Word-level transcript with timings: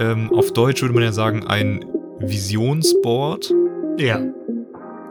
ähm, 0.00 0.30
auf 0.32 0.52
Deutsch 0.52 0.82
würde 0.82 0.94
man 0.94 1.04
ja 1.04 1.12
sagen, 1.12 1.46
ein 1.46 1.84
Visionsboard. 2.20 3.52
Ja. 3.98 4.20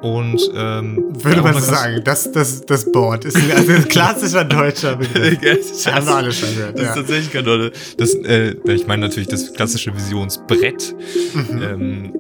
Und 0.02 0.40
ähm, 0.56 1.04
Würde 1.24 1.42
man 1.42 1.54
so 1.56 1.60
sagen, 1.60 2.02
das, 2.06 2.32
das, 2.32 2.62
das 2.66 2.90
Board 2.90 3.26
ist 3.26 3.36
ein, 3.36 3.52
also 3.54 3.74
ein 3.74 3.86
klassischer 3.90 4.46
deutscher 4.46 4.96
Begriff. 4.98 5.68
das 5.70 5.86
Haben 5.88 6.06
wir 6.08 6.16
alle 6.16 6.32
schon 6.32 6.56
gehört. 6.56 6.80
ist 6.80 6.86
Ja. 6.86 6.96
tatsächlich 6.96 7.32
kein 7.34 7.44
Dolle. 7.44 7.72
Das, 7.98 8.14
äh, 8.14 8.56
ich 8.66 8.88
meine 8.88 9.02
natürlich 9.08 9.28
das 9.28 9.52
klassische 9.54 9.94
Visionsbrett. 9.94 10.96
Mhm. 11.34 11.62
Ähm, 11.62 12.14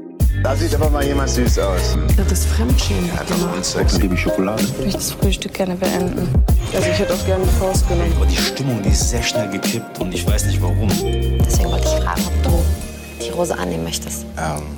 Da 0.43 0.57
sieht 0.57 0.75
aber 0.75 0.89
mal 0.89 1.05
jemand 1.05 1.29
süß 1.29 1.57
aus. 1.59 1.97
Das 2.17 2.29
ist 2.33 2.47
Fremdschämen. 2.47 3.09
Genau. 3.27 3.61
Sex, 3.61 3.97
liebe 4.01 4.17
Schokolade. 4.17 4.61
Ich 4.61 4.77
möchte 4.79 4.97
das 4.97 5.11
Frühstück 5.13 5.53
gerne 5.53 5.75
beenden. 5.75 6.27
Also 6.75 6.89
ich 6.91 6.99
hätte 6.99 7.13
auch 7.13 7.25
gerne 7.25 7.45
die 7.45 7.59
Faust 7.59 7.87
genommen. 7.87 8.11
Aber 8.17 8.25
die 8.25 8.35
Stimmung, 8.35 8.81
die 8.83 8.89
ist 8.89 9.09
sehr 9.09 9.23
schnell 9.23 9.49
gekippt 9.51 9.99
und 10.01 10.13
ich 10.13 10.27
weiß 10.27 10.47
nicht 10.47 10.61
warum. 10.61 10.89
Deswegen 11.51 11.71
wollte 11.71 11.87
ich 11.87 12.03
fragen, 12.03 12.21
ob 12.27 12.43
du 12.43 12.65
die 13.25 13.29
Rose 13.29 13.57
annehmen 13.57 13.83
möchtest. 13.83 14.23
Ähm, 14.37 14.77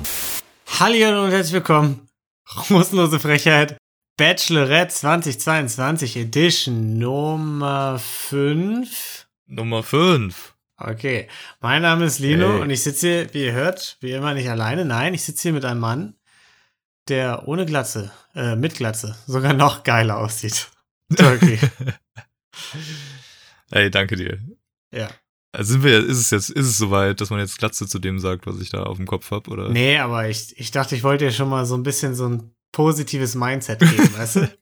Hallo 0.80 1.24
und 1.24 1.30
herzlich 1.30 1.52
willkommen. 1.52 2.08
Rußlose 2.70 3.20
Frechheit. 3.20 3.76
Bachelorette 4.16 4.88
2022 4.94 6.16
Edition 6.16 6.96
Nummer 6.98 7.98
5. 7.98 9.26
Nummer 9.48 9.82
5. 9.82 10.54
Okay, 10.78 11.28
mein 11.60 11.82
Name 11.82 12.06
ist 12.06 12.20
Lino 12.20 12.54
Hey. 12.54 12.60
und 12.62 12.70
ich 12.70 12.82
sitze 12.82 13.06
hier, 13.06 13.34
wie 13.34 13.44
ihr 13.44 13.52
hört, 13.52 13.98
wie 14.00 14.12
immer 14.12 14.32
nicht 14.32 14.48
alleine. 14.48 14.86
Nein, 14.86 15.12
ich 15.12 15.24
sitze 15.24 15.42
hier 15.42 15.52
mit 15.52 15.66
einem 15.66 15.80
Mann, 15.80 16.14
der 17.08 17.46
ohne 17.48 17.66
Glatze, 17.66 18.10
äh, 18.34 18.56
mit 18.56 18.76
Glatze, 18.76 19.14
sogar 19.26 19.52
noch 19.52 19.82
geiler 19.84 20.16
aussieht. 20.16 20.70
Turkey. 21.16 21.58
Ey, 23.70 23.90
danke 23.90 24.16
dir. 24.16 24.38
ja. 24.90 25.10
Also 25.54 25.74
sind 25.74 25.84
wir, 25.84 25.98
ist 26.04 26.18
es 26.18 26.30
jetzt, 26.30 26.50
ist 26.50 26.66
es 26.66 26.78
soweit, 26.78 27.20
dass 27.20 27.28
man 27.30 27.38
jetzt 27.38 27.58
Glatze 27.58 27.86
zu 27.86 27.98
dem 27.98 28.18
sagt, 28.18 28.46
was 28.46 28.58
ich 28.60 28.70
da 28.70 28.84
auf 28.84 28.96
dem 28.96 29.06
Kopf 29.06 29.30
hab, 29.30 29.48
oder? 29.48 29.68
Nee, 29.68 29.98
aber 29.98 30.28
ich, 30.28 30.58
ich 30.58 30.70
dachte, 30.70 30.96
ich 30.96 31.02
wollte 31.02 31.26
dir 31.26 31.30
schon 31.30 31.50
mal 31.50 31.66
so 31.66 31.74
ein 31.74 31.82
bisschen 31.82 32.14
so 32.14 32.26
ein 32.28 32.54
positives 32.72 33.34
Mindset 33.34 33.80
geben, 33.80 34.14
weißt 34.16 34.36
du? 34.36 34.58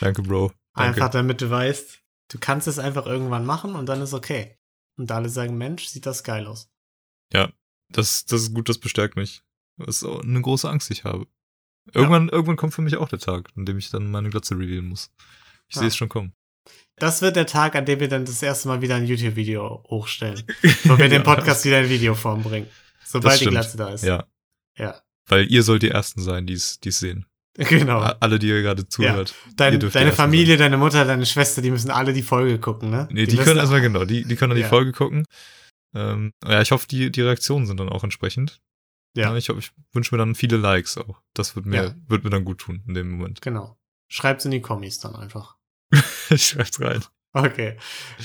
Danke, 0.00 0.22
Bro. 0.22 0.52
Danke. 0.74 0.94
Einfach 0.94 1.10
damit 1.10 1.40
du 1.42 1.50
weißt, 1.50 1.98
du 2.30 2.38
kannst 2.38 2.66
es 2.66 2.78
einfach 2.78 3.06
irgendwann 3.06 3.44
machen 3.44 3.74
und 3.74 3.86
dann 3.86 4.00
ist 4.00 4.14
okay. 4.14 4.56
Und 4.96 5.12
alle 5.12 5.28
sagen, 5.28 5.58
Mensch, 5.58 5.86
sieht 5.86 6.06
das 6.06 6.24
geil 6.24 6.46
aus. 6.46 6.70
Ja, 7.32 7.52
das, 7.90 8.24
das 8.24 8.42
ist 8.42 8.54
gut, 8.54 8.68
das 8.68 8.78
bestärkt 8.78 9.16
mich. 9.16 9.42
Das 9.76 9.96
ist 9.98 10.04
auch 10.04 10.22
eine 10.22 10.40
große 10.40 10.68
Angst, 10.68 10.88
die 10.88 10.94
ich 10.94 11.04
habe. 11.04 11.26
Irgendwann, 11.92 12.28
irgendwann 12.28 12.56
kommt 12.56 12.74
für 12.74 12.82
mich 12.82 12.96
auch 12.96 13.08
der 13.08 13.18
Tag, 13.18 13.50
an 13.56 13.64
dem 13.64 13.78
ich 13.78 13.90
dann 13.90 14.10
meine 14.10 14.30
Glatze 14.30 14.54
revealen 14.58 14.88
muss. 14.88 15.10
Ich 15.68 15.76
Ja. 15.76 15.80
sehe 15.80 15.88
es 15.88 15.96
schon 15.96 16.08
kommen. 16.08 16.32
Das 16.96 17.22
wird 17.22 17.36
der 17.36 17.46
Tag, 17.46 17.76
an 17.76 17.84
dem 17.84 18.00
wir 18.00 18.08
dann 18.08 18.24
das 18.24 18.42
erste 18.42 18.66
Mal 18.68 18.82
wieder 18.82 18.96
ein 18.96 19.06
YouTube-Video 19.06 19.84
hochstellen. 19.88 20.42
Wo 20.84 20.98
wir 20.98 21.08
den 21.08 21.22
Ja. 21.24 21.34
Podcast 21.34 21.64
wieder 21.64 21.80
in 21.82 21.88
Videoform 21.90 22.42
bringen. 22.42 22.66
Sobald 23.04 23.40
die. 23.40 23.46
Glatze 23.46 23.76
da 23.76 23.90
ist. 23.90 24.04
Ja, 24.04 24.24
Ja. 24.76 25.00
weil 25.28 25.50
ihr 25.50 25.62
sollt 25.62 25.82
die 25.82 25.90
Ersten 25.90 26.20
sein, 26.22 26.46
die 26.46 26.54
es 26.54 26.80
die 26.80 26.90
sehen. 26.90 27.26
Genau. 27.58 27.98
Alle, 28.00 28.38
die 28.38 28.48
ihr 28.48 28.62
gerade 28.62 28.86
zuhört. 28.88 29.34
Ihr 29.48 29.52
Dein, 29.56 29.80
die 29.80 29.88
deine 29.90 30.12
Familie, 30.12 30.54
sein. 30.54 30.58
deine 30.70 30.76
Mutter, 30.76 31.04
deine 31.04 31.26
Schwester, 31.26 31.60
die 31.60 31.70
müssen 31.72 31.90
alle 31.90 32.12
die 32.12 32.22
Folge 32.22 32.58
gucken, 32.60 32.90
ne? 32.90 33.08
Nee, 33.10 33.26
die, 33.26 33.34
müssen- 33.34 33.44
können 33.46 33.58
erstmal 33.58 33.80
genau, 33.80 34.04
die, 34.04 34.22
die 34.24 34.36
können 34.36 34.50
dann 34.50 34.58
Ja. 34.58 34.66
die 34.66 34.70
Folge 34.70 34.92
gucken. 34.92 35.24
Ähm, 35.94 36.32
ja, 36.46 36.60
ich 36.62 36.70
hoffe, 36.70 36.86
die, 36.88 37.10
die 37.10 37.22
Reaktionen 37.22 37.66
sind 37.66 37.80
dann 37.80 37.88
auch 37.88 38.04
entsprechend. 38.04 38.60
Ja. 39.16 39.34
Ich, 39.36 39.48
hoffe, 39.48 39.58
ich 39.60 39.72
wünsche 39.92 40.14
mir 40.14 40.18
dann 40.18 40.34
viele 40.36 40.56
Likes 40.56 40.98
auch. 40.98 41.20
Das 41.34 41.56
wird 41.56 41.66
mir, 41.66 41.84
Ja. 41.84 41.94
wird 42.06 42.22
mir 42.24 42.30
dann 42.30 42.44
gut 42.44 42.58
tun 42.58 42.82
in 42.86 42.94
dem 42.94 43.10
Moment. 43.10 43.40
Genau. 43.40 43.76
Schreibt's 44.08 44.44
in 44.44 44.50
die 44.52 44.60
Kommis 44.60 45.00
dann 45.00 45.16
einfach. 45.16 45.56
ich 46.34 46.46
schreib's 46.46 46.80
rein. 46.80 47.04
Okay. 47.32 47.76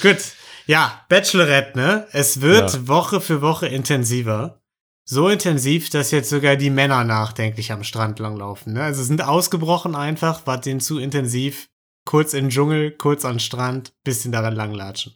Gut. 0.01 0.17
Ja, 0.65 1.05
Bachelorette, 1.09 1.77
ne? 1.77 2.07
Es 2.11 2.41
wird 2.41 2.73
Ja. 2.73 2.87
Woche 2.87 3.19
für 3.19 3.41
Woche 3.41 3.67
intensiver. 3.67 4.61
So 5.05 5.27
intensiv, 5.27 5.89
dass 5.89 6.11
jetzt 6.11 6.29
sogar 6.29 6.55
die 6.55 6.69
Männer 6.69 7.03
nachdenklich 7.03 7.73
am 7.73 7.83
Strand 7.83 8.19
langlaufen. 8.19 8.73
Ne? 8.73 8.83
Also 8.83 9.03
sind 9.03 9.21
ausgebrochen 9.21 9.95
einfach, 9.95 10.47
war 10.47 10.61
denen 10.61 10.79
zu 10.79 10.97
intensiv. 10.99 11.69
Kurz 12.05 12.33
in 12.33 12.45
den 12.45 12.49
Dschungel, 12.49 12.92
kurz 12.92 13.23
den 13.23 13.39
Strand, 13.39 13.93
bisschen 14.03 14.31
daran 14.31 14.55
langlatschen. 14.55 15.15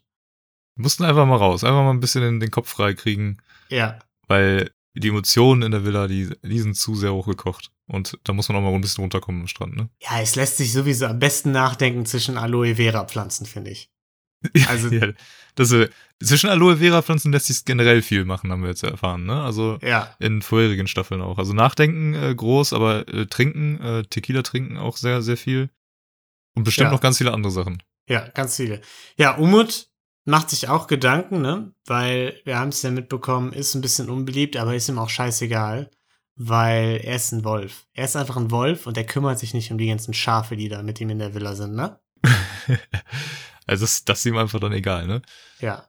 Wir 0.75 0.83
mussten 0.83 1.05
einfach 1.05 1.25
mal 1.25 1.37
raus, 1.37 1.63
einfach 1.63 1.83
mal 1.83 1.91
ein 1.91 1.99
bisschen 1.99 2.21
den, 2.21 2.39
den 2.39 2.51
Kopf 2.51 2.69
frei 2.69 2.93
kriegen, 2.93 3.37
Ja, 3.69 3.99
weil 4.27 4.71
die 4.99 5.09
Emotionen 5.09 5.61
in 5.63 5.71
der 5.71 5.85
Villa, 5.85 6.07
die, 6.07 6.29
die 6.43 6.59
sind 6.59 6.75
zu 6.75 6.95
sehr 6.95 7.13
hochgekocht. 7.13 7.71
Und 7.87 8.19
da 8.23 8.33
muss 8.33 8.49
man 8.49 8.57
auch 8.57 8.61
mal 8.61 8.73
ein 8.73 8.81
bisschen 8.81 9.01
runterkommen 9.03 9.41
am 9.41 9.47
Strand, 9.47 9.75
ne? 9.75 9.89
ja, 10.01 10.19
es 10.21 10.35
lässt 10.35 10.57
sich 10.57 10.73
sowieso 10.73 11.05
am 11.05 11.19
besten 11.19 11.51
nachdenken 11.51 12.05
zwischen 12.05 12.37
Aloe 12.37 12.75
Vera 12.75 13.05
Pflanzen, 13.05 13.45
finde 13.45 13.71
ich. 13.71 13.89
Also, 14.67 14.89
ja, 14.89 15.13
das, 15.55 15.71
äh, 15.71 15.89
zwischen 16.23 16.49
Aloe 16.49 16.77
Vera 16.77 17.01
Pflanzen 17.01 17.31
lässt 17.31 17.47
sich 17.47 17.65
generell 17.65 18.01
viel 18.03 18.23
machen, 18.25 18.51
haben 18.51 18.61
wir 18.61 18.69
jetzt 18.69 18.83
erfahren, 18.83 19.25
ne? 19.25 19.41
Also 19.41 19.79
ja, 19.81 20.15
in 20.19 20.41
vorherigen 20.43 20.87
Staffeln 20.87 21.21
auch. 21.21 21.39
Also 21.39 21.53
nachdenken 21.53 22.13
äh, 22.13 22.35
groß, 22.35 22.73
aber 22.73 23.07
äh, 23.07 23.25
trinken, 23.25 23.79
äh, 23.81 24.03
Tequila 24.03 24.43
trinken 24.43 24.77
auch 24.77 24.97
sehr, 24.97 25.21
sehr 25.23 25.37
viel. 25.37 25.69
Und 26.55 26.63
bestimmt 26.65 26.87
Ja. 26.87 26.91
noch 26.91 27.01
ganz 27.01 27.17
viele 27.17 27.33
andere 27.33 27.51
Sachen. 27.51 27.81
ja, 28.09 28.27
ganz 28.29 28.57
viele. 28.57 28.81
Ja, 29.17 29.35
Umut 29.37 29.87
macht 30.27 30.49
sich 30.49 30.69
auch 30.69 30.88
Gedanken, 30.88 31.41
ne? 31.41 31.73
Weil 31.85 32.39
wir 32.45 32.59
haben 32.59 32.69
es 32.69 32.81
ja 32.81 32.91
mitbekommen, 32.91 33.53
ist 33.53 33.75
ein 33.75 33.81
bisschen 33.81 34.09
unbeliebt, 34.09 34.57
aber 34.57 34.75
ist 34.75 34.89
ihm 34.89 34.99
auch 34.99 35.09
scheißegal, 35.09 35.89
weil 36.35 37.01
er 37.03 37.15
ist 37.15 37.31
ein 37.31 37.43
Wolf. 37.43 37.88
Er 37.93 38.05
ist 38.05 38.15
einfach 38.15 38.38
ein 38.38 38.51
Wolf 38.51 38.88
und 38.88 38.97
er 38.97 39.05
kümmert 39.05 39.39
sich 39.39 39.53
nicht 39.53 39.71
um 39.71 39.77
die 39.77 39.88
ganzen 39.88 40.13
Schafe, 40.13 40.55
die 40.55 40.69
da 40.69 40.83
mit 40.83 41.01
ihm 41.01 41.09
in 41.09 41.19
der 41.19 41.33
Villa 41.33 41.55
sind, 41.55 41.75
ne? 41.75 41.99
also 43.65 43.83
das, 43.83 44.05
das 44.05 44.19
ist 44.19 44.25
ihm 44.25 44.38
einfach 44.38 44.59
dann 44.59 44.73
egal, 44.73 45.07
ne? 45.07 45.21
Ja, 45.59 45.88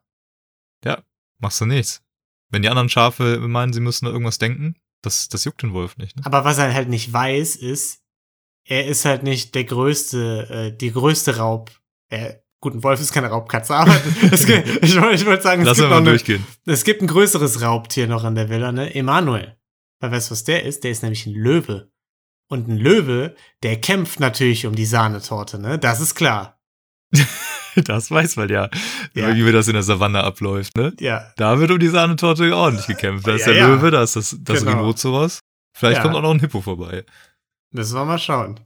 Machst 1.39 1.61
du 1.61 1.67
nichts. 1.67 2.03
Wenn 2.51 2.63
die 2.63 2.69
anderen 2.69 2.89
Schafe 2.89 3.39
meinen, 3.41 3.73
sie 3.73 3.81
müssen 3.81 4.07
da 4.07 4.11
irgendwas 4.11 4.39
denken, 4.39 4.77
das, 5.03 5.29
das 5.29 5.45
juckt 5.45 5.63
den 5.63 5.73
Wolf 5.73 5.97
nicht, 5.97 6.17
ne? 6.17 6.27
aber 6.27 6.45
was 6.45 6.59
er 6.59 6.75
halt 6.75 6.89
nicht 6.89 7.13
weiß, 7.13 7.57
ist, 7.57 8.03
er 8.65 8.87
ist 8.87 9.05
halt 9.05 9.23
nicht 9.23 9.55
der 9.55 9.65
größte, 9.65 10.49
äh, 10.51 10.77
die 10.77 10.91
größte 10.91 11.37
Raub. 11.37 11.71
Er, 12.09 12.43
gut, 12.61 12.75
ein 12.75 12.83
Wolf 12.83 13.01
ist 13.01 13.13
keine 13.13 13.29
Raubkatze, 13.29 13.75
aber 13.75 13.95
es, 14.31 14.47
gibt- 14.47 14.85
ich 14.85 15.01
wollte 15.01 15.15
ich 15.15 15.27
wollte 15.27 15.43
sagen, 15.43 15.67
es 15.67 15.77
gibt, 15.79 15.91
eine, 15.93 16.11
durchgehen. 16.11 16.45
es 16.67 16.85
gibt 16.85 17.03
ein 17.03 17.07
größeres 17.09 17.63
Raubtier 17.63 18.07
noch 18.07 18.25
an 18.25 18.35
der 18.35 18.49
Villa, 18.49 18.73
ne? 18.73 18.95
Emanuel. 18.95 19.57
Weil 20.01 20.13
weißt 20.13 20.29
du, 20.29 20.33
was 20.33 20.45
der 20.45 20.65
ist? 20.65 20.85
Der 20.85 20.91
ist 20.93 21.03
nämlich 21.03 21.27
ein 21.27 21.35
Löwe. 21.35 21.91
Und 22.51 22.69
ein 22.69 22.79
Löwe, 22.79 23.35
der 23.63 23.81
kämpft 23.81 24.21
natürlich 24.21 24.65
um 24.67 24.75
die 24.75 24.87
Sahnetorte, 24.87 25.59
ne? 25.59 25.79
Das 25.79 26.01
ist 26.01 26.15
klar. 26.15 26.61
Das 27.85 28.11
weiß 28.11 28.35
man 28.37 28.49
ja, 28.49 28.69
Ja. 29.15 29.37
wie 29.37 29.53
das 29.53 29.69
in 29.69 29.75
der 29.75 29.85
Savanne 29.85 30.25
abläuft, 30.25 30.77
ne? 30.77 30.93
Ja. 30.99 31.31
Da 31.37 31.61
wird 31.61 31.71
um 31.71 31.79
die 31.79 31.87
Sahnetorte 31.89 32.53
ordentlich 32.57 32.87
gekämpft. 32.89 33.25
Da 33.27 33.35
ist 33.35 33.47
Ja, 33.47 33.53
der 33.53 33.63
ja. 33.63 33.69
Löwe, 33.69 33.93
da 33.93 34.03
ist 34.03 34.17
das, 34.17 34.37
das 34.41 34.61
Genau. 34.65 34.79
Rhinoceros. 34.81 35.41
Vielleicht 35.77 36.03
kommt 36.03 36.17
auch 36.17 36.23
noch 36.23 36.33
ein 36.33 36.41
Hippo 36.41 36.61
vorbei. 36.61 37.05
Müssen 37.71 37.95
wir 37.95 38.05
mal 38.05 38.19
schauen. 38.19 38.59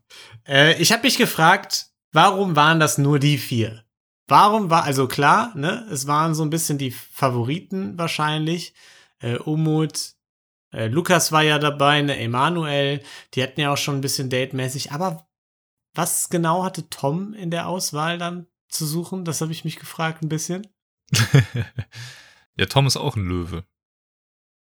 Äh, 0.49 0.81
ich 0.81 0.93
habe 0.93 1.03
mich 1.03 1.19
gefragt, 1.19 1.89
warum 2.13 2.57
waren 2.57 2.81
das 2.81 2.99
nur 2.99 3.19
die 3.19 3.39
vier? 3.39 3.85
Warum 4.29 4.71
war, 4.71 4.85
also 4.85 5.09
klar, 5.09 5.53
ne, 5.57 5.87
es 5.91 6.07
waren 6.07 6.35
so 6.35 6.43
ein 6.43 6.51
bisschen 6.51 6.79
die 6.79 6.91
Favoriten 6.91 7.99
wahrscheinlich. 7.99 8.75
Äh, 9.19 9.37
Umut, 9.39 10.15
äh, 10.73 10.87
Lukas 10.87 11.33
war 11.33 11.43
ja 11.43 11.59
dabei, 11.59 12.03
ne, 12.03 12.19
Emanuel, 12.19 13.03
die 13.35 13.43
hatten 13.43 13.61
ja 13.61 13.73
auch 13.73 13.77
schon 13.77 13.97
ein 13.97 14.01
bisschen 14.01 14.31
datemäßig, 14.31 14.93
aber 14.93 15.27
was 15.95 16.31
genau 16.31 16.65
hatte 16.65 16.89
Tom 16.89 17.35
in 17.35 17.51
der 17.51 17.69
Auswahl 17.69 18.17
dann 18.17 18.47
zu 18.69 18.87
suchen? 18.87 19.25
Das 19.25 19.41
habe 19.41 19.53
ich 19.53 19.65
mich 19.65 19.79
gefragt 19.79 20.23
ein 20.23 20.29
bisschen. 20.29 20.67
ja, 22.57 22.67
Tom 22.67 22.87
ist 22.87 22.97
auch 22.97 23.17
ein 23.17 23.27
Löwe. 23.27 23.65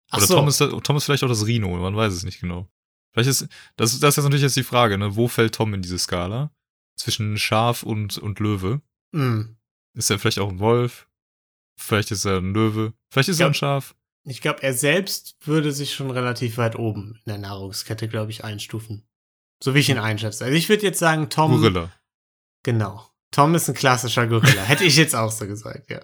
Ach 0.10 0.18
Oder 0.18 0.26
so. 0.26 0.36
Tom, 0.36 0.48
ist, 0.48 0.58
Tom 0.58 0.98
ist 0.98 1.04
vielleicht 1.06 1.24
auch 1.24 1.30
das 1.30 1.46
Rhino, 1.46 1.70
man 1.78 1.96
weiß 1.96 2.14
es 2.14 2.24
nicht 2.24 2.42
genau. 2.42 2.68
Vielleicht 3.14 3.30
ist, 3.30 3.48
das, 3.76 3.92
das 3.92 3.94
ist 3.94 4.02
jetzt 4.02 4.24
natürlich 4.24 4.42
jetzt 4.42 4.56
die 4.56 4.64
Frage, 4.64 4.98
ne? 4.98 5.16
Wo 5.16 5.28
fällt 5.28 5.54
Tom 5.56 5.74
in 5.74 5.82
diese 5.82 6.00
Skala? 6.00 6.52
Zwischen 6.96 7.38
Schaf 7.38 7.84
und, 7.84 8.18
und 8.18 8.40
Löwe? 8.40 8.82
Hm. 9.14 9.58
Ist 9.94 10.10
er 10.12 10.20
vielleicht 10.20 10.40
auch 10.40 10.50
ein 10.50 10.60
Wolf? 10.60 11.08
Vielleicht 11.78 12.12
ist 12.12 12.26
er 12.26 12.38
ein 12.38 12.54
Löwe? 12.54 12.94
Vielleicht 13.10 13.30
ist 13.30 13.40
Ja. 13.40 13.48
er 13.48 13.52
ein 13.52 13.56
Schaf? 13.56 13.96
Ich 14.24 14.42
glaube, 14.42 14.62
er 14.62 14.74
selbst 14.76 15.36
würde 15.48 15.72
sich 15.72 15.94
schon 15.96 16.12
relativ 16.12 16.58
weit 16.58 16.76
oben 16.78 17.16
in 17.26 17.32
der 17.32 17.38
Nahrungskette, 17.40 18.08
glaube 18.08 18.30
ich, 18.32 18.44
einstufen. 18.44 19.08
So 19.64 19.74
wie 19.74 19.80
ich 19.80 19.90
ihn 19.90 19.98
einschätze. 19.98 20.46
Also 20.46 20.56
ich 20.56 20.70
würde 20.70 20.84
jetzt 20.84 21.00
sagen, 21.00 21.30
Tom. 21.30 21.52
Gorilla. 21.60 21.92
Genau. 22.64 23.08
Tom 23.32 23.56
ist 23.56 23.68
ein 23.68 23.74
klassischer 23.76 24.28
Gorilla. 24.28 24.62
Hätte 24.64 24.84
ich 24.84 24.96
jetzt 24.98 25.16
auch 25.16 25.32
so 25.32 25.48
gesagt, 25.48 25.90
ja. 25.90 26.02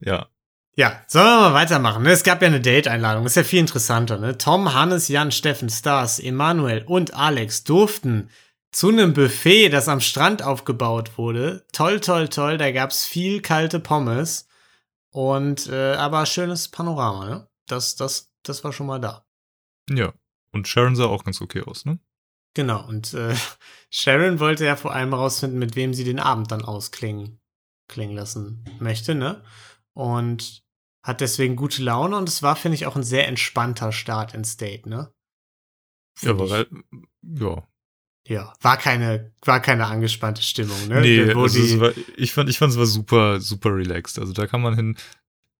Ja. 0.00 0.28
Ja, 0.74 1.02
sollen 1.08 1.26
wir 1.26 1.40
mal 1.50 1.54
weitermachen. 1.54 2.02
ne? 2.04 2.10
Es 2.12 2.22
gab 2.22 2.40
ja 2.40 2.46
eine 2.48 2.60
Date-Einladung. 2.60 3.26
Ist 3.26 3.34
ja 3.36 3.42
viel 3.44 3.58
interessanter. 3.60 4.18
Ne? 4.18 4.38
Tom, 4.38 4.72
Hannes, 4.74 5.08
Jan, 5.08 5.32
Steffen, 5.32 5.68
Stars, 5.70 6.18
Emanuel 6.20 6.84
und 6.86 7.14
Alex 7.14 7.64
durften 7.64 8.30
zu 8.72 8.88
einem 8.88 9.14
Buffet, 9.14 9.70
das 9.70 9.88
am 9.88 10.00
Strand 10.00 10.42
aufgebaut 10.42 11.18
wurde. 11.18 11.66
Toll, 11.72 12.00
toll, 12.00 12.28
toll. 12.28 12.58
Da 12.58 12.70
gab's 12.72 13.06
viel 13.06 13.40
kalte 13.40 13.80
Pommes. 13.80 14.48
Und 15.10 15.68
äh, 15.68 15.94
aber 15.94 16.26
schönes 16.26 16.68
Panorama, 16.68 17.28
ne? 17.28 17.48
Das, 17.66 17.96
das, 17.96 18.30
das 18.42 18.62
war 18.64 18.72
schon 18.72 18.86
mal 18.86 19.00
da. 19.00 19.26
Ja. 19.90 20.12
Und 20.52 20.68
Sharon 20.68 20.96
sah 20.96 21.06
auch 21.06 21.24
ganz 21.24 21.40
okay 21.40 21.62
aus, 21.62 21.84
ne? 21.84 21.98
Genau. 22.54 22.86
Und 22.86 23.14
äh, 23.14 23.34
Sharon 23.90 24.40
wollte 24.40 24.64
ja 24.64 24.76
vor 24.76 24.92
allem 24.92 25.10
herausfinden, 25.10 25.58
mit 25.58 25.76
wem 25.76 25.94
sie 25.94 26.04
den 26.04 26.20
Abend 26.20 26.50
dann 26.52 26.64
ausklingen 26.64 27.40
klingen 27.88 28.14
lassen 28.14 28.64
möchte, 28.78 29.14
ne? 29.14 29.42
Und 29.94 30.62
hat 31.02 31.20
deswegen 31.20 31.56
gute 31.56 31.82
Laune 31.82 32.16
und 32.16 32.28
es 32.28 32.42
war, 32.42 32.54
finde 32.54 32.76
ich, 32.76 32.86
auch 32.86 32.96
ein 32.96 33.02
sehr 33.02 33.26
entspannter 33.26 33.92
Start 33.92 34.34
ins 34.34 34.56
Date, 34.56 34.86
ne? 34.86 35.12
Ja, 36.20 36.30
aber 36.30 36.66
ja. 37.22 37.68
Ja, 38.28 38.52
war 38.60 38.76
keine, 38.76 39.32
war 39.42 39.60
keine 39.60 39.86
angespannte 39.86 40.42
Stimmung, 40.42 40.88
ne? 40.88 41.00
Nee, 41.00 41.32
also 41.32 41.80
war, 41.80 41.92
ich 42.16 42.32
fand, 42.32 42.50
ich 42.50 42.58
fand 42.58 42.72
es 42.72 42.78
war 42.78 42.86
super, 42.86 43.40
super 43.40 43.74
relaxed. 43.74 44.18
Also 44.18 44.34
da 44.34 44.46
kann 44.46 44.60
man 44.60 44.74
hin, 44.74 44.96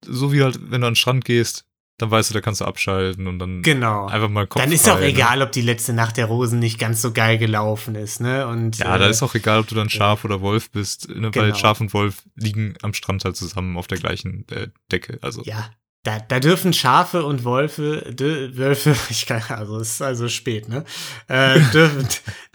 so 0.04 0.32
wie 0.32 0.42
halt, 0.42 0.58
wenn 0.70 0.82
du 0.82 0.86
an 0.86 0.92
den 0.92 0.96
Strand 0.96 1.24
gehst, 1.24 1.64
dann 1.96 2.10
weißt 2.10 2.30
du, 2.30 2.34
da 2.34 2.40
kannst 2.40 2.60
du 2.60 2.64
abschalten 2.64 3.26
und 3.26 3.38
dann 3.38 3.62
genau. 3.62 4.06
einfach 4.06 4.28
mal 4.28 4.46
Kopf 4.46 4.62
Dann 4.62 4.70
ist 4.70 4.88
auch 4.88 4.98
frei, 4.98 5.00
ne? 5.00 5.06
egal, 5.06 5.42
ob 5.42 5.50
die 5.50 5.62
letzte 5.62 5.92
Nacht 5.94 6.16
der 6.16 6.26
Rosen 6.26 6.60
nicht 6.60 6.78
ganz 6.78 7.02
so 7.02 7.12
geil 7.12 7.38
gelaufen 7.38 7.96
ist, 7.96 8.20
ne? 8.20 8.46
Und 8.46 8.78
Ja, 8.78 8.94
äh, 8.94 8.98
da 8.98 9.06
ist 9.06 9.22
auch 9.22 9.34
egal, 9.34 9.60
ob 9.60 9.66
du 9.66 9.74
dann 9.74 9.90
Schaf 9.90 10.24
oder 10.24 10.40
Wolf 10.40 10.70
bist, 10.70 11.08
ne? 11.08 11.34
weil 11.34 11.46
Genau. 11.46 11.54
Schaf 11.56 11.80
und 11.80 11.92
Wolf 11.94 12.22
liegen 12.36 12.74
am 12.82 12.92
Strand 12.92 13.24
halt 13.24 13.36
zusammen 13.36 13.76
auf 13.76 13.88
der 13.88 13.98
gleichen 13.98 14.46
äh, 14.50 14.68
Decke. 14.92 15.18
Also 15.22 15.42
Ja, 15.42 15.70
da, 16.04 16.20
da 16.20 16.40
dürfen 16.40 16.72
Schafe 16.72 17.24
und 17.24 17.44
Wölfe, 17.44 18.14
Wölfe, 18.18 18.96
ich 19.10 19.26
kann, 19.26 19.42
also 19.48 19.78
es 19.78 19.90
ist 19.94 20.02
also 20.02 20.28
spät, 20.28 20.68
ne? 20.68 20.84
Äh, 21.28 21.60
dürfen, 21.72 22.08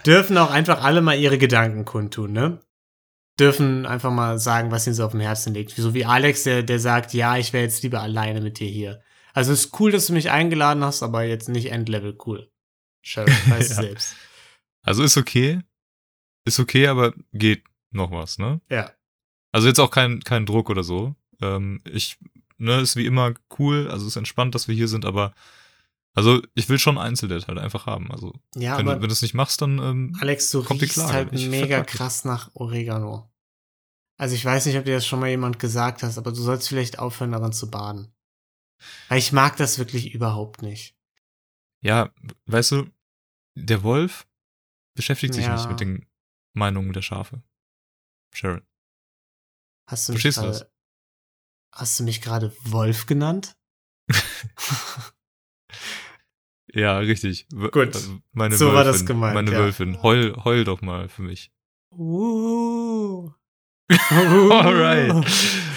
dürfen 0.06 0.38
auch 0.38 0.50
einfach 0.50 0.82
alle 0.82 1.02
mal 1.02 1.14
ihre 1.18 1.38
Gedanken 1.38 1.84
kundtun, 1.84 2.32
ne? 2.32 2.60
Dürfen 3.38 3.84
einfach 3.84 4.12
mal 4.12 4.38
sagen, 4.38 4.70
was 4.70 4.86
ihnen 4.86 4.94
so 4.94 5.04
auf 5.04 5.10
dem 5.10 5.20
Herzen 5.20 5.54
liegt. 5.54 5.72
So 5.72 5.92
wie 5.92 6.04
Alex, 6.04 6.44
der, 6.44 6.62
der 6.62 6.78
sagt, 6.78 7.14
ja, 7.14 7.36
ich 7.36 7.52
wäre 7.52 7.64
jetzt 7.64 7.82
lieber 7.82 8.00
alleine 8.00 8.40
mit 8.40 8.60
dir 8.60 8.68
hier. 8.68 9.02
Also 9.32 9.52
es 9.52 9.64
ist 9.66 9.80
cool, 9.80 9.90
dass 9.90 10.06
du 10.06 10.12
mich 10.12 10.30
eingeladen 10.30 10.84
hast, 10.84 11.02
aber 11.02 11.24
jetzt 11.24 11.48
nicht 11.48 11.72
Endlevel 11.72 12.16
cool. 12.26 12.50
Weißt 13.04 13.26
du 13.26 13.74
Ja. 13.74 13.82
selbst. 13.82 14.14
Also 14.82 15.02
ist 15.02 15.16
okay. 15.16 15.60
Ist 16.46 16.60
okay, 16.60 16.86
aber 16.86 17.12
geht 17.32 17.64
noch 17.90 18.12
was, 18.12 18.38
ne? 18.38 18.60
Ja. 18.70 18.92
Also 19.50 19.66
jetzt 19.66 19.80
auch 19.80 19.90
kein, 19.90 20.20
kein 20.20 20.46
Druck 20.46 20.70
oder 20.70 20.84
so. 20.84 21.16
Ähm, 21.42 21.80
ich, 21.84 22.18
ne, 22.58 22.80
ist 22.80 22.96
wie 22.96 23.06
immer 23.06 23.34
cool, 23.58 23.88
also 23.90 24.06
ist 24.06 24.16
entspannt, 24.16 24.54
dass 24.54 24.68
wir 24.68 24.74
hier 24.74 24.88
sind, 24.88 25.04
aber 25.04 25.34
also 26.14 26.40
ich 26.54 26.68
will 26.68 26.78
schon 26.78 26.96
Einzeldate 26.98 27.46
halt 27.48 27.58
einfach 27.58 27.86
haben. 27.86 28.10
Also 28.12 28.32
Ja, 28.54 28.78
wenn, 28.78 28.86
du, 28.86 28.92
wenn 28.92 29.00
du 29.08 29.12
es 29.12 29.22
nicht 29.22 29.34
machst, 29.34 29.60
dann 29.62 29.78
ähm, 29.78 30.16
Alex, 30.20 30.50
du 30.50 30.62
kommt 30.62 30.80
die 30.80 30.84
riechst 30.84 30.98
Klage. 30.98 31.12
halt 31.12 31.32
Ich 31.32 31.48
mega 31.48 31.78
das. 31.82 31.86
krass 31.88 32.24
nach 32.24 32.50
Oregano. 32.54 33.30
Also 34.16 34.36
ich 34.36 34.44
weiß 34.44 34.66
nicht, 34.66 34.76
ob 34.78 34.84
dir 34.84 34.94
das 34.94 35.06
schon 35.06 35.18
mal 35.18 35.28
jemand 35.28 35.58
gesagt 35.58 36.04
hast, 36.04 36.18
aber 36.18 36.30
du 36.30 36.40
sollst 36.40 36.68
vielleicht 36.68 37.00
aufhören, 37.00 37.32
daran 37.32 37.52
zu 37.52 37.68
baden. 37.68 38.14
Weil 39.08 39.18
ich 39.18 39.32
mag 39.32 39.56
das 39.56 39.78
wirklich 39.78 40.14
überhaupt 40.14 40.62
nicht. 40.62 40.96
ja, 41.80 42.12
weißt 42.46 42.72
du, 42.72 42.86
der 43.56 43.82
Wolf 43.82 44.26
beschäftigt 44.94 45.34
sich 45.34 45.46
Ja. 45.46 45.54
nicht 45.56 45.68
mit 45.68 45.80
den 45.80 46.06
Meinungen 46.52 46.92
der 46.92 47.02
Schafe. 47.02 47.42
Sharon. 48.32 48.62
Hast 49.88 50.08
du 50.08 50.12
Verstehst 50.12 50.38
du 50.38 50.42
gerade, 50.42 50.70
hast 51.74 51.98
du 52.00 52.04
mich 52.04 52.22
gerade 52.22 52.52
Wolf 52.64 53.06
genannt? 53.06 53.54
Ja, 56.72 56.98
richtig. 56.98 57.46
W- 57.54 57.68
Gut. 57.70 57.94
äh, 57.94 57.98
Meine 58.32 58.56
So 58.56 58.64
Wölfin, 58.66 58.76
war 58.76 58.84
das 58.84 59.06
gemeint, 59.06 59.34
Meine 59.34 59.52
ja. 59.52 59.58
Wölfin. 59.58 60.02
Heul, 60.02 60.34
heul 60.44 60.64
doch 60.64 60.82
mal 60.82 61.08
für 61.08 61.22
mich. 61.22 61.52
Uh. 61.96 63.30
Alright. 64.10 65.12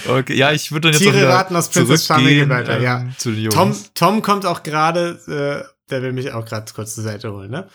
Okay, 0.07 0.33
ja, 0.35 0.51
ich 0.53 0.71
würde 0.71 0.89
dann 0.89 0.93
jetzt 0.99 1.01
Tiere 1.03 1.27
raten 1.27 1.55
aus 1.55 1.69
Princess 1.69 2.05
Charming 2.05 2.49
weiter, 2.49 2.79
ja. 2.79 3.01
ähm, 3.01 3.13
zu 3.17 3.31
den 3.31 3.41
Jungs. 3.43 3.53
Tom, 3.55 3.75
Tom 3.93 4.21
kommt 4.23 4.45
auch 4.45 4.63
gerade, 4.63 5.19
äh, 5.67 5.89
der 5.91 6.01
will 6.01 6.13
mich 6.13 6.31
auch 6.31 6.45
gerade 6.45 6.71
kurz 6.73 6.95
zur 6.95 7.03
Seite 7.03 7.31
holen, 7.31 7.51
ne? 7.51 7.69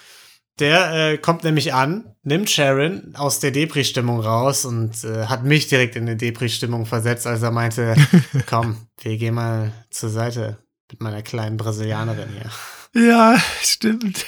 Der 0.62 1.12
äh, 1.12 1.18
kommt 1.18 1.42
nämlich 1.42 1.74
an, 1.74 2.14
nimmt 2.22 2.48
Sharon 2.48 3.16
aus 3.16 3.40
der 3.40 3.50
Depri-Stimmung 3.50 4.20
raus 4.20 4.64
und 4.64 5.02
äh, 5.02 5.26
hat 5.26 5.42
mich 5.42 5.66
direkt 5.66 5.96
in 5.96 6.04
eine 6.04 6.16
Depri-Stimmung 6.16 6.86
versetzt, 6.86 7.26
als 7.26 7.42
er 7.42 7.50
meinte, 7.50 7.96
komm, 8.46 8.76
wir 9.00 9.16
gehen 9.18 9.34
mal 9.34 9.72
zur 9.90 10.08
Seite 10.08 10.58
mit 10.88 11.00
meiner 11.00 11.22
kleinen 11.22 11.56
Brasilianerin 11.56 12.28
hier. 12.28 13.08
Ja, 13.08 13.42
stimmt. 13.60 14.24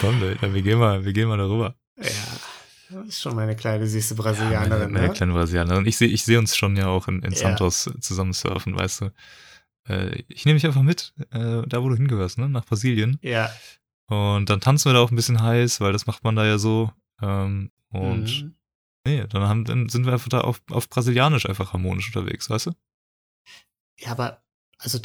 Komm, 0.00 0.22
ja, 0.22 0.54
wir 0.54 0.62
gehen 0.62 0.78
mal, 0.78 1.04
wir 1.04 1.12
gehen 1.12 1.26
mal 1.26 1.36
darüber. 1.38 1.74
Ja, 2.00 2.04
das 2.90 3.08
ist 3.08 3.22
schon 3.22 3.34
meine 3.34 3.56
kleine 3.56 3.88
süße 3.88 4.14
Ja, 4.14 4.22
Brasilianerin, 4.22 4.70
meine, 4.70 4.92
meine 4.92 5.08
ne? 5.08 5.14
kleine 5.14 5.32
Brasilianerin. 5.32 5.86
Ich 5.86 5.96
sehe 5.96 6.06
ich 6.08 6.22
seh 6.24 6.36
uns 6.36 6.56
schon 6.56 6.76
ja 6.76 6.86
auch 6.86 7.08
in, 7.08 7.22
in 7.22 7.32
Ja. 7.32 7.38
Santos 7.38 7.90
zusammen 8.00 8.32
surfen, 8.32 8.78
weißt 8.78 9.00
du. 9.00 9.10
Äh, 9.88 10.22
ich 10.28 10.44
nehme 10.44 10.58
dich 10.60 10.66
einfach 10.66 10.82
mit, 10.82 11.12
äh, 11.32 11.62
da 11.66 11.82
wo 11.82 11.88
du 11.88 11.96
hingehörst, 11.96 12.38
ne? 12.38 12.48
Nach 12.48 12.64
Brasilien. 12.64 13.18
Ja. 13.20 13.50
Und 14.08 14.48
dann 14.50 14.60
tanzen 14.60 14.88
wir 14.88 14.94
da 14.94 15.00
auch 15.00 15.10
ein 15.10 15.16
bisschen 15.16 15.42
heiß, 15.42 15.80
weil 15.80 15.92
das 15.92 16.06
macht 16.06 16.22
man 16.24 16.36
da 16.36 16.46
ja 16.46 16.58
so. 16.58 16.92
Ähm, 17.22 17.70
und 17.90 18.42
Mhm. 18.42 18.56
nee, 19.06 19.26
dann, 19.26 19.42
haben, 19.42 19.64
dann 19.64 19.88
sind 19.88 20.06
wir 20.06 20.12
einfach 20.12 20.28
da 20.28 20.42
auf, 20.42 20.62
auf 20.70 20.88
Brasilianisch 20.88 21.46
einfach 21.46 21.72
harmonisch 21.72 22.14
unterwegs, 22.14 22.48
weißt 22.50 22.66
du? 22.66 22.72
Ja, 23.98 24.10
aber, 24.12 24.44
also, 24.78 24.98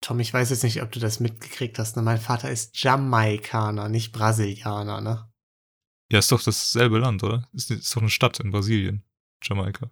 Tom, 0.00 0.20
ich 0.20 0.32
weiß 0.32 0.50
jetzt 0.50 0.62
nicht, 0.62 0.82
ob 0.82 0.92
du 0.92 1.00
das 1.00 1.20
mitgekriegt 1.20 1.78
hast, 1.78 1.96
ne? 1.96 2.02
Mein 2.02 2.20
Vater 2.20 2.50
ist 2.50 2.80
Jamaikaner, 2.82 3.88
nicht 3.88 4.12
Brasilianer, 4.12 5.00
ne? 5.00 5.30
Ja, 6.12 6.20
ist 6.20 6.30
doch 6.30 6.42
dasselbe 6.42 6.98
Land, 6.98 7.24
oder? 7.24 7.48
Ist, 7.52 7.70
ist 7.70 7.94
doch 7.96 8.00
eine 8.00 8.10
Stadt 8.10 8.38
in 8.38 8.52
Brasilien. 8.52 9.02
Jamaika. 9.42 9.90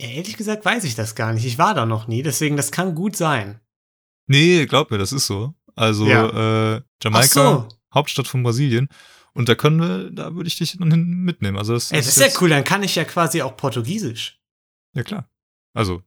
Ja, 0.00 0.08
ehrlich 0.08 0.36
gesagt 0.36 0.64
weiß 0.64 0.84
ich 0.84 0.94
das 0.94 1.14
gar 1.14 1.32
nicht. 1.32 1.44
Ich 1.44 1.58
war 1.58 1.74
da 1.74 1.84
noch 1.84 2.06
nie, 2.06 2.22
deswegen 2.22 2.56
das 2.56 2.70
kann 2.72 2.94
gut 2.94 3.16
sein. 3.16 3.60
Nee, 4.26 4.66
glaub 4.66 4.90
mir, 4.90 4.98
das 4.98 5.12
ist 5.12 5.26
so. 5.26 5.54
Also, 5.76 6.06
äh, 6.06 6.80
Jamaika, 7.02 7.28
so. 7.28 7.68
Hauptstadt 7.94 8.28
von 8.28 8.42
Brasilien. 8.42 8.88
Und 9.32 9.48
da 9.48 9.54
können 9.54 9.80
wir, 9.80 10.10
da 10.10 10.34
würde 10.34 10.48
ich 10.48 10.56
dich 10.58 10.76
dann 10.76 10.90
hin 10.90 11.04
mitnehmen. 11.22 11.56
Also 11.56 11.74
das, 11.74 11.92
Ey, 11.92 11.98
das 11.98 12.08
ist 12.08 12.18
jetzt- 12.18 12.34
ja 12.34 12.40
cool, 12.40 12.48
dann 12.50 12.64
kann 12.64 12.82
ich 12.82 12.94
ja 12.96 13.04
quasi 13.04 13.42
auch 13.42 13.56
Portugiesisch. 13.56 14.38
Ja, 14.94 15.02
klar. 15.04 15.28
Also, 15.72 16.02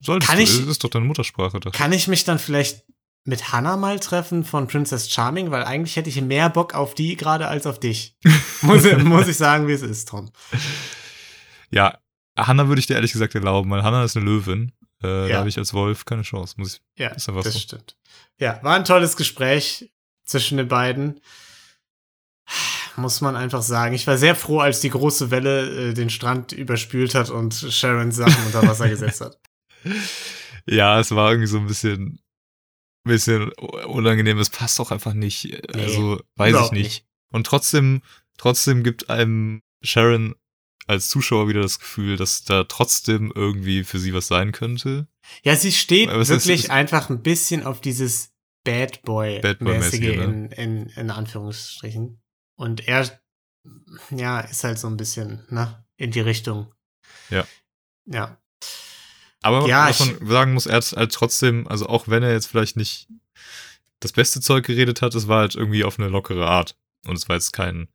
solltest 0.00 0.30
Kann 0.30 0.38
du. 0.38 0.44
ich- 0.44 0.58
Das 0.58 0.66
ist 0.68 0.82
doch 0.84 0.88
deine 0.90 1.04
Muttersprache. 1.04 1.60
Doch. 1.60 1.72
Kann 1.72 1.92
ich 1.92 2.08
mich 2.08 2.24
dann 2.24 2.38
vielleicht 2.38 2.84
mit 3.26 3.52
Hannah 3.52 3.76
mal 3.76 4.00
treffen 4.00 4.44
von 4.44 4.68
Princess 4.68 5.10
Charming? 5.10 5.50
Weil 5.50 5.64
eigentlich 5.64 5.96
hätte 5.96 6.08
ich 6.08 6.20
mehr 6.22 6.48
Bock 6.48 6.74
auf 6.74 6.94
die 6.94 7.14
gerade 7.16 7.46
als 7.48 7.66
auf 7.66 7.78
dich. 7.78 8.16
muss, 8.62 8.84
muss 9.04 9.28
ich 9.28 9.36
sagen, 9.36 9.68
wie 9.68 9.72
es 9.72 9.82
ist, 9.82 10.08
Tom. 10.08 10.30
Ja, 11.70 11.98
Hanna 12.38 12.68
würde 12.68 12.80
ich 12.80 12.86
dir 12.86 12.94
ehrlich 12.94 13.12
gesagt 13.12 13.34
erlauben, 13.34 13.70
weil 13.70 13.82
Hanna 13.82 14.02
ist 14.04 14.16
eine 14.16 14.24
Löwin. 14.24 14.72
Äh, 15.04 15.22
Ja. 15.22 15.28
Da 15.28 15.38
habe 15.40 15.48
ich 15.48 15.58
als 15.58 15.72
Wolf 15.74 16.04
keine 16.04 16.22
Chance. 16.22 16.54
Muss 16.58 16.74
ich. 16.76 16.82
Ja, 17.00 17.08
Ist 17.10 17.28
einfach 17.28 17.42
das 17.44 17.52
so. 17.54 17.58
stimmt. 17.60 17.96
Ja, 18.38 18.58
war 18.62 18.74
ein 18.74 18.84
tolles 18.84 19.16
Gespräch 19.16 19.92
zwischen 20.24 20.56
den 20.58 20.68
beiden. 20.68 21.20
Muss 22.96 23.20
man 23.20 23.34
einfach 23.36 23.62
sagen. 23.62 23.94
Ich 23.94 24.06
war 24.06 24.18
sehr 24.18 24.36
froh, 24.36 24.60
als 24.60 24.80
die 24.80 24.90
große 24.90 25.30
Welle 25.30 25.90
äh, 25.90 25.94
den 25.94 26.10
Strand 26.10 26.52
überspült 26.52 27.14
hat 27.14 27.30
und 27.30 27.54
Sharon 27.54 28.12
Sachen 28.12 28.46
unter 28.46 28.66
Wasser 28.66 28.88
gesetzt 28.88 29.20
hat. 29.20 29.38
Ja, 30.66 30.98
es 30.98 31.10
war 31.14 31.30
irgendwie 31.30 31.46
so 31.46 31.58
ein 31.58 31.66
bisschen, 31.66 32.18
bisschen 33.04 33.52
unangenehm. 33.52 34.38
Es 34.38 34.48
passt 34.48 34.80
auch 34.80 34.92
einfach 34.92 35.12
nicht. 35.12 35.52
Also, 35.74 36.22
weiß 36.36 36.54
ich 36.54 36.70
nicht. 36.72 36.82
nicht. 36.84 37.06
Und 37.30 37.46
trotzdem, 37.46 38.00
trotzdem 38.38 38.82
gibt 38.82 39.10
einem 39.10 39.60
Sharon 39.82 40.34
als 40.86 41.08
Zuschauer 41.08 41.48
wieder 41.48 41.62
das 41.62 41.78
Gefühl, 41.78 42.16
dass 42.16 42.44
da 42.44 42.64
trotzdem 42.64 43.32
irgendwie 43.34 43.84
für 43.84 43.98
sie 43.98 44.12
was 44.14 44.26
sein 44.26 44.52
könnte. 44.52 45.06
Ja, 45.42 45.56
sie 45.56 45.72
steht 45.72 46.08
Aber 46.10 46.20
ist- 46.20 46.28
wirklich 46.28 46.64
es- 46.64 46.70
einfach 46.70 47.08
ein 47.10 47.22
bisschen 47.22 47.64
auf 47.64 47.80
dieses 47.80 48.32
Bad 48.64 49.02
Boy-mäßige 49.02 49.42
Bad 49.42 49.58
Boy-mäßige, 49.60 50.00
ne? 50.00 50.24
in, 50.24 50.46
in, 50.52 50.86
in 50.88 51.10
Anführungsstrichen. 51.10 52.20
Und 52.56 52.86
er, 52.88 53.20
ja, 54.10 54.40
ist 54.40 54.64
halt 54.64 54.78
so 54.78 54.86
ein 54.88 54.96
bisschen, 54.96 55.44
ne, 55.50 55.84
in 55.96 56.10
die 56.10 56.20
Richtung. 56.20 56.72
Ja. 57.30 57.46
Ja. 58.06 58.38
Aber 59.42 59.66
Ja, 59.68 59.88
was 59.88 60.00
man 60.00 60.26
sagen 60.26 60.54
muss, 60.54 60.66
er 60.66 60.76
hat 60.76 60.92
halt 60.92 61.12
trotzdem, 61.12 61.66
also 61.68 61.86
auch 61.86 62.08
wenn 62.08 62.22
er 62.22 62.32
jetzt 62.32 62.46
vielleicht 62.46 62.76
nicht 62.76 63.08
das 64.00 64.12
beste 64.12 64.40
Zeug 64.40 64.64
geredet 64.66 65.02
hat, 65.02 65.14
es 65.14 65.28
war 65.28 65.40
halt 65.40 65.54
irgendwie 65.54 65.84
auf 65.84 65.98
eine 65.98 66.08
lockere 66.08 66.46
Art. 66.46 66.76
Und 67.06 67.16
es 67.16 67.28
war 67.28 67.36
jetzt 67.36 67.52
kein, 67.52 67.88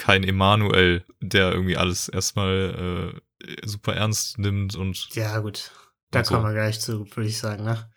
kein 0.00 0.24
Emanuel, 0.24 1.04
der 1.20 1.52
irgendwie 1.52 1.76
alles 1.76 2.08
erstmal 2.08 3.12
äh, 3.44 3.66
super 3.66 3.94
ernst 3.94 4.38
nimmt 4.38 4.74
und 4.74 5.08
Ja, 5.14 5.38
gut. 5.40 5.70
Da 6.10 6.24
so. 6.24 6.34
kommen 6.34 6.46
wir 6.46 6.54
gleich 6.54 6.80
zu, 6.80 7.06
würde 7.14 7.28
ich 7.28 7.38
sagen, 7.38 7.64
ne? 7.64 7.88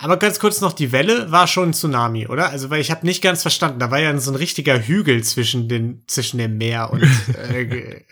Aber 0.00 0.16
ganz 0.18 0.38
kurz 0.38 0.60
noch, 0.60 0.74
die 0.74 0.92
Welle 0.92 1.32
war 1.32 1.48
schon 1.48 1.70
ein 1.70 1.72
Tsunami, 1.72 2.28
oder? 2.28 2.50
Also, 2.50 2.70
weil 2.70 2.80
ich 2.80 2.90
habe 2.92 3.04
nicht 3.04 3.20
ganz 3.22 3.42
verstanden, 3.42 3.80
da 3.80 3.90
war 3.90 3.98
ja 3.98 4.16
so 4.18 4.30
ein 4.30 4.36
richtiger 4.36 4.78
Hügel 4.86 5.24
zwischen, 5.24 5.68
den, 5.68 6.04
zwischen 6.06 6.38
dem 6.38 6.56
Meer 6.58 6.90
und 6.92 7.02
äh, 7.34 8.04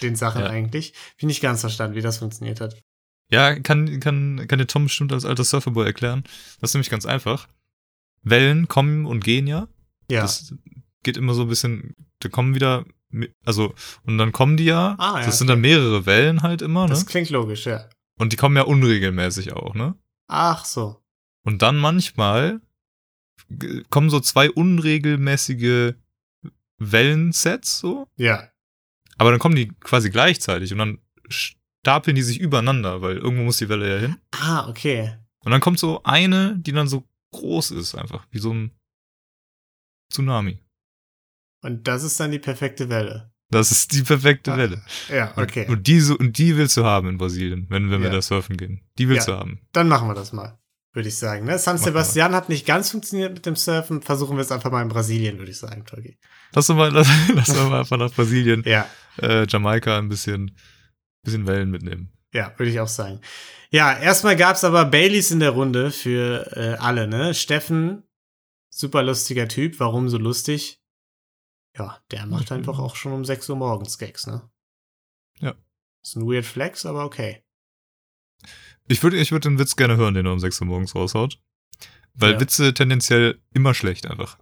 den 0.00 0.16
Sachen 0.16 0.42
Ja. 0.42 0.48
eigentlich. 0.48 0.94
Bin 1.18 1.26
nicht 1.26 1.42
ganz 1.42 1.60
verstanden, 1.60 1.96
wie 1.96 2.00
das 2.00 2.18
funktioniert 2.18 2.60
hat. 2.60 2.76
Ja, 3.30 3.58
kann, 3.58 4.00
kann, 4.00 4.46
kann 4.48 4.58
dir 4.58 4.66
Tom 4.66 4.84
bestimmt 4.84 5.12
als 5.12 5.24
alter 5.24 5.44
Surferboy 5.44 5.84
erklären. 5.84 6.24
Das 6.60 6.70
ist 6.70 6.74
nämlich 6.74 6.90
ganz 6.90 7.04
einfach. 7.04 7.48
Wellen 8.22 8.68
kommen 8.68 9.04
und 9.04 9.22
gehen 9.24 9.46
ja. 9.46 9.68
Ja. 10.10 10.22
Das 10.22 10.54
geht 11.02 11.16
immer 11.18 11.34
so 11.34 11.42
ein 11.42 11.48
bisschen, 11.48 11.94
da 12.24 12.28
kommen 12.30 12.54
wieder, 12.54 12.84
also, 13.44 13.74
und 14.04 14.18
dann 14.18 14.32
kommen 14.32 14.56
die 14.56 14.64
ja. 14.64 14.96
Ah, 14.98 15.20
ja, 15.20 15.26
das 15.26 15.38
sind 15.38 15.48
dann 15.48 15.60
mehrere 15.60 16.06
Wellen 16.06 16.42
halt 16.42 16.62
immer, 16.62 16.84
ne? 16.84 16.88
das 16.90 17.06
klingt 17.06 17.30
logisch, 17.30 17.66
ja. 17.66 17.88
Und 18.18 18.32
die 18.32 18.36
kommen 18.36 18.56
ja 18.56 18.62
unregelmäßig 18.62 19.52
auch, 19.52 19.74
ne? 19.74 19.94
Ach 20.28 20.64
so. 20.64 21.02
Und 21.44 21.62
dann 21.62 21.76
manchmal 21.76 22.60
kommen 23.90 24.10
so 24.10 24.20
zwei 24.20 24.50
unregelmäßige 24.50 25.94
Wellensets 26.78 27.78
so, 27.78 28.08
Ja. 28.16 28.48
aber 29.18 29.30
dann 29.30 29.38
kommen 29.40 29.54
die 29.56 29.68
quasi 29.80 30.10
gleichzeitig 30.10 30.72
und 30.72 30.78
dann 30.78 30.98
stapeln 31.28 32.16
die 32.16 32.22
sich 32.22 32.40
übereinander, 32.40 33.02
weil 33.02 33.16
irgendwo 33.18 33.44
muss 33.44 33.58
die 33.58 33.68
Welle 33.68 33.92
ja 33.94 34.00
hin. 34.00 34.16
Ah, 34.32 34.68
okay. 34.68 35.16
Und 35.44 35.52
dann 35.52 35.60
kommt 35.60 35.78
so 35.78 36.02
eine, 36.04 36.56
die 36.58 36.72
dann 36.72 36.88
so 36.88 37.04
groß 37.32 37.72
ist, 37.72 37.94
einfach, 37.94 38.26
wie 38.30 38.38
so 38.38 38.52
ein 38.52 38.70
Tsunami. 40.10 40.58
Und 41.64 41.88
das 41.88 42.02
ist 42.02 42.20
dann 42.20 42.30
die 42.30 42.38
perfekte 42.38 42.88
Welle. 42.90 43.32
Das 43.50 43.70
ist 43.70 43.92
die 43.92 44.02
perfekte 44.02 44.52
Ah, 44.52 44.56
Welle. 44.56 44.82
Ja, 45.08 45.32
Und- 45.32 45.42
okay. 45.44 45.66
Und 45.68 45.86
die, 45.86 46.00
so, 46.00 46.16
und 46.16 46.36
die 46.38 46.56
willst 46.56 46.76
du 46.76 46.84
haben 46.84 47.08
in 47.08 47.18
Brasilien, 47.18 47.66
wenn, 47.70 47.90
wenn 47.90 48.00
wir 48.02 48.08
Ja. 48.08 48.14
da 48.16 48.22
surfen 48.22 48.56
gehen. 48.56 48.80
Die 48.98 49.08
willst 49.08 49.28
Ja. 49.28 49.34
du 49.34 49.40
haben. 49.40 49.60
Dann 49.72 49.88
machen 49.88 50.08
wir 50.08 50.14
das 50.14 50.32
mal, 50.32 50.58
würde 50.92 51.08
ich 51.08 51.16
sagen. 51.16 51.46
Ne? 51.46 51.58
San 51.58 51.78
wir. 51.78 51.84
Sebastian 51.84 52.34
hat 52.34 52.48
nicht 52.48 52.66
ganz 52.66 52.90
funktioniert 52.90 53.32
mit 53.34 53.46
dem 53.46 53.56
Surfen. 53.56 54.02
Versuchen 54.02 54.36
wir 54.36 54.42
es 54.42 54.50
einfach 54.52 54.70
mal 54.70 54.82
in 54.82 54.88
Brasilien, 54.88 55.38
würde 55.38 55.50
ich 55.52 55.58
sagen, 55.58 55.84
Togi. 55.86 56.18
Lass 56.52 56.68
uns 56.68 56.76
mal, 56.76 56.90
lass, 56.92 57.08
lass 57.34 57.48
uns 57.50 57.58
mal 57.70 57.80
einfach 57.80 57.96
nach 57.96 58.12
Brasilien, 58.12 58.62
Ja, 58.66 58.86
äh, 59.22 59.46
Jamaika 59.48 59.98
ein 59.98 60.08
bisschen, 60.08 60.56
bisschen 61.22 61.46
Wellen 61.46 61.70
mitnehmen. 61.70 62.12
ja, 62.32 62.52
würde 62.56 62.70
ich 62.70 62.80
auch 62.80 62.88
sagen. 62.88 63.20
Ja, 63.70 63.96
erstmal 63.96 64.36
gab 64.36 64.56
es 64.56 64.64
aber 64.64 64.84
Baileys 64.84 65.30
in 65.30 65.40
der 65.40 65.50
Runde 65.50 65.90
für 65.90 66.50
äh, 66.56 66.76
alle, 66.80 67.06
ne? 67.08 67.34
Steffen, 67.34 68.02
super 68.70 69.02
lustiger 69.02 69.48
Typ. 69.48 69.80
Warum 69.80 70.08
so 70.08 70.18
lustig? 70.18 70.80
Ja, 71.76 72.00
der 72.10 72.26
macht 72.26 72.50
Mhm. 72.50 72.58
einfach 72.58 72.78
auch 72.78 72.96
schon 72.96 73.12
um 73.12 73.24
6 73.24 73.48
Uhr 73.50 73.56
morgens 73.56 73.98
Gags, 73.98 74.26
ne? 74.26 74.48
Ja. 75.40 75.54
Ist 76.02 76.16
ein 76.16 76.26
weird 76.26 76.46
Flex, 76.46 76.86
aber 76.86 77.04
okay. 77.04 77.44
Ich 78.86 79.02
würde 79.02 79.16
ich 79.16 79.32
würd 79.32 79.44
den 79.44 79.58
Witz 79.58 79.76
gerne 79.76 79.96
hören, 79.96 80.14
den 80.14 80.26
er 80.26 80.32
um 80.32 80.38
6 80.40 80.60
Uhr 80.60 80.66
morgens 80.66 80.94
raushaut. 80.94 81.40
Weil 82.14 82.34
Ja. 82.34 82.40
Witze 82.40 82.74
tendenziell 82.74 83.42
immer 83.52 83.74
schlecht 83.74 84.06
einfach. 84.06 84.38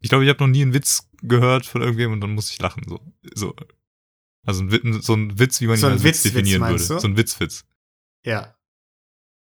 Ich 0.00 0.08
glaube, 0.08 0.24
ich 0.24 0.30
habe 0.30 0.40
noch 0.44 0.48
nie 0.50 0.62
einen 0.62 0.74
Witz 0.74 1.08
gehört 1.22 1.64
von 1.64 1.80
irgendwem 1.80 2.12
und 2.12 2.20
dann 2.20 2.34
muss 2.34 2.50
ich 2.50 2.58
lachen. 2.58 2.84
So. 2.88 3.00
so. 3.34 3.54
Also 4.44 4.62
ein, 4.64 5.00
so 5.00 5.14
ein 5.14 5.38
Witz, 5.38 5.60
wie 5.60 5.68
man 5.68 5.76
So 5.76 5.86
ihn 5.86 5.92
als 5.92 6.02
Witz 6.02 6.24
Witzwitz 6.24 6.32
definieren 6.34 6.60
meinst 6.60 6.88
würde. 6.90 6.94
du? 6.96 7.00
So 7.00 7.08
ein 7.08 7.16
Witzwitz. 7.16 7.64
Ja. 8.24 8.58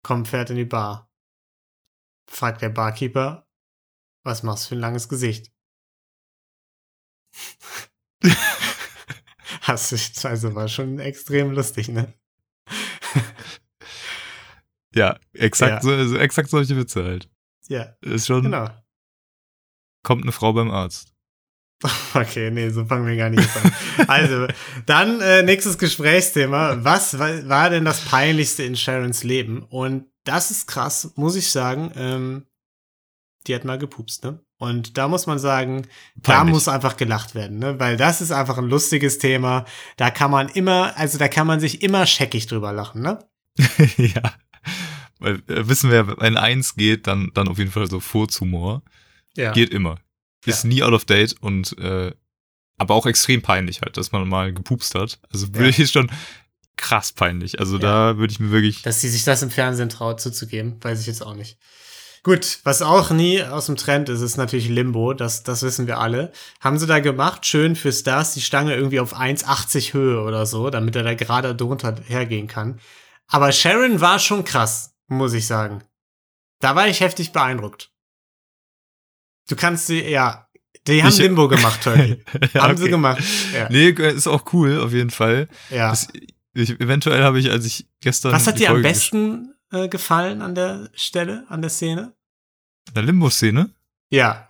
Komm, 0.04 0.26
fährt 0.26 0.52
in 0.52 0.58
die 0.58 0.66
Bar. 0.66 1.10
Fragt 2.30 2.62
der 2.62 2.70
Barkeeper, 2.70 3.48
was 4.24 4.44
machst 4.44 4.66
du 4.66 4.70
für 4.70 4.76
ein 4.76 4.82
langes 4.82 5.10
Gesicht? 5.10 5.52
Hast 9.62 9.92
du, 9.92 10.28
also 10.28 10.56
war 10.56 10.68
schon 10.68 11.00
extrem 11.00 11.52
lustig, 11.52 11.90
ne? 11.90 12.14
Ja, 14.96 15.20
exakt, 15.34 15.72
Ja. 15.72 15.82
So, 15.82 16.08
so, 16.08 16.18
exakt 16.18 16.50
solche 16.50 16.78
Witze 16.78 17.04
halt. 17.04 17.28
Ja, 17.68 17.96
Ist 18.02 18.28
schon, 18.28 18.44
genau. 18.44 18.70
kommt 20.04 20.22
eine 20.24 20.32
Frau 20.32 20.54
beim 20.54 20.70
Arzt. 20.72 21.14
Okay, 22.14 22.52
nee, 22.52 22.70
so 22.70 22.86
fangen 22.86 23.08
wir 23.08 23.18
gar 23.18 23.30
nicht 23.30 23.50
an. 23.58 23.74
Also, 24.08 24.48
dann 24.86 25.20
äh, 25.20 25.42
nächstes 25.44 25.78
Gesprächsthema. 25.78 26.84
Was 26.84 27.18
war, 27.18 27.50
war 27.50 27.70
denn 27.72 27.86
das 27.86 28.06
Peinlichste 28.06 28.64
in 28.64 28.76
Sharons 28.76 29.24
Leben? 29.24 29.64
Und 29.64 30.06
das 30.24 30.52
ist 30.52 30.68
krass, 30.68 31.12
muss 31.16 31.36
ich 31.36 31.50
sagen. 31.50 31.92
Ähm, 31.96 32.46
die 33.48 33.56
hat 33.56 33.66
mal 33.66 33.78
gepupst, 33.78 34.24
ne? 34.24 34.40
Und 34.58 34.98
da 34.98 35.08
muss 35.08 35.26
man 35.28 35.40
sagen, 35.40 35.88
da 36.16 36.36
Peinlich. 36.38 36.54
muss 36.54 36.68
einfach 36.68 36.96
gelacht 36.98 37.36
werden, 37.36 37.60
ne? 37.60 37.80
Weil 37.80 37.98
das 37.98 38.22
ist 38.22 38.32
einfach 38.32 38.58
ein 38.58 38.70
lustiges 38.70 39.18
Thema. 39.18 39.66
Da 39.98 40.10
kann 40.12 40.32
man 40.32 40.50
immer, 40.50 40.98
also 40.98 41.18
da 41.18 41.28
kann 41.28 41.48
man 41.48 41.60
sich 41.60 41.82
immer 41.82 42.06
scheckig 42.06 42.48
drüber 42.48 42.72
lachen, 42.72 43.02
ne? 43.02 43.20
ja. 43.98 44.22
Weil 45.20 45.36
äh, 45.48 45.68
wissen 45.68 45.92
wir, 45.92 46.18
wenn 46.20 46.38
eins 46.38 46.76
geht, 46.76 47.08
dann, 47.08 47.32
dann 47.34 47.48
auf 47.48 47.58
jeden 47.58 47.72
Fall 47.72 47.90
so 47.90 48.00
Furzhumor. 48.00 48.84
Ja. 49.36 49.52
Geht 49.52 49.72
immer. 49.72 50.00
Ist 50.46 50.64
Ja. 50.64 50.70
nie 50.70 50.84
out 50.84 50.94
of 50.94 51.06
date 51.06 51.36
und 51.42 51.78
äh, 51.80 52.12
aber 52.78 52.96
auch 52.96 53.06
extrem 53.06 53.42
peinlich 53.42 53.82
halt, 53.82 53.98
dass 53.98 54.12
man 54.12 54.28
mal 54.28 54.54
gepupst 54.54 54.96
hat. 54.96 55.20
Also 55.32 55.48
Ja. 55.48 55.56
wirklich 55.56 55.92
schon 55.92 56.10
krass 56.76 57.14
peinlich. 57.14 57.60
Also 57.60 57.78
da 57.78 58.18
würde 58.18 58.32
ich 58.34 58.40
mir 58.40 58.52
wirklich. 58.52 58.82
Dass 58.82 59.00
sie 59.02 59.10
sich 59.10 59.24
das 59.24 59.44
im 59.44 59.52
Fernsehen 59.52 59.90
traut 59.90 60.20
zuzugeben, 60.20 60.78
weiß 60.84 61.00
ich 61.02 61.08
jetzt 61.08 61.22
auch 61.26 61.36
nicht. 61.36 61.58
Gut, 62.24 62.60
was 62.64 62.82
auch 62.82 63.12
nie 63.12 63.44
aus 63.44 63.66
dem 63.66 63.76
Trend 63.76 64.08
ist, 64.08 64.22
ist 64.22 64.38
natürlich 64.38 64.70
Limbo. 64.70 65.14
Das, 65.14 65.44
das 65.44 65.62
wissen 65.62 65.88
wir 65.88 66.00
alle. 66.00 66.32
Haben 66.62 66.80
sie 66.80 66.88
da 66.88 67.00
gemacht, 67.00 67.46
schön 67.46 67.76
für 67.76 67.92
Stars, 67.92 68.34
die 68.34 68.42
Stange 68.42 68.76
irgendwie 68.76 69.02
auf 69.02 69.14
1,80 69.16 69.92
Höhe 69.94 70.22
oder 70.22 70.46
so, 70.46 70.70
damit 70.70 70.96
er 70.96 71.04
da 71.04 71.16
gerade 71.16 71.54
drunter 71.54 71.96
hergehen 72.08 72.48
kann. 72.48 72.80
Aber 73.28 73.52
Sharon 73.52 74.00
war 74.00 74.20
schon 74.20 74.46
krass, 74.46 74.96
muss 75.08 75.34
ich 75.34 75.46
sagen. 75.48 75.84
Da 76.62 76.76
war 76.78 76.88
ich 76.88 77.02
heftig 77.02 77.34
beeindruckt. 77.34 77.92
Du 79.50 79.58
kannst 79.58 79.88
sie, 79.88 80.02
ja, 80.02 80.48
die 80.88 81.04
haben 81.04 81.10
Ich- 81.10 81.18
Limbo 81.18 81.50
gemacht, 81.50 81.82
Turkey. 81.84 82.24
Ja, 82.54 82.64
haben 82.64 82.78
sie 82.78 82.84
okay. 82.84 82.92
gemacht. 82.92 83.24
Ja. 83.54 83.68
Nee, 83.70 83.90
ist 83.90 84.28
auch 84.28 84.46
cool, 84.54 84.80
auf 84.80 84.94
jeden 84.94 85.10
Fall. 85.10 85.50
ja. 85.70 85.90
Das, 85.90 86.08
ich, 86.56 86.80
eventuell 86.80 87.24
habe 87.24 87.40
ich, 87.40 87.50
als 87.50 87.66
ich 87.66 87.88
gestern. 88.00 88.32
Was 88.32 88.46
hat 88.48 88.56
die 88.56 88.60
dir 88.60 88.70
am 88.70 88.82
besten 88.84 89.53
äh, 89.74 89.88
gefallen 89.90 90.42
an 90.42 90.56
der 90.56 90.90
Stelle, 90.94 91.46
an 91.50 91.62
der 91.62 91.70
Szene? 91.70 92.14
In 92.90 92.94
der 92.96 93.04
Limbo-Szene? 93.04 93.70
Ja, 94.12 94.48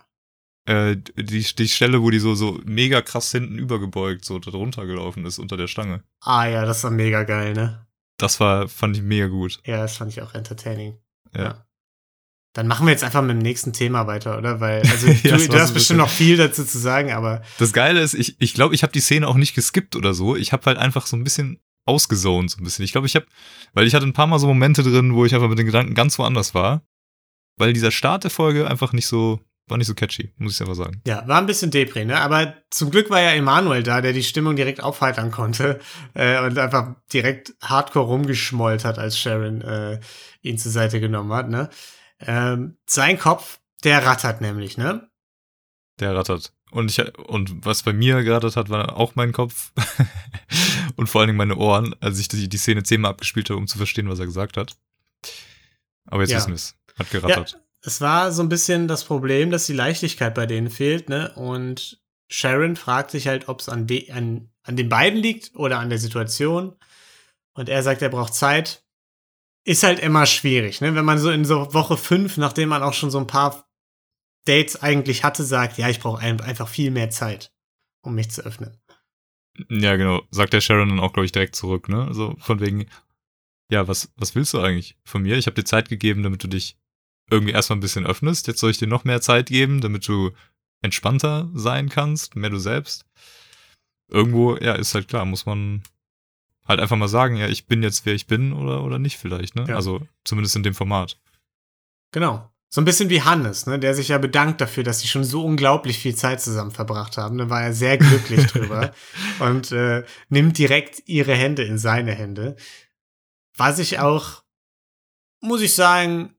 Äh, 0.66 0.96
die, 0.96 1.42
die 1.42 1.68
Stelle, 1.68 2.00
wo 2.00 2.08
die 2.10 2.18
so, 2.18 2.34
so 2.34 2.58
mega 2.64 3.02
krass 3.02 3.30
hinten 3.32 3.58
übergebeugt, 3.58 4.24
so 4.24 4.38
drunter 4.38 4.86
gelaufen 4.86 5.26
ist 5.26 5.38
unter 5.38 5.56
der 5.58 5.66
Stange. 5.68 6.02
Ah 6.20 6.46
ja, 6.46 6.64
das 6.64 6.82
war 6.84 6.90
mega 6.90 7.24
geil, 7.24 7.52
ne? 7.52 7.86
Das 8.16 8.40
war, 8.40 8.68
fand 8.68 8.96
ich 8.96 9.02
mega 9.02 9.26
gut. 9.26 9.60
Ja, 9.66 9.78
das 9.82 9.96
fand 9.98 10.10
ich 10.12 10.22
auch 10.22 10.32
entertaining. 10.34 10.96
Ja. 11.36 11.66
Dann 12.54 12.68
machen 12.68 12.86
wir 12.86 12.92
jetzt 12.92 13.02
einfach 13.04 13.20
mit 13.20 13.32
dem 13.32 13.38
nächsten 13.42 13.72
Thema 13.72 14.06
weiter, 14.06 14.38
oder? 14.38 14.60
Weil, 14.60 14.80
also 14.82 15.06
Ja, 15.22 15.22
du, 15.22 15.28
das 15.30 15.48
du 15.48 15.58
hast 15.58 15.68
so 15.68 15.74
bestimmt 15.74 15.98
noch 15.98 16.08
viel 16.08 16.36
dazu 16.36 16.64
zu 16.64 16.78
sagen, 16.78 17.10
aber 17.12 17.42
Das 17.58 17.72
Geile 17.72 18.00
ist, 18.00 18.14
ich 18.14 18.36
ich, 18.38 18.54
glaube, 18.54 18.74
ich 18.74 18.82
habe 18.82 18.92
die 18.92 19.00
Szene 19.00 19.26
auch 19.28 19.34
nicht 19.34 19.54
geskippt 19.54 19.96
oder 19.96 20.14
so. 20.14 20.36
Ich 20.36 20.52
habe 20.52 20.64
halt 20.66 20.78
einfach 20.78 21.06
so 21.06 21.16
ein 21.16 21.24
bisschen 21.24 21.60
ausgezont, 21.86 22.50
so 22.50 22.58
ein 22.58 22.64
bisschen. 22.64 22.84
Ich 22.84 22.92
glaube, 22.92 23.06
ich 23.06 23.16
habe, 23.16 23.26
weil 23.72 23.86
ich 23.86 23.94
hatte 23.94 24.06
ein 24.06 24.12
paar 24.12 24.26
Mal 24.26 24.38
so 24.38 24.46
Momente 24.46 24.82
drin, 24.82 25.14
wo 25.14 25.24
ich 25.24 25.34
einfach 25.34 25.48
mit 25.48 25.58
den 25.58 25.66
Gedanken 25.66 25.94
ganz 25.94 26.18
woanders 26.18 26.54
war. 26.54 26.82
Weil 27.56 27.72
dieser 27.72 27.90
Start 27.90 28.24
der 28.24 28.30
Folge 28.30 28.68
einfach 28.68 28.92
nicht 28.92 29.06
so, 29.06 29.40
war 29.68 29.78
nicht 29.78 29.86
so 29.86 29.94
catchy, 29.94 30.32
muss 30.38 30.54
ich 30.54 30.60
einfach 30.60 30.74
sagen. 30.74 31.00
ja, 31.06 31.26
war 31.28 31.38
ein 31.38 31.46
bisschen 31.46 31.70
Depri, 31.70 32.04
ne? 32.04 32.20
Aber 32.20 32.54
zum 32.70 32.90
Glück 32.90 33.10
war 33.10 33.20
ja 33.20 33.30
Emanuel 33.30 33.82
da, 33.82 34.00
der 34.00 34.12
die 34.12 34.24
Stimmung 34.24 34.56
direkt 34.56 34.82
aufheitern 34.82 35.30
konnte 35.30 35.80
äh, 36.14 36.40
und 36.44 36.58
einfach 36.58 36.96
direkt 37.12 37.54
hardcore 37.62 38.06
rumgeschmollt 38.06 38.84
hat, 38.84 38.98
als 38.98 39.18
Sharon 39.18 39.60
äh, 39.60 40.00
ihn 40.42 40.58
zur 40.58 40.72
Seite 40.72 41.00
genommen 41.00 41.32
hat, 41.32 41.48
ne? 41.48 41.70
Ähm, 42.20 42.76
sein 42.86 43.18
Kopf, 43.18 43.60
der 43.84 44.04
rattert 44.04 44.40
nämlich, 44.40 44.76
ne? 44.76 45.08
Der 46.00 46.14
rattert. 46.16 46.52
Und 46.74 46.90
ich, 46.90 47.18
und 47.18 47.64
was 47.64 47.84
bei 47.84 47.92
mir 47.92 48.24
gerattert 48.24 48.56
hat, 48.56 48.68
war 48.68 48.96
auch 48.96 49.14
mein 49.14 49.30
Kopf. 49.30 49.70
und 50.96 51.06
vor 51.06 51.20
allen 51.20 51.28
Dingen 51.28 51.36
meine 51.36 51.54
Ohren, 51.56 51.94
als 52.00 52.18
ich 52.18 52.26
die, 52.26 52.48
die 52.48 52.56
Szene 52.56 52.82
zehnmal 52.82 53.12
abgespielt 53.12 53.48
habe, 53.48 53.58
um 53.58 53.68
zu 53.68 53.78
verstehen, 53.78 54.08
was 54.08 54.18
er 54.18 54.26
gesagt 54.26 54.56
hat. 54.56 54.74
Aber 56.06 56.22
jetzt 56.22 56.32
Ja. 56.32 56.38
wissen 56.38 56.48
wir 56.48 56.56
es. 56.56 56.74
Hat 56.98 57.10
gerattert. 57.12 57.60
Es 57.80 58.00
war 58.00 58.32
so 58.32 58.42
ein 58.42 58.48
bisschen 58.48 58.88
das 58.88 59.04
Problem, 59.04 59.52
dass 59.52 59.66
die 59.66 59.72
Leichtigkeit 59.72 60.34
bei 60.34 60.46
denen 60.46 60.68
fehlt, 60.68 61.08
ne? 61.08 61.32
Und 61.36 62.02
Sharon 62.28 62.74
fragt 62.74 63.12
sich 63.12 63.28
halt, 63.28 63.48
ob 63.48 63.60
es 63.60 63.68
an, 63.68 63.86
de 63.86 64.10
an, 64.10 64.50
an 64.64 64.74
den 64.76 64.88
beiden 64.88 65.20
liegt 65.20 65.54
oder 65.54 65.78
an 65.78 65.90
der 65.90 65.98
Situation. 66.00 66.74
Und 67.52 67.68
er 67.68 67.84
sagt, 67.84 68.02
er 68.02 68.08
braucht 68.08 68.34
Zeit. 68.34 68.82
Ist 69.62 69.84
halt 69.84 70.00
immer 70.00 70.26
schwierig, 70.26 70.80
ne? 70.80 70.96
Wenn 70.96 71.04
man 71.04 71.18
so 71.18 71.30
in 71.30 71.44
so 71.44 71.72
Woche 71.72 71.96
fünf, 71.96 72.36
nachdem 72.36 72.70
man 72.70 72.82
auch 72.82 72.94
schon 72.94 73.12
so 73.12 73.18
ein 73.18 73.28
paar 73.28 73.63
Dates 74.44 74.82
eigentlich 74.82 75.24
hatte, 75.24 75.44
sagt, 75.44 75.78
ja, 75.78 75.88
ich 75.88 76.00
brauche 76.00 76.20
ein, 76.20 76.40
einfach 76.40 76.68
viel 76.68 76.90
mehr 76.90 77.10
Zeit, 77.10 77.52
um 78.02 78.14
mich 78.14 78.30
zu 78.30 78.44
öffnen. 78.44 78.78
Ja, 79.68 79.96
genau. 79.96 80.22
Sagt 80.30 80.52
der 80.52 80.60
Sharon 80.60 80.88
dann 80.88 81.00
auch, 81.00 81.12
glaube 81.12 81.26
ich, 81.26 81.32
direkt 81.32 81.54
zurück, 81.54 81.88
ne? 81.88 82.12
So 82.12 82.34
von 82.38 82.60
wegen, 82.60 82.86
ja, 83.70 83.88
was, 83.88 84.12
was 84.16 84.34
willst 84.34 84.52
du 84.52 84.60
eigentlich 84.60 84.96
von 85.04 85.22
mir? 85.22 85.36
Ich 85.36 85.46
habe 85.46 85.54
dir 85.54 85.64
Zeit 85.64 85.88
gegeben, 85.88 86.22
damit 86.22 86.42
du 86.42 86.48
dich 86.48 86.76
irgendwie 87.30 87.52
erstmal 87.52 87.78
ein 87.78 87.80
bisschen 87.80 88.06
öffnest. 88.06 88.46
Jetzt 88.46 88.60
soll 88.60 88.70
ich 88.70 88.78
dir 88.78 88.88
noch 88.88 89.04
mehr 89.04 89.20
Zeit 89.20 89.46
geben, 89.46 89.80
damit 89.80 90.06
du 90.06 90.32
entspannter 90.82 91.50
sein 91.54 91.88
kannst, 91.88 92.36
mehr 92.36 92.50
du 92.50 92.58
selbst. 92.58 93.06
Irgendwo, 94.08 94.56
ja, 94.56 94.74
ist 94.74 94.94
halt 94.94 95.08
klar, 95.08 95.24
muss 95.24 95.46
man 95.46 95.82
halt 96.66 96.80
einfach 96.80 96.96
mal 96.96 97.08
sagen, 97.08 97.36
ja, 97.36 97.48
ich 97.48 97.66
bin 97.66 97.82
jetzt, 97.82 98.04
wer 98.04 98.14
ich 98.14 98.26
bin 98.26 98.52
oder, 98.52 98.82
oder 98.82 98.98
nicht 98.98 99.16
vielleicht, 99.16 99.54
ne? 99.54 99.64
Ja. 99.68 99.76
Also 99.76 100.06
zumindest 100.24 100.56
in 100.56 100.62
dem 100.62 100.74
Format. 100.74 101.18
Genau. 102.12 102.50
So 102.74 102.80
ein 102.80 102.84
bisschen 102.84 103.08
wie 103.08 103.22
Hannes, 103.22 103.66
ne, 103.66 103.78
der 103.78 103.94
sich 103.94 104.08
ja 104.08 104.18
bedankt 104.18 104.60
dafür, 104.60 104.82
dass 104.82 104.98
sie 104.98 105.06
schon 105.06 105.22
so 105.22 105.44
unglaublich 105.44 105.96
viel 105.96 106.16
Zeit 106.16 106.40
zusammen 106.40 106.72
verbracht 106.72 107.16
haben. 107.16 107.38
Da 107.38 107.48
war 107.48 107.62
er 107.62 107.72
sehr 107.72 107.98
glücklich 107.98 108.46
drüber 108.52 108.92
und 109.38 109.70
äh, 109.70 110.02
nimmt 110.28 110.58
direkt 110.58 111.00
ihre 111.06 111.36
Hände 111.36 111.62
in 111.62 111.78
seine 111.78 112.10
Hände. 112.10 112.56
Was 113.56 113.78
ich 113.78 114.00
auch, 114.00 114.42
muss 115.40 115.62
ich 115.62 115.76
sagen, 115.76 116.34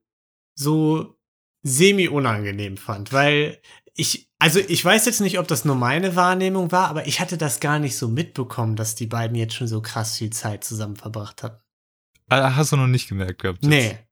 so 0.56 1.18
semi-unangenehm 1.64 2.76
fand, 2.76 3.14
weil 3.14 3.62
ich, 3.94 4.30
also 4.38 4.60
ich 4.60 4.84
weiß 4.84 5.06
jetzt 5.06 5.22
nicht, 5.22 5.40
ob 5.40 5.48
das 5.48 5.64
nur 5.64 5.76
meine 5.76 6.18
Wahrnehmung 6.18 6.70
war, 6.74 6.90
aber 6.90 7.08
ich 7.08 7.22
hatte 7.22 7.38
das 7.38 7.62
gar 7.62 7.80
nicht 7.80 7.96
so 7.96 8.10
mitbekommen, 8.10 8.76
dass 8.76 8.96
die 8.96 9.08
beiden 9.08 9.38
jetzt 9.38 9.54
schon 9.54 9.70
so 9.70 9.82
krass 9.82 10.18
viel 10.18 10.32
Zeit 10.32 10.66
zusammen 10.66 10.98
verbracht 10.98 11.44
hatten. 11.44 11.64
Ah, 12.28 12.58
Hast 12.58 12.74
du 12.74 12.76
noch 12.76 12.88
nicht 12.88 13.08
gemerkt 13.08 13.42
gehabt? 13.42 13.60
jetzt? 13.64 13.70
Nee. 13.70 14.05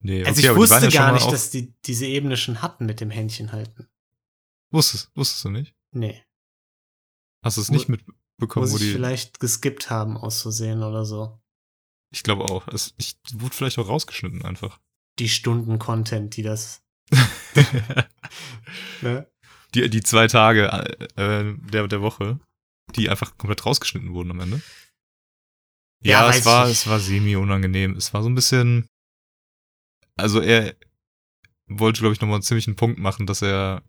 Nee, 0.00 0.24
Also 0.24 0.40
okay, 0.40 0.50
ich 0.50 0.56
wusste 0.56 0.88
gar 0.90 1.12
nicht, 1.12 1.30
dass 1.30 1.50
die 1.50 1.74
diese 1.84 2.06
Ebene 2.06 2.36
schon 2.36 2.62
hatten 2.62 2.86
mit 2.86 3.00
dem 3.00 3.10
Händchen 3.10 3.52
halten. 3.52 3.88
Wusstest, 4.70 5.10
wusstest 5.14 5.44
du 5.44 5.50
nicht? 5.50 5.74
Nee. 5.92 6.22
Hast 7.44 7.56
du 7.56 7.62
es 7.62 7.70
nicht 7.70 7.88
mit, 7.88 8.04
bekommen, 8.38 8.64
Muss 8.64 8.72
wo 8.72 8.76
ich 8.76 8.82
die. 8.82 8.92
vielleicht 8.92 9.40
geskippt 9.40 9.90
haben, 9.90 10.16
auszusehen 10.16 10.82
oder 10.82 11.04
so. 11.04 11.40
Ich 12.12 12.22
glaube 12.22 12.44
auch. 12.44 12.68
Es 12.68 12.94
ich, 12.96 13.18
wurde 13.34 13.54
vielleicht 13.54 13.78
auch 13.78 13.88
rausgeschnitten 13.88 14.44
einfach. 14.44 14.78
Die 15.18 15.28
Stunden 15.28 15.78
Content, 15.78 16.36
die 16.36 16.42
das. 16.42 16.82
Ne? 19.02 19.26
die, 19.74 19.88
die 19.90 20.00
zwei 20.02 20.26
Tage 20.26 20.68
äh, 21.16 21.54
der, 21.70 21.88
der 21.88 22.02
Woche, 22.02 22.38
die 22.96 23.08
einfach 23.08 23.36
komplett 23.38 23.64
rausgeschnitten 23.64 24.12
wurden 24.12 24.30
am 24.30 24.40
Ende. 24.40 24.60
Ja, 26.02 26.22
Ja, 26.22 26.30
es 26.30 26.44
war, 26.44 26.66
ich. 26.66 26.72
es 26.72 26.86
war 26.86 27.00
semi-unangenehm. 27.00 27.96
Es 27.96 28.12
war 28.14 28.22
so 28.22 28.28
ein 28.28 28.34
bisschen. 28.34 28.86
Also 30.18 30.40
er 30.40 30.74
wollte, 31.66 32.00
glaube 32.00 32.14
ich, 32.14 32.20
nochmal 32.20 32.36
einen 32.36 32.42
ziemlichen 32.42 32.76
Punkt 32.76 32.98
machen, 32.98 33.26
dass 33.26 33.42
er. 33.42 33.82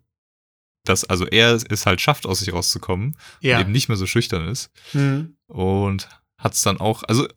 Dass, 0.86 1.04
also 1.04 1.26
er 1.28 1.52
es 1.70 1.86
halt 1.86 2.00
schafft, 2.00 2.26
aus 2.26 2.40
sich 2.40 2.54
rauszukommen 2.54 3.18
Ja. 3.42 3.58
und 3.58 3.64
eben 3.64 3.72
nicht 3.74 3.90
mehr 3.90 3.98
so 3.98 4.06
schüchtern 4.08 4.48
ist. 4.48 4.72
Hm. 4.92 5.36
Und 5.48 6.08
hat 6.38 6.54
es 6.54 6.62
dann 6.62 6.80
auch, 6.80 7.04
also 7.04 7.28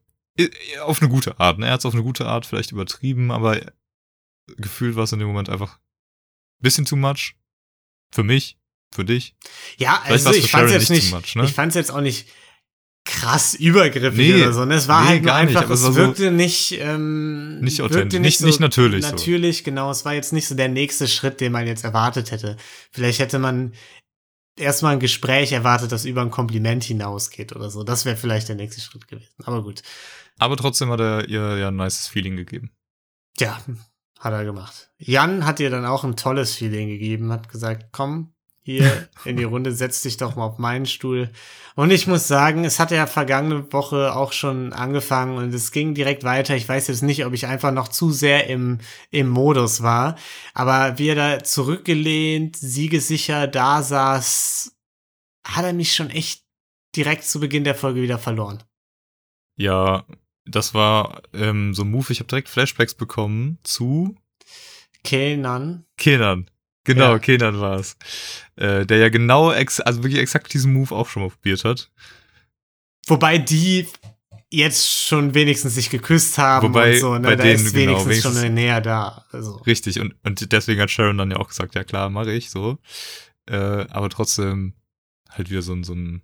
auf 0.82 1.02
eine 1.02 1.10
gute 1.10 1.38
Art. 1.40 1.58
Ne? 1.58 1.66
Er 1.66 1.72
hat 1.72 1.80
es 1.80 1.86
auf 1.86 1.92
eine 1.92 2.04
gute 2.04 2.24
Art 2.26 2.46
vielleicht 2.46 2.70
übertrieben, 2.70 3.32
aber 3.32 3.60
gefühlt 4.56 4.94
war 4.94 5.04
es 5.04 5.12
in 5.12 5.18
dem 5.18 5.28
Moment 5.28 5.50
einfach 5.50 5.74
ein 5.76 6.62
bisschen 6.62 6.84
too 6.84 6.96
much. 6.96 7.34
Für 8.12 8.22
mich, 8.22 8.58
für 8.94 9.04
dich. 9.04 9.34
Ja, 9.76 10.00
also 10.04 10.30
ich 10.30 10.50
fand's 10.50 10.70
Sharon 10.70 10.80
jetzt 10.80 10.90
nicht 10.90 11.12
much, 11.12 11.34
ne? 11.34 11.44
ich 11.44 11.52
fand's 11.52 11.74
jetzt 11.74 11.90
auch 11.90 12.00
nicht 12.00 12.28
krass 13.04 13.54
übergriffig 13.54 14.34
Nee, 14.34 14.42
oder 14.42 14.52
so. 14.52 14.64
Ne? 14.64 14.74
Es 14.74 14.88
war 14.88 15.02
nee, 15.02 15.08
halt 15.08 15.22
nur 15.22 15.32
gar 15.32 15.40
nicht, 15.44 15.48
einfach, 15.56 15.64
aber 15.64 15.74
es 15.74 15.80
so 15.80 15.94
wirkte 15.96 16.30
nicht, 16.30 16.72
ähm, 16.80 17.60
nicht 17.60 17.78
wirkte 17.78 17.98
authentisch, 17.98 18.20
nicht- 18.20 18.40
nicht 18.42 18.60
natürlich 18.60 19.04
so. 19.04 19.10
Natürlich, 19.10 19.64
genau. 19.64 19.90
Es 19.90 20.04
war 20.04 20.14
jetzt 20.14 20.32
nicht 20.32 20.46
so 20.46 20.54
der 20.54 20.68
nächste 20.68 21.08
Schritt, 21.08 21.40
den 21.40 21.52
man 21.52 21.66
jetzt 21.66 21.84
erwartet 21.84 22.30
hätte. 22.30 22.56
Vielleicht 22.92 23.18
hätte 23.18 23.38
man 23.38 23.72
erstmal 24.56 24.92
ein 24.92 25.00
Gespräch 25.00 25.52
erwartet, 25.52 25.90
das 25.92 26.04
über 26.04 26.22
ein 26.22 26.30
Kompliment 26.30 26.84
hinausgeht 26.84 27.54
oder 27.56 27.70
so. 27.70 27.82
Das 27.82 28.04
wäre 28.04 28.16
vielleicht 28.16 28.48
der 28.48 28.56
nächste 28.56 28.80
Schritt 28.80 29.08
gewesen. 29.08 29.32
Aber 29.44 29.62
gut. 29.62 29.82
Aber 30.38 30.56
trotzdem 30.56 30.90
hat 30.90 31.00
er 31.00 31.28
ihr 31.28 31.56
ja 31.58 31.68
ein 31.68 31.76
nices 31.76 32.06
Feeling 32.06 32.36
gegeben. 32.36 32.70
Ja, 33.38 33.60
hat 34.20 34.32
er 34.32 34.44
gemacht. 34.44 34.90
Jan 34.98 35.44
hat 35.44 35.58
ihr 35.58 35.70
dann 35.70 35.86
auch 35.86 36.04
ein 36.04 36.16
tolles 36.16 36.54
Feeling 36.54 36.88
gegeben, 36.88 37.32
hat 37.32 37.48
gesagt, 37.48 37.86
komm 37.92 38.32
hier 38.62 39.08
in 39.24 39.36
die 39.36 39.44
Runde, 39.44 39.72
setz 39.72 40.02
dich 40.02 40.16
doch 40.16 40.36
mal 40.36 40.44
auf 40.44 40.58
meinen 40.58 40.86
Stuhl. 40.86 41.30
Und 41.74 41.90
ich 41.90 42.06
muss 42.06 42.28
sagen, 42.28 42.64
es 42.64 42.78
hat 42.78 42.90
ja 42.90 43.06
vergangene 43.06 43.72
Woche 43.72 44.14
auch 44.14 44.32
schon 44.32 44.72
angefangen 44.72 45.36
und 45.36 45.52
es 45.52 45.72
ging 45.72 45.94
direkt 45.94 46.22
weiter. 46.22 46.54
Ich 46.54 46.68
weiß 46.68 46.88
jetzt 46.88 47.02
nicht, 47.02 47.24
ob 47.26 47.32
ich 47.32 47.46
einfach 47.46 47.72
noch 47.72 47.88
zu 47.88 48.12
sehr 48.12 48.46
im, 48.48 48.78
im 49.10 49.28
Modus 49.28 49.82
war, 49.82 50.16
aber 50.54 50.98
wie 50.98 51.08
er 51.08 51.14
da 51.14 51.44
zurückgelehnt, 51.44 52.56
siegesicher 52.56 53.46
da 53.46 53.82
saß, 53.82 54.76
hat 55.46 55.64
er 55.64 55.72
mich 55.72 55.94
schon 55.94 56.10
echt 56.10 56.44
direkt 56.94 57.24
zu 57.24 57.40
Beginn 57.40 57.64
der 57.64 57.74
Folge 57.74 58.02
wieder 58.02 58.18
verloren. 58.18 58.62
Ja, 59.56 60.04
das 60.44 60.74
war 60.74 61.22
ähm, 61.32 61.74
so 61.74 61.82
ein 61.82 61.90
Move. 61.90 62.12
Ich 62.12 62.20
habe 62.20 62.28
direkt 62.28 62.48
Flashbacks 62.48 62.94
bekommen 62.94 63.58
zu 63.62 64.16
Kenan. 65.04 65.84
Kenan. 65.96 66.50
Genau, 66.84 67.12
Ja. 67.12 67.18
Kenan 67.18 67.60
war 67.60 67.78
es. 67.78 67.96
Äh, 68.56 68.84
der 68.86 68.98
ja 68.98 69.08
genau, 69.08 69.52
ex 69.52 69.80
also 69.80 70.02
wirklich 70.02 70.20
exakt 70.20 70.52
diesen 70.52 70.72
Move 70.72 70.94
auch 70.94 71.08
schon 71.08 71.22
mal 71.22 71.28
probiert 71.30 71.64
hat. 71.64 71.90
Wobei 73.06 73.38
die 73.38 73.86
jetzt 74.50 74.86
schon 75.06 75.34
wenigstens 75.34 75.74
sich 75.76 75.88
geküsst 75.90 76.36
haben 76.38 76.68
Wobei 76.68 76.94
und 76.94 77.00
so, 77.00 77.14
ne? 77.14 77.20
bei 77.20 77.36
da 77.36 77.44
denen, 77.44 77.54
ist 77.64 77.72
genau, 77.72 77.86
wenigstens, 77.86 78.06
wenigstens- 78.10 78.34
schon 78.34 78.44
eine 78.44 78.54
Nähe 78.54 78.82
da. 78.82 79.24
Also. 79.30 79.56
Richtig, 79.58 79.98
und, 80.00 80.14
und 80.24 80.52
deswegen 80.52 80.80
hat 80.80 80.90
Sharon 80.90 81.16
dann 81.18 81.30
ja 81.30 81.38
auch 81.38 81.48
gesagt, 81.48 81.74
ja 81.74 81.84
klar, 81.84 82.10
mache 82.10 82.32
ich 82.32 82.50
so. 82.50 82.78
Äh, 83.48 83.56
aber 83.56 84.08
trotzdem 84.10 84.74
halt 85.30 85.50
wieder 85.50 85.62
so 85.62 85.72
ein, 85.72 85.84
so 85.84 85.94
ein 85.94 86.22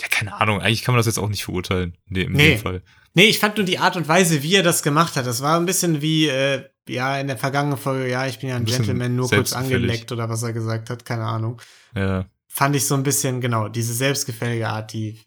Ja, 0.00 0.08
keine 0.08 0.34
Ahnung, 0.40 0.60
eigentlich 0.60 0.82
kann 0.82 0.94
man 0.94 0.98
das 0.98 1.06
jetzt 1.06 1.18
auch 1.18 1.28
nicht 1.28 1.44
verurteilen, 1.44 1.96
dem, 2.06 2.28
in 2.28 2.32
Nee. 2.32 2.54
dem 2.56 2.58
Fall. 2.58 2.82
Nee, 3.14 3.24
ich 3.24 3.38
fand 3.38 3.56
nur 3.56 3.66
die 3.66 3.78
Art 3.78 3.96
und 3.96 4.08
Weise, 4.08 4.42
wie 4.42 4.54
er 4.54 4.62
das 4.62 4.82
gemacht 4.82 5.16
hat. 5.16 5.26
Das 5.26 5.42
war 5.42 5.58
ein 5.58 5.66
bisschen 5.66 6.00
wie, 6.00 6.28
äh, 6.28 6.64
ja, 6.88 7.18
in 7.18 7.26
der 7.26 7.36
vergangenen 7.36 7.78
Folge, 7.78 8.08
ja, 8.08 8.26
ich 8.26 8.38
bin 8.38 8.48
ja 8.48 8.56
ein, 8.56 8.62
Ein 8.62 8.66
Gentleman, 8.66 9.16
nur 9.16 9.28
kurz 9.28 9.52
angeleckt 9.52 10.12
oder 10.12 10.28
was 10.28 10.42
er 10.42 10.52
gesagt 10.52 10.90
hat, 10.90 11.04
keine 11.04 11.24
Ahnung. 11.24 11.60
Ja, 11.94 12.26
Fand 12.48 12.74
ich 12.74 12.86
so 12.86 12.94
ein 12.94 13.02
bisschen, 13.02 13.40
genau, 13.40 13.68
diese 13.68 13.94
selbstgefällige 13.94 14.68
Art, 14.68 14.92
die 14.92 15.20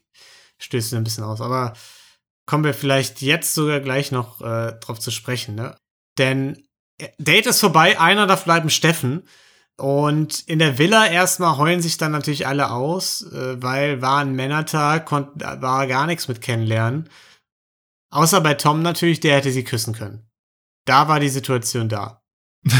stößt 0.58 0.92
mir 0.92 0.98
ein 0.98 1.04
bisschen 1.04 1.24
aus. 1.24 1.40
Aber 1.40 1.72
kommen 2.46 2.64
wir 2.64 2.74
vielleicht 2.74 3.22
jetzt 3.22 3.54
sogar 3.54 3.80
gleich 3.80 4.12
noch 4.12 4.40
äh, 4.40 4.72
drauf 4.80 5.00
zu 5.00 5.10
sprechen, 5.10 5.54
ne? 5.54 5.76
Denn 6.18 6.62
äh, 6.98 7.08
Date 7.18 7.46
ist 7.46 7.60
vorbei, 7.60 7.98
einer 7.98 8.26
darf 8.26 8.44
bleiben, 8.44 8.70
Steffen. 8.70 9.26
Und 9.76 10.40
in 10.46 10.60
der 10.60 10.78
Villa 10.78 11.06
erstmal 11.06 11.56
heulen 11.58 11.82
sich 11.82 11.96
dann 11.96 12.12
natürlich 12.12 12.46
alle 12.46 12.70
aus, 12.70 13.22
äh, 13.32 13.60
weil 13.60 14.02
war 14.02 14.18
ein 14.18 14.34
Männertag, 14.34 15.06
konnt, 15.06 15.28
war 15.40 15.86
gar 15.86 16.06
nichts 16.06 16.28
mit 16.28 16.40
kennenlernen. 16.40 17.08
Außer 18.14 18.40
bei 18.40 18.54
Tom 18.54 18.80
natürlich, 18.80 19.18
der 19.18 19.34
hätte 19.34 19.50
sie 19.50 19.64
küssen 19.64 19.92
können. 19.92 20.30
Da 20.84 21.08
war 21.08 21.18
die 21.18 21.28
Situation 21.28 21.88
da. 21.88 22.22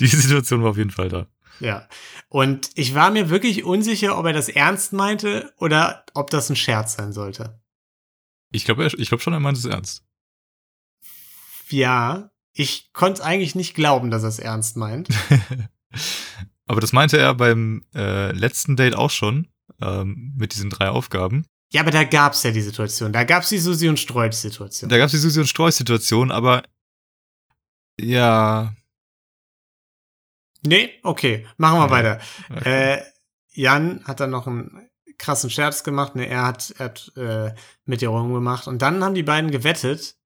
Die 0.00 0.06
Situation 0.06 0.62
war 0.62 0.70
auf 0.70 0.76
jeden 0.76 0.92
Fall 0.92 1.08
da. 1.08 1.26
Ja. 1.58 1.88
Und 2.28 2.70
ich 2.74 2.94
war 2.94 3.10
mir 3.10 3.28
wirklich 3.28 3.64
unsicher, 3.64 4.16
ob 4.16 4.24
er 4.24 4.32
das 4.32 4.48
ernst 4.48 4.92
meinte 4.92 5.52
oder 5.58 6.06
ob 6.14 6.30
das 6.30 6.48
ein 6.48 6.56
Scherz 6.56 6.94
sein 6.94 7.12
sollte. 7.12 7.60
Ich 8.52 8.64
glaube 8.64 8.86
ich 8.86 9.08
glaub 9.08 9.20
schon, 9.20 9.32
er 9.32 9.40
meint 9.40 9.58
es 9.58 9.64
ernst. 9.66 10.04
Ja, 11.68 12.30
ich 12.52 12.92
konnte 12.92 13.24
eigentlich 13.24 13.56
nicht 13.56 13.74
glauben, 13.74 14.10
dass 14.10 14.22
er 14.22 14.28
es 14.30 14.38
ernst 14.38 14.76
meint. 14.76 15.08
Aber 16.66 16.80
das 16.80 16.92
meinte 16.92 17.18
er 17.18 17.34
beim 17.34 17.84
äh, 17.94 18.32
letzten 18.32 18.76
Date 18.76 18.94
auch 18.94 19.10
schon, 19.10 19.48
ähm, 19.82 20.34
mit 20.36 20.54
diesen 20.54 20.70
drei 20.70 20.88
Aufgaben. 20.88 21.44
Ja, 21.72 21.82
aber 21.82 21.90
da 21.92 22.04
gab's 22.04 22.42
ja 22.42 22.50
die 22.50 22.62
Situation. 22.62 23.12
Da 23.12 23.24
gab's 23.24 23.48
die 23.48 23.58
Susi 23.58 23.88
und 23.88 23.98
Streut-Situation. 23.98 24.88
Da 24.88 24.98
gab 24.98 25.06
es 25.06 25.12
die 25.12 25.18
Susi 25.18 25.40
und 25.40 25.46
Streu-Situation, 25.46 26.30
aber 26.32 26.62
ja, 28.00 28.74
Nee, 30.62 30.98
okay, 31.02 31.46
machen 31.56 31.78
wir 31.78 31.84
Ja. 31.86 31.90
weiter. 31.90 32.20
okay. 32.50 32.94
Äh, 32.98 33.02
Jan 33.52 34.04
hat 34.04 34.20
dann 34.20 34.30
noch 34.30 34.46
einen 34.46 34.90
krassen 35.16 35.48
Scherz 35.50 35.84
gemacht. 35.84 36.14
Ne, 36.16 36.26
er 36.26 36.44
hat, 36.46 36.74
er 36.78 36.84
hat 36.86 37.12
äh, 37.16 37.54
mit 37.84 38.02
ihr 38.02 38.10
rumgemacht. 38.10 38.66
Und 38.66 38.82
dann 38.82 39.02
haben 39.02 39.14
die 39.14 39.22
beiden 39.22 39.50
gewettet, 39.50 40.16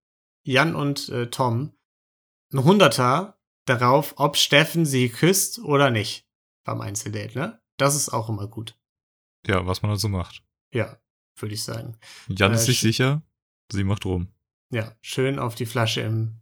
Jan 0.43 0.75
und 0.75 1.09
äh, 1.09 1.31
Tom, 1.31 1.73
ein 2.53 2.65
Hunderter 2.65 3.39
darauf, 3.65 4.15
ob 4.17 4.37
Steffen 4.37 4.87
sie 4.87 5.09
küsst 5.09 5.59
oder 5.61 5.91
nicht 5.91 6.27
beim 6.65 6.81
Einzeldate, 6.81 7.39
ne? 7.39 7.61
Das 7.77 7.95
ist 7.95 8.09
auch 8.11 8.29
immer 8.29 8.47
gut. 8.49 8.77
ja, 9.47 9.67
was 9.67 9.83
man 9.83 9.97
so 9.97 10.09
macht. 10.09 10.43
Ja, 10.73 10.99
würde 11.39 11.55
ich 11.55 11.63
sagen. 11.63 11.97
Jan 12.29 12.53
Äh, 12.53 12.55
ist 12.57 12.65
sich 12.67 12.81
sicher, 12.81 13.23
sie 13.71 13.85
macht 13.85 14.05
rum. 14.05 14.29
Ja, 14.71 14.93
schön 15.03 15.39
auf 15.39 15.55
die 15.55 15.67
Flasche 15.67 16.01
im 16.01 16.41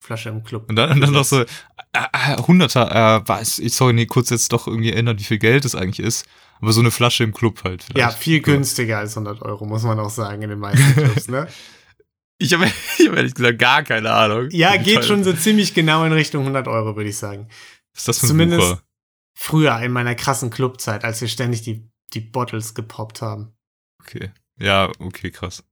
Flasche 0.00 0.28
im 0.28 0.44
Club. 0.44 0.68
Und 0.68 0.76
dann, 0.76 0.90
und 0.92 1.00
dann 1.00 1.12
noch 1.12 1.24
so, 1.24 1.40
äh, 1.42 1.46
äh, 1.92 2.36
Hunderter, 2.42 2.90
äh, 3.22 3.28
weiß, 3.28 3.58
ich 3.58 3.74
sorry, 3.74 3.92
nee, 3.92 4.06
kurz 4.06 4.30
jetzt 4.30 4.52
doch 4.52 4.66
irgendwie 4.68 4.92
erinnern, 4.92 5.18
wie 5.18 5.24
viel 5.24 5.38
Geld 5.38 5.64
es 5.64 5.74
eigentlich 5.74 5.98
ist. 6.04 6.24
Aber 6.60 6.72
so 6.72 6.80
eine 6.80 6.90
Flasche 6.90 7.24
im 7.24 7.32
Club 7.32 7.62
halt. 7.64 7.82
Vielleicht. 7.84 7.98
Ja, 7.98 8.10
viel 8.10 8.40
günstiger 8.40 8.98
als 8.98 9.16
100 9.16 9.42
Euro, 9.42 9.64
muss 9.66 9.82
man 9.82 9.98
auch 10.00 10.10
sagen, 10.10 10.42
in 10.42 10.50
den 10.50 10.58
meisten 10.58 10.92
Clubs, 10.94 11.28
ne? 11.28 11.48
Ich 12.38 12.52
habe 12.54 12.66
ich 12.98 13.08
hab 13.08 13.16
ehrlich 13.16 13.34
gesagt 13.34 13.58
gar 13.58 13.82
keine 13.82 14.12
Ahnung. 14.12 14.48
Ja, 14.50 14.76
geht 14.76 14.98
teuer- 14.98 15.02
schon 15.02 15.24
so 15.24 15.32
ziemlich 15.32 15.74
genau 15.74 16.04
in 16.04 16.12
Richtung 16.12 16.42
100 16.42 16.68
Euro, 16.68 16.94
würde 16.96 17.10
ich 17.10 17.16
sagen. 17.16 17.48
Was 17.92 18.02
ist 18.02 18.08
das 18.08 18.18
für 18.20 18.26
ein 18.26 18.28
zumindest- 18.28 18.62
Wucher? 18.70 18.82
Früher 19.40 19.78
in 19.80 19.92
meiner 19.92 20.16
krassen 20.16 20.50
Clubzeit, 20.50 21.04
als 21.04 21.20
wir 21.20 21.28
ständig 21.28 21.62
die, 21.62 21.88
die 22.12 22.20
Bottles 22.20 22.74
gepoppt 22.74 23.22
haben. 23.22 23.52
Okay. 24.00 24.32
Ja, 24.58 24.90
okay, 24.98 25.30
krass. 25.30 25.62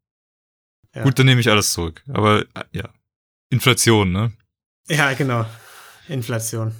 Ja. 0.95 1.03
Gut, 1.03 1.19
dann 1.19 1.27
nehme 1.27 1.41
ich 1.41 1.51
alles 1.51 1.73
zurück. 1.73 2.03
Aber 2.09 2.41
äh, 2.41 2.65
ja. 2.73 2.89
Inflation, 3.51 4.13
ne? 4.13 4.33
Ja, 4.89 5.13
genau. 5.15 5.47
Inflation. 6.09 6.75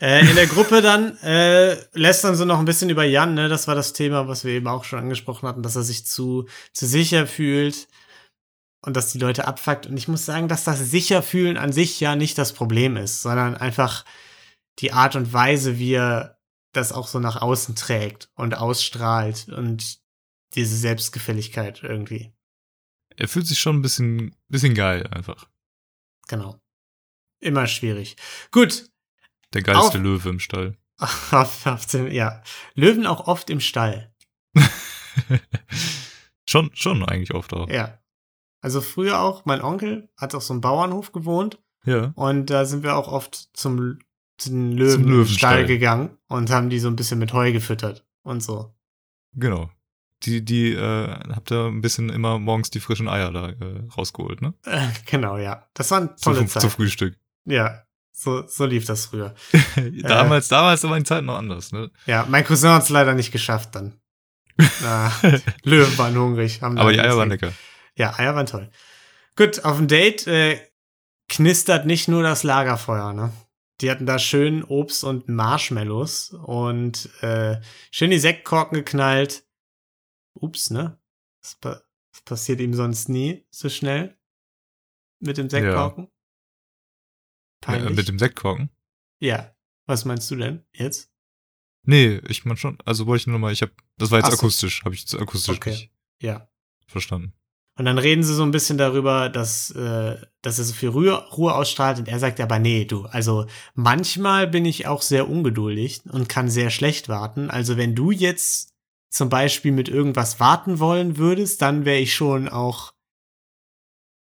Äh, 0.00 0.28
in 0.28 0.34
der 0.34 0.46
Gruppe 0.46 0.80
dann 0.80 1.16
äh, 1.18 1.76
lästern 1.92 2.34
sie 2.34 2.46
noch 2.46 2.58
ein 2.58 2.64
bisschen 2.64 2.90
über 2.90 3.04
Jan, 3.04 3.34
ne? 3.34 3.48
Das 3.48 3.68
war 3.68 3.74
das 3.74 3.92
Thema, 3.92 4.28
was 4.28 4.44
wir 4.44 4.52
eben 4.52 4.66
auch 4.66 4.84
schon 4.84 4.98
angesprochen 4.98 5.48
hatten, 5.48 5.62
dass 5.62 5.76
er 5.76 5.82
sich 5.82 6.06
zu, 6.06 6.48
zu 6.72 6.86
sicher 6.86 7.26
fühlt 7.26 7.88
und 8.82 8.96
dass 8.96 9.12
die 9.12 9.18
Leute 9.18 9.46
abfuckt. 9.46 9.86
Und 9.86 9.96
ich 9.96 10.08
muss 10.08 10.24
sagen, 10.24 10.48
dass 10.48 10.64
das 10.64 10.78
Sicherfühlen 10.90 11.56
an 11.56 11.72
sich 11.72 12.00
ja 12.00 12.16
nicht 12.16 12.38
das 12.38 12.52
Problem 12.52 12.96
ist, 12.96 13.22
sondern 13.22 13.56
einfach 13.56 14.04
die 14.78 14.92
Art 14.92 15.16
und 15.16 15.32
Weise, 15.32 15.78
wie 15.78 15.94
er 15.94 16.38
das 16.72 16.92
auch 16.92 17.08
so 17.08 17.18
nach 17.18 17.42
außen 17.42 17.76
trägt 17.76 18.30
und 18.34 18.56
ausstrahlt 18.56 19.48
und 19.48 19.98
diese 20.54 20.76
Selbstgefälligkeit 20.76 21.82
irgendwie. 21.82 22.32
Er 23.16 23.28
fühlt 23.28 23.46
sich 23.46 23.58
schon 23.58 23.76
ein 23.76 23.82
bisschen, 23.82 24.34
bisschen 24.48 24.74
geil 24.74 25.06
einfach. 25.08 25.48
Genau. 26.28 26.60
Immer 27.40 27.66
schwierig. 27.66 28.16
Gut, 28.50 28.90
Der 29.52 29.62
geilste 29.62 29.98
Auf- 29.98 30.02
Löwe 30.04 30.28
im 30.28 30.40
Stall. 30.40 30.76
Auf, 31.30 31.66
auf 31.66 31.86
dem, 31.86 32.08
ja. 32.10 32.42
Löwen 32.74 33.06
auch 33.06 33.26
oft 33.26 33.48
im 33.50 33.60
Stall. 33.60 34.14
schon, 36.48 36.70
schon 36.74 37.04
eigentlich 37.04 37.34
oft 37.34 37.52
auch. 37.52 37.68
Ja. 37.68 37.98
Also 38.60 38.80
früher 38.80 39.20
auch, 39.20 39.44
mein 39.46 39.62
Onkel 39.62 40.10
hat 40.16 40.34
auf 40.34 40.42
so 40.42 40.52
einem 40.52 40.60
Bauernhof 40.60 41.12
gewohnt 41.12 41.58
Ja. 41.84 42.12
und 42.16 42.46
da 42.50 42.66
sind 42.66 42.82
wir 42.82 42.96
auch 42.96 43.08
oft 43.08 43.48
zum, 43.54 43.98
zu 44.36 44.50
den 44.50 44.72
Löwen 44.72 45.02
Zum 45.02 45.10
Löwenstall. 45.10 45.36
Stall 45.38 45.66
gegangen 45.66 46.18
und 46.28 46.50
haben 46.50 46.68
die 46.68 46.78
so 46.78 46.88
ein 46.88 46.96
bisschen 46.96 47.18
mit 47.18 47.32
Heu 47.32 47.52
gefüttert. 47.52 48.06
und 48.22 48.42
so. 48.42 48.74
Genau. 49.32 49.70
Die, 50.24 50.44
die, 50.44 50.72
äh, 50.72 51.08
habt 51.34 51.50
ihr 51.50 51.66
ein 51.66 51.80
bisschen 51.80 52.10
immer 52.10 52.38
morgens 52.38 52.70
die 52.70 52.80
frischen 52.80 53.08
Eier 53.08 53.32
da 53.32 53.48
äh, 53.48 53.88
rausgeholt, 53.96 54.42
ne? 54.42 54.54
Äh, 54.66 54.88
genau, 55.06 55.38
ja. 55.38 55.66
Das 55.74 55.90
waren 55.90 56.16
tolle 56.16 56.38
zum 56.38 56.48
Zeiten. 56.48 56.70
Frühstück. 56.70 57.16
Ja, 57.46 57.82
so, 58.12 58.46
so 58.46 58.66
lief 58.66 58.84
das 58.84 59.06
früher. 59.06 59.34
damals, 60.02 60.48
damals 60.48 60.82
war 60.84 60.98
die 60.98 61.04
Zeit 61.04 61.24
noch 61.24 61.38
anders, 61.38 61.72
ne? 61.72 61.90
Ja, 62.04 62.26
mein 62.28 62.44
Cousin 62.44 62.70
hat 62.70 62.82
es 62.82 62.90
leider 62.90 63.14
nicht 63.14 63.32
geschafft 63.32 63.74
dann. 63.74 63.94
Ah, 64.84 65.10
Löwen 65.62 65.96
waren 65.96 66.18
hungrig. 66.18 66.62
Aber 66.62 66.92
die 66.92 67.00
Eier 67.00 67.16
waren 67.16 67.30
lecker. 67.30 67.52
Ja, 67.94 68.18
Eier 68.18 68.34
waren 68.34 68.44
toll. 68.44 68.70
Gut, 69.36 69.64
auf 69.64 69.78
dem 69.78 69.88
Date 69.88 70.26
äh, 70.26 70.60
knistert 71.30 71.86
nicht 71.86 72.08
nur 72.08 72.22
das 72.22 72.42
Lagerfeuer, 72.42 73.14
ne? 73.14 73.32
Die 73.80 73.90
hatten 73.90 74.04
da 74.04 74.18
schön 74.18 74.62
Obst 74.62 75.02
und 75.02 75.30
Marshmallows 75.30 76.34
und 76.44 77.08
äh, 77.22 77.58
schön 77.90 78.10
die 78.10 78.18
Sektkorken 78.18 78.76
geknallt. 78.76 79.44
Ups, 80.34 80.70
ne? 80.70 80.98
Das, 81.42 81.54
pa 81.56 81.82
das 82.12 82.22
passiert 82.22 82.60
ihm 82.60 82.74
sonst 82.74 83.08
nie 83.08 83.44
so 83.50 83.68
schnell. 83.68 84.16
Mit 85.20 85.36
dem 85.38 85.48
Sektkorken. 85.50 86.04
Äh, 86.06 86.10
Peinlich. 87.60 87.96
mit 87.96 88.08
dem 88.08 88.18
Sektkorken. 88.18 88.70
ja. 89.20 89.54
Was 89.86 90.04
meinst 90.04 90.30
du 90.30 90.36
denn 90.36 90.64
jetzt? 90.72 91.10
Nee, 91.82 92.20
ich 92.28 92.44
meine 92.44 92.56
schon, 92.56 92.78
also 92.84 93.06
wollte 93.08 93.22
ich 93.22 93.26
nur 93.26 93.40
mal, 93.40 93.52
ich 93.52 93.60
habe, 93.62 93.72
das 93.96 94.12
war 94.12 94.18
jetzt 94.18 94.26
Ach 94.26 94.32
so. 94.32 94.36
akustisch, 94.36 94.84
habe 94.84 94.94
ich 94.94 95.00
jetzt 95.00 95.16
akustisch 95.16 95.56
Okay. 95.56 95.70
nicht 95.70 95.90
Ja. 96.22 96.48
verstanden. 96.86 97.32
Und 97.76 97.86
dann 97.86 97.98
reden 97.98 98.22
sie 98.22 98.34
so 98.34 98.44
ein 98.44 98.52
bisschen 98.52 98.78
darüber, 98.78 99.28
dass, 99.30 99.70
äh, 99.72 100.16
dass 100.42 100.58
er 100.58 100.64
so 100.64 100.74
viel 100.74 100.90
Ruhe, 100.90 101.12
Ruhe 101.32 101.54
ausstrahlt. 101.56 101.98
Und 101.98 102.06
er 102.06 102.20
sagt 102.20 102.38
aber, 102.38 102.60
nee, 102.60 102.84
du, 102.84 103.06
also 103.06 103.46
manchmal 103.74 104.46
bin 104.46 104.64
ich 104.64 104.86
auch 104.86 105.02
sehr 105.02 105.28
ungeduldig 105.28 106.02
und 106.08 106.28
kann 106.28 106.48
sehr 106.50 106.70
schlecht 106.70 107.08
warten. 107.08 107.50
Also 107.50 107.76
wenn 107.76 107.96
du 107.96 108.12
jetzt 108.12 108.72
zum 109.10 109.28
Beispiel 109.28 109.72
mit 109.72 109.88
irgendwas 109.88 110.40
warten 110.40 110.78
wollen 110.78 111.18
würdest, 111.18 111.60
dann 111.62 111.84
wäre 111.84 111.98
ich 111.98 112.14
schon 112.14 112.48
auch 112.48 112.92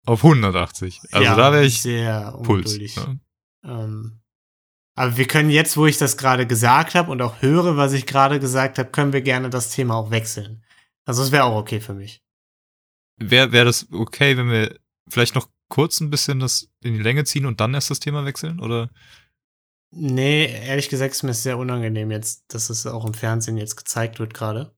Auf 0.06 0.24
180. 0.24 1.00
Also 1.12 1.24
ja, 1.24 1.36
da 1.36 1.54
wäre 1.54 1.66
ich 1.66 1.82
sehr 1.82 2.38
Puls. 2.44 2.78
Ne? 2.78 3.20
Ähm, 3.64 4.20
aber 4.96 5.18
wir 5.18 5.28
können 5.28 5.50
jetzt, 5.50 5.78
wo 5.78 5.86
ich 5.86 5.98
das 5.98 6.18
gerade 6.18 6.46
gesagt 6.46 6.96
habe 6.96 7.12
und 7.12 7.22
auch 7.22 7.42
höre, 7.42 7.78
was 7.78 7.94
ich 7.94 8.06
gerade 8.06 8.40
gesagt 8.40 8.78
habe, 8.78 8.90
können 8.90 9.14
wir 9.14 9.22
gerne 9.22 9.50
das 9.50 9.70
Thema 9.70 9.96
auch 9.96 10.12
wechseln. 10.12 10.64
Also 11.06 11.24
es 11.24 11.32
wäre 11.32 11.46
auch 11.46 11.56
okay 11.56 11.80
für 11.80 11.94
mich. 11.94 12.22
Wäre 13.18 13.52
wär 13.52 13.66
das 13.66 13.88
okay, 13.92 14.38
wenn 14.38 14.50
wir 14.50 14.80
vielleicht 15.08 15.36
noch 15.36 15.50
kurz 15.70 16.00
ein 16.00 16.10
bisschen 16.10 16.40
das 16.40 16.70
in 16.84 16.94
die 16.94 17.02
Länge 17.02 17.24
ziehen 17.24 17.46
und 17.46 17.60
dann 17.60 17.74
erst 17.74 17.90
das 17.90 18.00
Thema 18.00 18.26
wechseln? 18.26 18.60
Oder? 18.60 18.90
Nee, 19.96 20.46
ehrlich 20.46 20.90
gesagt 20.90 21.14
ist 21.14 21.24
mir 21.24 21.34
sehr 21.34 21.58
unangenehm 21.58 22.10
jetzt, 22.12 22.46
dass 22.48 22.70
es 22.70 22.88
auch 22.88 23.06
im 23.06 23.14
Fernsehen 23.14 23.58
jetzt 23.58 23.76
gezeigt 23.78 24.20
wird 24.20 24.34
gerade. 24.34 24.76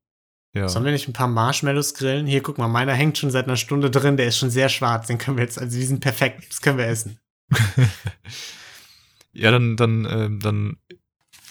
Ja. 0.54 0.67
Sollen 0.69 0.86
wir 0.86 0.91
nicht 0.91 1.08
ein 1.08 1.13
paar 1.13 1.28
Marshmallows 1.28 1.93
grillen? 1.93 2.25
Hier, 2.28 2.41
guck 2.41 2.58
mal, 2.58 2.67
meiner 2.67 2.93
hängt 2.93 3.17
schon 3.17 3.32
seit 3.32 3.45
einer 3.45 3.58
Stunde 3.58 3.89
drin, 3.91 4.17
der 4.17 4.28
ist 4.28 4.38
schon 4.38 4.49
sehr 4.49 4.69
schwarz, 4.69 5.08
den 5.08 5.17
können 5.17 5.38
wir 5.38 5.43
jetzt, 5.43 5.60
also 5.60 5.78
die 5.78 5.86
sind 5.86 5.99
perfekt, 5.99 6.43
das 6.49 6.62
können 6.62 6.78
wir 6.78 6.88
essen. 6.88 7.19
ja, 9.34 9.51
dann, 9.51 9.75
dann, 9.75 10.08
ähm, 10.10 10.39
dann 10.39 10.78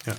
Ja. 0.07 0.14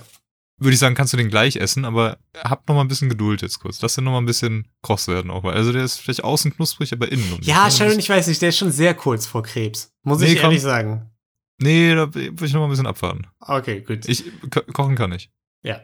würde 0.58 0.74
ich 0.74 0.78
sagen, 0.78 0.94
kannst 0.94 1.12
du 1.12 1.16
den 1.16 1.28
gleich 1.30 1.56
essen, 1.56 1.84
aber 1.84 2.18
hab 2.36 2.66
noch 2.68 2.74
mal 2.76 2.80
ein 2.82 2.88
bisschen 2.88 3.08
Geduld 3.08 3.42
jetzt 3.42 3.58
kurz. 3.60 3.80
Lass 3.82 3.94
den 3.96 4.04
noch 4.04 4.12
mal 4.12 4.18
ein 4.18 4.26
bisschen 4.26 4.68
kross 4.82 5.08
werden 5.08 5.30
auch 5.30 5.42
mal. 5.42 5.54
Also 5.54 5.72
der 5.72 5.82
ist 5.84 5.98
vielleicht 5.98 6.24
außen 6.24 6.54
knusprig, 6.54 6.92
aber 6.92 7.10
innen 7.10 7.28
noch 7.30 7.38
nicht, 7.38 7.48
Ja, 7.48 7.64
ne? 7.66 7.70
Sharon, 7.72 7.98
ich 7.98 8.08
weiß 8.08 8.26
nicht, 8.28 8.40
der 8.40 8.50
ist 8.50 8.58
schon 8.58 8.72
sehr 8.72 8.94
kurz 8.94 9.26
vor 9.26 9.42
Krebs. 9.42 9.92
Muss 10.02 10.20
Nee, 10.20 10.26
ich 10.26 10.36
komm. 10.36 10.44
ehrlich 10.50 10.62
sagen. 10.62 11.10
Nee, 11.58 11.94
da 11.94 12.12
würde 12.14 12.44
ich 12.44 12.52
noch 12.52 12.60
mal 12.60 12.66
ein 12.66 12.70
bisschen 12.70 12.86
abwarten. 12.86 13.26
Okay, 13.40 13.80
gut. 13.80 14.06
Ich, 14.08 14.24
ko 14.50 14.60
kochen 14.72 14.94
kann 14.94 15.12
ich. 15.12 15.30
Ja. 15.62 15.80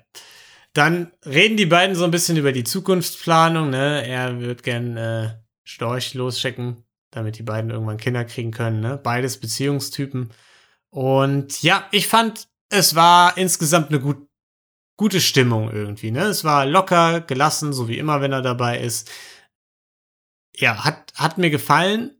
Dann 0.74 1.12
reden 1.24 1.56
die 1.56 1.66
beiden 1.66 1.96
so 1.96 2.04
ein 2.04 2.10
bisschen 2.10 2.36
über 2.36 2.52
die 2.52 2.64
Zukunftsplanung. 2.64 3.70
Ne? 3.70 4.06
Er 4.06 4.40
wird 4.40 4.62
gern 4.62 4.96
äh, 4.96 5.34
Storch 5.64 6.14
loschecken, 6.14 6.84
damit 7.10 7.38
die 7.38 7.42
beiden 7.42 7.70
irgendwann 7.70 7.98
Kinder 7.98 8.24
kriegen 8.24 8.52
können. 8.52 8.80
Ne? 8.80 8.98
Beides 9.02 9.38
Beziehungstypen. 9.38 10.30
Und 10.90 11.62
ja, 11.62 11.88
ich 11.90 12.06
fand, 12.06 12.48
es 12.70 12.94
war 12.94 13.36
insgesamt 13.36 13.88
eine 13.88 14.00
gut, 14.00 14.26
gute 14.96 15.20
Stimmung 15.20 15.70
irgendwie. 15.70 16.10
Ne? 16.10 16.24
Es 16.24 16.44
war 16.44 16.66
locker, 16.66 17.20
gelassen, 17.22 17.72
so 17.72 17.88
wie 17.88 17.98
immer, 17.98 18.20
wenn 18.20 18.32
er 18.32 18.42
dabei 18.42 18.78
ist. 18.78 19.10
Ja, 20.54 20.84
hat, 20.84 21.12
hat 21.14 21.38
mir 21.38 21.50
gefallen. 21.50 22.18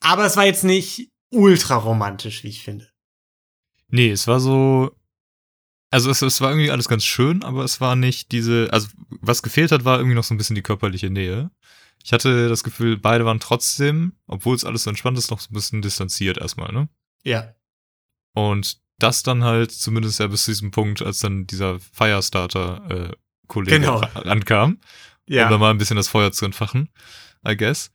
Aber 0.00 0.24
es 0.24 0.36
war 0.36 0.44
jetzt 0.44 0.64
nicht 0.64 1.10
ultra 1.30 1.76
romantisch, 1.76 2.44
wie 2.44 2.48
ich 2.48 2.62
finde. 2.62 2.88
Nee, 3.88 4.10
es 4.10 4.26
war 4.26 4.40
so. 4.40 4.94
Also 5.90 6.10
es, 6.10 6.20
es 6.20 6.40
war 6.42 6.50
irgendwie 6.50 6.70
alles 6.70 6.88
ganz 6.88 7.04
schön, 7.04 7.42
aber 7.42 7.64
es 7.64 7.80
war 7.80 7.96
nicht 7.96 8.32
diese. 8.32 8.68
Also 8.72 8.88
was 9.20 9.42
gefehlt 9.42 9.72
hat, 9.72 9.84
war 9.84 9.98
irgendwie 9.98 10.14
noch 10.16 10.24
so 10.24 10.34
ein 10.34 10.38
bisschen 10.38 10.56
die 10.56 10.62
körperliche 10.62 11.08
Nähe. 11.10 11.50
Ich 12.04 12.12
hatte 12.12 12.48
das 12.48 12.62
Gefühl, 12.62 12.96
beide 12.98 13.24
waren 13.24 13.40
trotzdem, 13.40 14.12
obwohl 14.26 14.54
es 14.54 14.64
alles 14.64 14.84
so 14.84 14.90
entspannt 14.90 15.18
ist, 15.18 15.30
noch 15.30 15.40
so 15.40 15.48
ein 15.50 15.54
bisschen 15.54 15.82
distanziert 15.82 16.38
erstmal, 16.38 16.72
ne? 16.72 16.88
Ja. 17.24 17.54
Und 18.34 18.78
das 18.98 19.22
dann 19.22 19.44
halt 19.44 19.72
zumindest 19.72 20.20
ja 20.20 20.26
bis 20.26 20.44
zu 20.44 20.50
diesem 20.52 20.70
Punkt, 20.70 21.02
als 21.02 21.18
dann 21.20 21.46
dieser 21.46 21.78
Firestarter-Kollege 22.58 23.80
Genau. 23.80 24.00
ankam, 24.00 24.70
um 24.72 24.78
da 25.26 25.34
Ja. 25.50 25.58
mal 25.58 25.70
ein 25.70 25.78
bisschen 25.78 25.96
das 25.96 26.08
Feuer 26.08 26.32
zu 26.32 26.44
entfachen, 26.44 26.88
I 27.46 27.56
guess. 27.56 27.90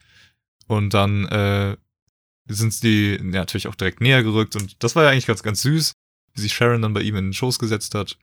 Und 0.67 0.93
dann 0.93 1.25
äh, 1.25 1.77
sind 2.47 2.83
die 2.83 3.15
ja, 3.15 3.21
natürlich 3.23 3.67
auch 3.67 3.75
direkt 3.75 4.01
näher 4.01 4.23
gerückt 4.23 4.55
und 4.55 4.81
das 4.83 4.95
war 4.95 5.03
ja 5.03 5.09
eigentlich 5.09 5.27
ganz, 5.27 5.43
ganz 5.43 5.61
süß, 5.61 5.93
wie 6.33 6.41
sich 6.41 6.53
Sharon 6.53 6.81
dann 6.81 6.93
bei 6.93 7.01
ihm 7.01 7.15
in 7.15 7.25
den 7.27 7.33
Schoß 7.33 7.59
gesetzt 7.59 7.95
hat. 7.95 8.17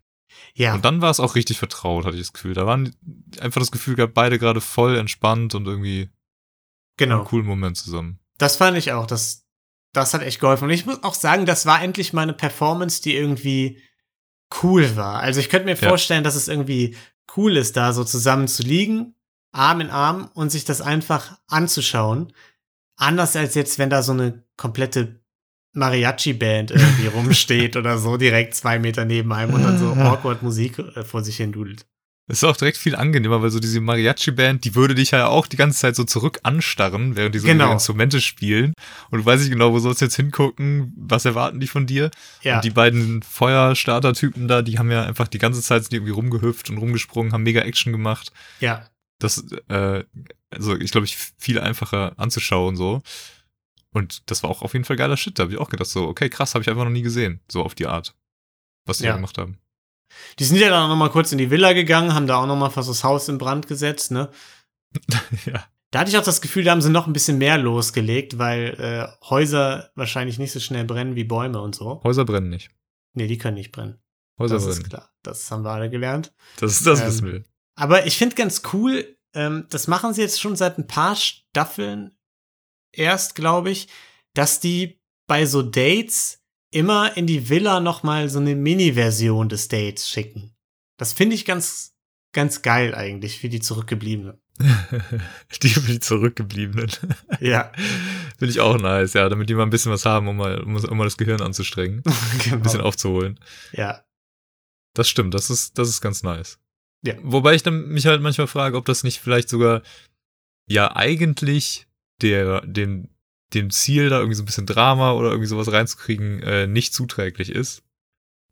ja. 0.54 0.74
Und 0.74 0.84
dann 0.84 1.00
war 1.00 1.10
es 1.10 1.20
auch 1.20 1.34
richtig 1.34 1.58
vertraut, 1.58 2.04
hatte 2.04 2.16
ich 2.16 2.22
das 2.22 2.32
Gefühl. 2.32 2.54
Da 2.54 2.66
waren 2.66 2.94
einfach 3.40 3.60
das 3.60 3.70
Gefühl 3.70 3.94
gehabt, 3.96 4.14
beide 4.14 4.38
gerade 4.38 4.60
voll 4.60 4.96
entspannt 4.98 5.54
und 5.54 5.66
irgendwie 5.66 6.10
genau. 6.96 7.16
einen 7.18 7.24
coolen 7.24 7.46
Moment 7.46 7.76
zusammen. 7.76 8.18
Das 8.38 8.56
fand 8.56 8.76
ich 8.76 8.92
auch. 8.92 9.06
Das, 9.06 9.44
das 9.92 10.14
hat 10.14 10.22
echt 10.22 10.40
geholfen. 10.40 10.64
Und 10.64 10.70
ich 10.70 10.86
muss 10.86 11.02
auch 11.02 11.14
sagen, 11.14 11.46
das 11.46 11.66
war 11.66 11.82
endlich 11.82 12.12
mal 12.12 12.22
eine 12.22 12.32
Performance, 12.32 13.02
die 13.02 13.14
irgendwie 13.14 13.82
cool 14.62 14.96
war. 14.96 15.20
Also 15.20 15.40
ich 15.40 15.48
könnte 15.48 15.66
mir 15.66 15.76
Ja. 15.76 15.88
vorstellen, 15.88 16.24
dass 16.24 16.34
es 16.34 16.48
irgendwie 16.48 16.96
cool 17.36 17.56
ist, 17.56 17.76
da 17.76 17.92
so 17.92 18.02
zusammen 18.04 18.48
zu 18.48 18.62
liegen, 18.62 19.14
Arm 19.52 19.80
in 19.80 19.90
Arm 19.90 20.30
und 20.34 20.50
sich 20.50 20.64
das 20.64 20.80
einfach 20.80 21.38
anzuschauen. 21.46 22.32
Anders 23.00 23.34
als 23.34 23.54
jetzt, 23.54 23.78
wenn 23.78 23.90
da 23.90 24.02
so 24.02 24.12
eine 24.12 24.44
komplette 24.56 25.20
Mariachi-Band 25.72 26.70
irgendwie 26.72 27.06
rumsteht 27.14 27.76
oder 27.76 27.98
so, 27.98 28.16
direkt 28.16 28.54
zwei 28.54 28.78
Meter 28.78 29.04
neben 29.04 29.32
einem 29.32 29.54
und 29.54 29.62
dann 29.62 29.78
so 29.78 29.92
awkward 30.00 30.42
Musik 30.42 30.78
äh, 30.78 31.04
vor 31.04 31.22
sich 31.24 31.36
hin 31.36 31.52
dudelt. 31.52 31.86
Es 32.28 32.38
ist 32.38 32.44
auch 32.44 32.56
direkt 32.56 32.76
viel 32.76 32.94
angenehmer, 32.94 33.42
weil 33.42 33.50
so 33.50 33.58
diese 33.58 33.80
Mariachi-Band, 33.80 34.64
die 34.64 34.76
würde 34.76 34.94
dich 34.94 35.10
ja 35.10 35.26
auch 35.26 35.48
die 35.48 35.56
ganze 35.56 35.80
Zeit 35.80 35.96
so 35.96 36.04
zurück 36.04 36.38
anstarren, 36.44 37.16
während 37.16 37.34
die 37.34 37.40
so 37.40 37.46
Genau. 37.48 37.72
Instrumente 37.72 38.20
spielen. 38.20 38.72
Und 39.10 39.18
du 39.20 39.24
weißt 39.26 39.42
nicht 39.42 39.50
genau, 39.50 39.72
wo 39.72 39.80
sollst 39.80 40.00
du 40.00 40.04
jetzt 40.04 40.14
hingucken, 40.14 40.92
was 40.96 41.24
erwarten 41.24 41.58
die 41.58 41.66
von 41.66 41.86
dir. 41.86 42.12
Ja, 42.42 42.56
Und 42.56 42.64
die 42.64 42.70
beiden 42.70 43.22
Feuerstarter-Typen 43.22 44.46
da, 44.46 44.62
die 44.62 44.78
haben 44.78 44.92
ja 44.92 45.04
einfach 45.06 45.26
die 45.26 45.38
ganze 45.38 45.60
Zeit 45.60 45.82
sind 45.82 45.92
irgendwie 45.94 46.12
rumgehüpft 46.12 46.70
und 46.70 46.78
rumgesprungen, 46.78 47.32
haben 47.32 47.42
mega 47.42 47.62
Action 47.62 47.90
gemacht. 47.92 48.30
ja, 48.60 48.86
Das, 49.18 49.44
äh, 49.68 50.04
also 50.50 50.76
ich 50.76 50.90
glaube, 50.90 51.06
ich 51.06 51.16
viel 51.38 51.58
einfacher 51.60 52.12
anzuschauen 52.18 52.76
so. 52.76 53.02
Und 53.92 54.30
das 54.30 54.42
war 54.42 54.50
auch 54.50 54.62
auf 54.62 54.72
jeden 54.72 54.84
Fall 54.84 54.96
geiler 54.96 55.16
Shit. 55.16 55.38
Da 55.38 55.42
habe 55.44 55.52
ich 55.52 55.58
auch 55.58 55.68
gedacht, 55.68 55.88
so, 55.90 56.06
okay, 56.06 56.28
krass, 56.28 56.54
habe 56.54 56.62
ich 56.62 56.70
einfach 56.70 56.84
noch 56.84 56.90
nie 56.90 57.02
gesehen, 57.02 57.40
so 57.50 57.62
auf 57.64 57.74
die 57.74 57.86
Art, 57.86 58.14
was 58.86 58.98
die 58.98 59.04
Ja. 59.04 59.10
da 59.10 59.16
gemacht 59.16 59.36
haben. 59.38 59.58
Die 60.38 60.44
sind 60.44 60.58
ja 60.58 60.68
dann 60.70 60.84
auch 60.84 60.88
noch 60.88 60.96
mal 60.96 61.10
kurz 61.10 61.32
in 61.32 61.38
die 61.38 61.50
Villa 61.50 61.72
gegangen, 61.72 62.14
haben 62.14 62.26
da 62.26 62.36
auch 62.36 62.46
noch 62.46 62.56
mal 62.56 62.70
fast 62.70 62.88
das 62.88 63.02
Haus 63.04 63.28
in 63.28 63.38
Brand 63.38 63.66
gesetzt, 63.68 64.10
ne? 64.10 64.28
ja. 65.46 65.64
Da 65.92 65.98
hatte 66.00 66.10
ich 66.10 66.16
auch 66.18 66.22
das 66.24 66.40
Gefühl, 66.40 66.62
da 66.64 66.70
haben 66.70 66.82
sie 66.82 66.90
noch 66.90 67.08
ein 67.08 67.12
bisschen 67.12 67.38
mehr 67.38 67.58
losgelegt, 67.58 68.38
weil 68.38 68.76
äh, 68.78 69.08
Häuser 69.28 69.90
wahrscheinlich 69.96 70.38
nicht 70.38 70.52
so 70.52 70.60
schnell 70.60 70.84
brennen 70.84 71.16
wie 71.16 71.24
Bäume 71.24 71.60
und 71.60 71.74
so. 71.74 72.00
Häuser 72.04 72.24
brennen 72.24 72.48
nicht. 72.48 72.70
Nee, 73.14 73.26
die 73.26 73.38
können 73.38 73.56
nicht 73.56 73.72
brennen. 73.72 73.98
Häuser 74.38 74.54
das 74.54 74.66
ist 74.66 74.76
brennen. 74.76 74.88
klar. 74.88 75.10
Das 75.24 75.50
haben 75.50 75.64
wir 75.64 75.70
alle 75.70 75.90
gelernt. 75.90 76.32
Das 76.58 76.72
ist 76.72 76.86
das, 76.86 77.00
Ähm, 77.00 77.06
wissen 77.08 77.26
wir. 77.32 77.42
Aber 77.74 78.06
ich 78.06 78.16
finde 78.18 78.36
ganz 78.36 78.62
cool, 78.72 79.16
ähm, 79.34 79.66
das 79.70 79.86
machen 79.86 80.14
sie 80.14 80.22
jetzt 80.22 80.40
schon 80.40 80.56
seit 80.56 80.78
ein 80.78 80.86
paar 80.86 81.16
Staffeln 81.16 82.16
erst, 82.92 83.34
glaube 83.34 83.70
ich, 83.70 83.88
dass 84.34 84.60
die 84.60 85.00
bei 85.26 85.46
so 85.46 85.62
Dates 85.62 86.42
immer 86.72 87.16
in 87.16 87.26
die 87.26 87.48
Villa 87.48 87.80
noch 87.80 88.02
mal 88.02 88.28
so 88.28 88.38
eine 88.38 88.54
Mini-Version 88.54 89.48
des 89.48 89.68
Dates 89.68 90.08
schicken. 90.08 90.54
Das 90.98 91.12
finde 91.12 91.34
ich 91.34 91.44
ganz, 91.44 91.96
ganz 92.32 92.62
geil 92.62 92.94
eigentlich 92.94 93.38
für 93.38 93.48
die 93.48 93.60
Zurückgebliebenen. 93.60 94.40
die 95.62 95.68
für 95.68 95.92
die 95.92 96.00
Zurückgebliebenen. 96.00 96.90
Ja, 97.40 97.72
Finde 98.40 98.52
ich 98.52 98.60
auch 98.60 98.78
nice, 98.78 99.12
ja, 99.12 99.28
damit 99.28 99.50
die 99.50 99.54
mal 99.54 99.64
ein 99.64 99.70
bisschen 99.70 99.92
was 99.92 100.06
haben, 100.06 100.26
um 100.26 100.38
mal, 100.38 100.62
um, 100.62 100.74
um 100.74 100.96
mal 100.96 101.04
das 101.04 101.18
Gehirn 101.18 101.42
anzustrengen. 101.42 102.02
Ein 102.50 102.62
bisschen 102.62 102.78
genau. 102.78 102.84
aufzuholen. 102.84 103.38
Ja, 103.72 104.02
Das 104.94 105.10
stimmt, 105.10 105.34
das 105.34 105.50
ist, 105.50 105.76
das 105.76 105.90
ist 105.90 106.00
ganz 106.00 106.22
nice. 106.22 106.58
Ja. 107.02 107.14
Wobei 107.22 107.54
ich 107.54 107.62
dann 107.62 107.88
mich 107.88 108.06
halt 108.06 108.20
manchmal 108.20 108.46
frage, 108.46 108.76
ob 108.76 108.84
das 108.84 109.04
nicht 109.04 109.20
vielleicht 109.20 109.48
sogar 109.48 109.82
ja 110.68 110.94
eigentlich 110.94 111.86
der, 112.20 112.60
dem, 112.62 113.08
dem 113.54 113.70
Ziel, 113.70 114.10
da 114.10 114.18
irgendwie 114.18 114.34
so 114.36 114.42
ein 114.42 114.46
bisschen 114.46 114.66
Drama 114.66 115.12
oder 115.12 115.30
irgendwie 115.30 115.48
sowas 115.48 115.72
reinzukriegen, 115.72 116.42
äh, 116.42 116.66
nicht 116.66 116.92
zuträglich 116.94 117.50
ist, 117.50 117.82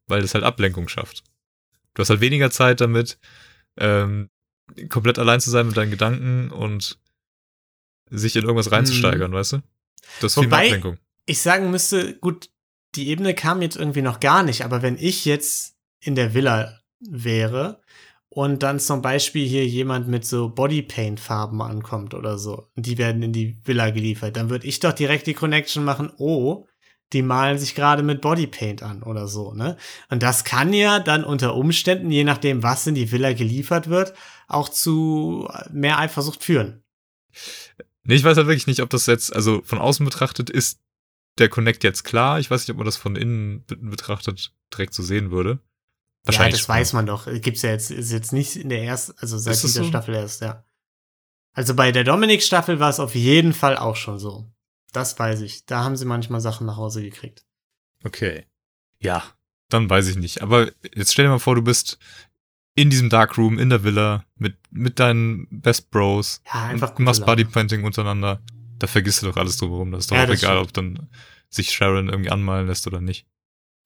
weil 0.07 0.23
das 0.23 0.35
halt 0.35 0.45
Ablenkung 0.45 0.89
schafft. 0.89 1.23
Du 1.95 2.01
hast 2.01 2.11
halt 2.11 2.21
weniger 2.21 2.51
Zeit 2.51 2.81
damit, 2.81 3.19
ähm, 3.77 4.31
komplett 4.89 5.19
allein 5.19 5.41
zu 5.41 5.51
sein 5.51 5.67
mit 5.67 5.77
deinen 5.77 5.91
Gedanken 5.91 6.51
und 6.51 6.99
sich 8.11 8.35
in 8.37 8.43
irgendwas 8.43 8.73
reinzusteigern, 8.73 9.33
weißt 9.33 9.53
du? 9.55 9.63
Das 10.21 10.33
ist 10.33 10.35
viel 10.41 10.49
mehr 10.49 10.59
Wobei- 10.59 10.67
Ablenkung. 10.69 10.99
ich 11.27 11.41
sagen 11.41 11.71
müsste, 11.71 12.15
gut, 12.19 12.49
die 12.95 13.09
Ebene 13.09 13.35
kam 13.35 13.61
jetzt 13.61 13.77
irgendwie 13.77 14.03
noch 14.03 14.21
gar 14.21 14.43
nicht, 14.43 14.63
aber 14.65 14.81
wenn 14.83 14.97
ich 14.97 15.25
jetzt 15.27 15.77
in 16.01 16.15
der 16.15 16.33
Villa 16.35 16.81
wäre 17.01 17.81
und 18.31 18.63
dann 18.63 18.79
zum 18.79 19.03
Beispiel 19.03 19.47
hier 19.47 19.67
jemand 19.67 20.09
mit 20.09 20.25
so 20.25 20.49
Bodypaint-Farben 20.49 21.61
ankommt 21.63 22.15
oder 22.15 22.39
so, 22.39 22.67
die 22.77 22.99
werden 22.99 23.23
in 23.23 23.33
die 23.33 23.59
Villa 23.65 23.91
geliefert, 23.91 24.37
dann 24.37 24.51
würde 24.51 24.67
ich 24.67 24.81
doch 24.81 24.93
direkt 24.93 25.27
die 25.27 25.35
Connection 25.35 25.85
machen, 25.85 26.13
oh, 26.19 26.67
die 27.15 27.23
malen 27.23 27.59
sich 27.59 27.75
gerade 27.75 28.03
mit 28.03 28.21
Bodypaint 28.21 28.83
an 28.83 29.03
oder 29.03 29.29
so, 29.29 29.55
ne? 29.55 29.79
Und 30.11 30.23
das 30.23 30.45
kann 30.45 30.75
ja 30.75 30.99
dann 31.01 31.25
unter 31.25 31.55
Umständen, 31.55 32.11
je 32.11 32.25
nachdem, 32.25 32.63
was 32.63 32.87
in 32.87 32.95
die 32.95 33.11
Villa 33.11 33.33
geliefert 33.33 33.89
wird, 33.89 34.13
auch 34.47 34.69
zu 34.69 35.49
mehr 35.73 35.99
Eifersucht 35.99 36.45
führen. 36.45 36.83
Nee, 38.05 38.17
ich 38.17 38.25
weiß 38.25 38.37
halt 38.37 38.47
wirklich 38.47 38.67
nicht, 38.67 38.81
ob 38.81 38.91
das 38.91 39.07
jetzt, 39.07 39.35
also 39.35 39.63
von 39.65 39.79
außen 39.79 40.05
betrachtet 40.05 40.51
ist 40.51 40.81
der 41.39 41.49
Connect 41.49 41.85
jetzt 41.85 42.05
klar. 42.05 42.41
Ich 42.41 42.51
weiß 42.51 42.63
nicht, 42.63 42.71
ob 42.71 42.79
man 42.79 42.87
das 42.87 42.97
von 42.97 43.17
innen 43.17 43.65
be- 43.65 43.77
betrachtet 43.77 44.53
direkt 44.73 44.93
so 44.93 45.03
sehen 45.03 45.31
würde. 45.31 45.61
Ja, 46.31 46.49
das 46.49 46.69
weiß 46.69 46.93
man 46.93 47.07
doch. 47.07 47.27
Gibt's 47.41 47.63
ja 47.63 47.71
jetzt, 47.71 47.91
ist 47.91 48.13
jetzt 48.13 48.33
nicht 48.33 48.57
in 48.57 48.69
der 48.69 48.83
ersten, 48.83 49.15
also 49.19 49.39
seit 49.39 49.55
dieser 49.63 49.83
so? 49.83 49.89
Staffel 49.89 50.15
erst, 50.15 50.41
ja. 50.41 50.65
Also 51.53 51.75
bei 51.75 51.91
der 51.93 52.05
Dominik-Staffel 52.05 52.79
war 52.81 52.91
es 52.91 53.01
auf 53.01 53.15
jeden 53.15 53.53
Fall 53.53 53.77
auch 53.77 53.97
schon 53.97 54.19
so. 54.19 54.51
Das 54.93 55.19
weiß 55.19 55.41
ich. 55.41 55.67
Da 55.67 55.85
haben 55.85 55.97
sie 55.97 56.05
manchmal 56.05 56.41
Sachen 56.41 56.67
nach 56.67 56.77
Hause 56.77 57.03
gekriegt. 57.03 57.45
Okay. 58.05 58.47
Ja. 59.01 59.25
Dann 59.69 59.91
weiß 59.91 60.07
ich 60.09 60.17
nicht. 60.17 60.41
Aber 60.43 60.71
jetzt 60.95 61.13
stell 61.13 61.25
dir 61.27 61.31
mal 61.31 61.39
vor, 61.39 61.57
du 61.57 61.63
bist 61.63 61.99
in 62.75 62.91
diesem 62.91 63.11
Darkroom, 63.11 63.59
in 63.59 63.71
der 63.71 63.83
Villa, 63.83 64.25
mit, 64.37 64.57
mit 64.71 64.99
deinen 65.01 65.47
Best 65.51 65.91
Bros. 65.91 66.41
Ja, 66.47 66.67
einfach 66.67 66.97
und 66.97 67.05
machst. 67.05 67.27
Bodypainting 67.27 67.85
untereinander. 67.85 68.41
Da 68.79 68.87
vergisst 68.87 69.23
du 69.23 69.27
doch 69.27 69.37
alles 69.37 69.57
drumherum. 69.57 69.91
Das 69.91 70.05
ist 70.05 70.11
doch 70.13 70.17
Ja, 70.17 70.25
auch 70.25 70.29
egal, 70.29 70.39
stimmt. 70.39 70.61
ob 70.61 70.73
dann 70.73 71.09
sich 71.51 71.71
Sharon 71.73 72.09
irgendwie 72.09 72.31
anmalen 72.31 72.69
lässt 72.69 72.87
oder 72.87 73.01
nicht. 73.01 73.27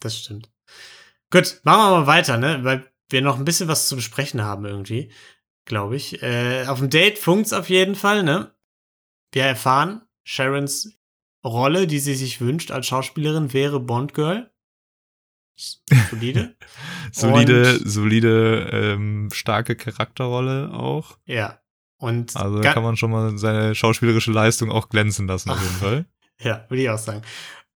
Das 0.01 0.19
stimmt. 0.19 0.51
Gut, 1.33 1.61
machen 1.65 1.81
wir 1.93 2.01
mal 2.01 2.07
weiter, 2.07 2.37
ne? 2.37 2.61
Weil 2.63 2.89
wir 3.11 3.23
noch 3.23 3.39
ein 3.39 3.45
bisschen 3.45 3.67
was 3.69 3.89
zu 3.89 3.97
besprechen 3.97 4.43
haben 4.43 4.65
irgendwie, 4.65 5.11
glaube 5.65 5.97
ich. 5.97 6.23
Äh, 6.23 6.67
auf 6.69 6.79
dem 6.79 6.91
Date 6.91 7.19
funkt's 7.19 7.53
auf 7.53 7.69
jeden 7.69 7.95
Fall, 7.97 8.23
ne? 8.23 8.55
Wir 9.33 9.45
erfahren, 9.45 10.03
Sharons 10.25 10.97
Rolle, 11.45 11.87
die 11.89 11.99
sie 11.99 12.15
sich 12.15 12.41
wünscht 12.41 12.71
als 12.71 12.87
Schauspielerin, 12.87 13.53
wäre 13.53 13.81
Bond 13.81 14.15
Girl. 14.15 14.53
Solide. 15.57 16.57
Solide, 17.13 17.79
Und- 17.79 17.91
solide, 17.91 18.71
ähm, 18.73 19.31
starke 19.33 19.77
Charakterrolle 19.77 20.71
auch. 20.73 21.19
ja. 21.27 21.59
Und 21.99 22.35
Also 22.35 22.61
kann 22.63 22.83
man 22.83 22.97
schon 22.97 23.13
mal 23.13 23.39
seine 23.39 23.77
schauspielerische 23.77 24.33
Leistung 24.33 24.73
auch 24.73 24.89
glänzen 24.89 25.29
lassen, 25.29 25.51
auf 25.51 25.63
jeden 25.63 25.75
Fall. 25.81 26.07
Ja, 26.41 26.67
würde 26.69 26.83
ich 26.83 26.91
auch 26.91 26.99
sagen. 26.99 27.23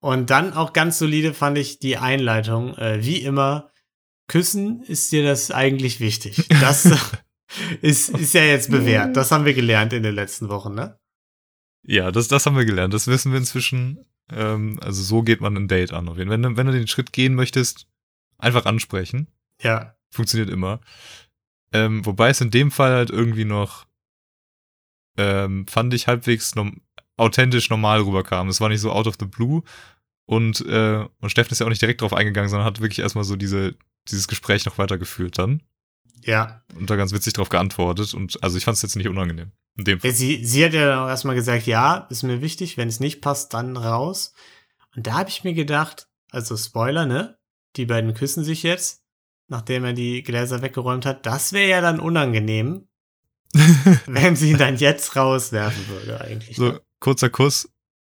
Und 0.00 0.30
dann 0.30 0.52
auch 0.52 0.72
ganz 0.72 0.98
solide 0.98 1.34
fand 1.34 1.58
ich 1.58 1.78
die 1.78 1.96
Einleitung. 1.96 2.74
Äh, 2.76 3.04
wie 3.04 3.22
immer, 3.22 3.70
küssen 4.28 4.82
ist 4.82 5.10
dir 5.12 5.24
das 5.24 5.50
eigentlich 5.50 6.00
wichtig. 6.00 6.46
Das 6.60 6.88
ist, 7.80 8.08
ist 8.10 8.34
ja 8.34 8.42
jetzt 8.42 8.70
bewährt. 8.70 9.16
Das 9.16 9.30
haben 9.30 9.44
wir 9.44 9.54
gelernt 9.54 9.92
in 9.92 10.02
den 10.02 10.14
letzten 10.14 10.48
Wochen, 10.48 10.74
ne? 10.74 10.98
Ja, 11.86 12.10
das, 12.10 12.26
das 12.28 12.44
haben 12.44 12.56
wir 12.56 12.64
gelernt. 12.64 12.92
Das 12.92 13.06
wissen 13.06 13.30
wir 13.32 13.38
inzwischen. 13.38 14.04
Ähm, 14.32 14.78
also 14.82 15.02
so 15.02 15.22
geht 15.22 15.40
man 15.40 15.56
ein 15.56 15.68
Date 15.68 15.92
an. 15.92 16.10
Wenn, 16.16 16.28
du- 16.42 16.56
wenn 16.56 16.66
du 16.66 16.72
den 16.72 16.88
Schritt 16.88 17.12
gehen 17.12 17.34
möchtest, 17.36 17.86
einfach 18.38 18.66
ansprechen. 18.66 19.28
Ja. 19.62 19.96
Funktioniert 20.10 20.50
immer. 20.50 20.80
Ähm, 21.72 22.04
wobei 22.04 22.30
es 22.30 22.40
in 22.40 22.50
dem 22.50 22.70
Fall 22.72 22.92
halt 22.92 23.10
irgendwie 23.10 23.44
noch, 23.44 23.86
ähm, 25.16 25.66
fand 25.68 25.94
ich 25.94 26.08
halbwegs 26.08 26.54
nom 26.56 26.80
authentisch 27.16 27.70
normal 27.70 28.00
rüberkam. 28.00 28.48
Es 28.48 28.60
war 28.60 28.68
nicht 28.68 28.80
so 28.80 28.92
out 28.92 29.06
of 29.06 29.16
the 29.18 29.26
blue. 29.26 29.62
Und, 30.26 30.64
äh, 30.66 31.06
und 31.20 31.30
Steffen 31.30 31.52
ist 31.52 31.60
ja 31.60 31.66
auch 31.66 31.70
nicht 31.70 31.82
direkt 31.82 32.00
drauf 32.00 32.12
eingegangen, 32.12 32.50
sondern 32.50 32.66
hat 32.66 32.80
wirklich 32.80 32.98
erstmal 32.98 33.24
so 33.24 33.36
diese, 33.36 33.76
dieses 34.08 34.28
Gespräch 34.28 34.66
noch 34.66 34.78
weitergeführt 34.78 35.38
dann. 35.38 35.62
Ja. 36.24 36.62
Und 36.74 36.90
da 36.90 36.96
ganz 36.96 37.12
witzig 37.12 37.34
drauf 37.34 37.48
geantwortet. 37.48 38.12
Und 38.14 38.42
also 38.42 38.58
ich 38.58 38.64
fand 38.64 38.76
es 38.76 38.82
jetzt 38.82 38.96
nicht 38.96 39.08
unangenehm. 39.08 39.52
In 39.76 39.84
dem 39.84 40.00
Fall. 40.00 40.10
Sie, 40.12 40.44
sie 40.44 40.64
hat 40.64 40.72
ja 40.72 40.86
dann 40.86 40.98
auch 41.00 41.08
erstmal 41.08 41.34
gesagt, 41.34 41.66
ja, 41.66 42.06
ist 42.10 42.22
mir 42.22 42.40
wichtig, 42.40 42.76
wenn 42.76 42.88
es 42.88 42.98
nicht 42.98 43.20
passt, 43.20 43.54
dann 43.54 43.76
raus. 43.76 44.32
Und 44.96 45.06
da 45.06 45.14
habe 45.14 45.28
ich 45.28 45.44
mir 45.44 45.54
gedacht, 45.54 46.08
also 46.30 46.56
Spoiler, 46.56 47.06
ne? 47.06 47.38
Die 47.76 47.86
beiden 47.86 48.14
küssen 48.14 48.42
sich 48.42 48.62
jetzt, 48.62 49.02
nachdem 49.48 49.84
er 49.84 49.92
die 49.92 50.22
Gläser 50.22 50.62
weggeräumt 50.62 51.04
hat. 51.04 51.26
Das 51.26 51.52
wäre 51.52 51.68
ja 51.68 51.80
dann 51.82 52.00
unangenehm, 52.00 52.88
wenn 54.06 54.34
sie 54.34 54.52
ihn 54.52 54.58
dann 54.58 54.76
jetzt 54.78 55.14
rauswerfen 55.14 55.86
würde, 55.88 56.20
eigentlich. 56.22 56.56
so, 56.56 56.78
kurzer 57.00 57.30
Kuss. 57.30 57.68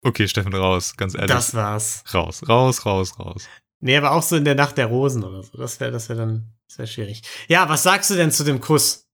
Okay, 0.06 0.28
Steffen, 0.28 0.54
raus, 0.54 0.96
ganz 0.98 1.16
ehrlich. 1.16 1.32
das 1.32 1.54
war's. 1.54 2.04
Raus, 2.14 2.48
raus, 2.48 2.86
raus, 2.86 3.18
raus. 3.20 3.46
Nee, 3.80 3.98
aber 3.98 4.12
auch 4.12 4.24
so 4.24 4.36
in 4.36 4.46
der 4.46 4.56
Nacht 4.56 4.78
der 4.78 4.88
Rosen 4.88 5.24
oder 5.24 5.44
so. 5.44 5.58
Das 5.58 5.80
wäre 5.80 5.92
das 5.92 6.10
wär 6.10 6.16
dann 6.16 6.54
das 6.68 6.78
wär 6.78 6.88
schwierig. 6.88 7.22
Ja, 7.48 7.68
was 7.70 7.84
sagst 7.84 8.10
du 8.10 8.16
denn 8.16 8.32
zu 8.32 8.44
dem 8.44 8.60
Kuss? 8.62 9.08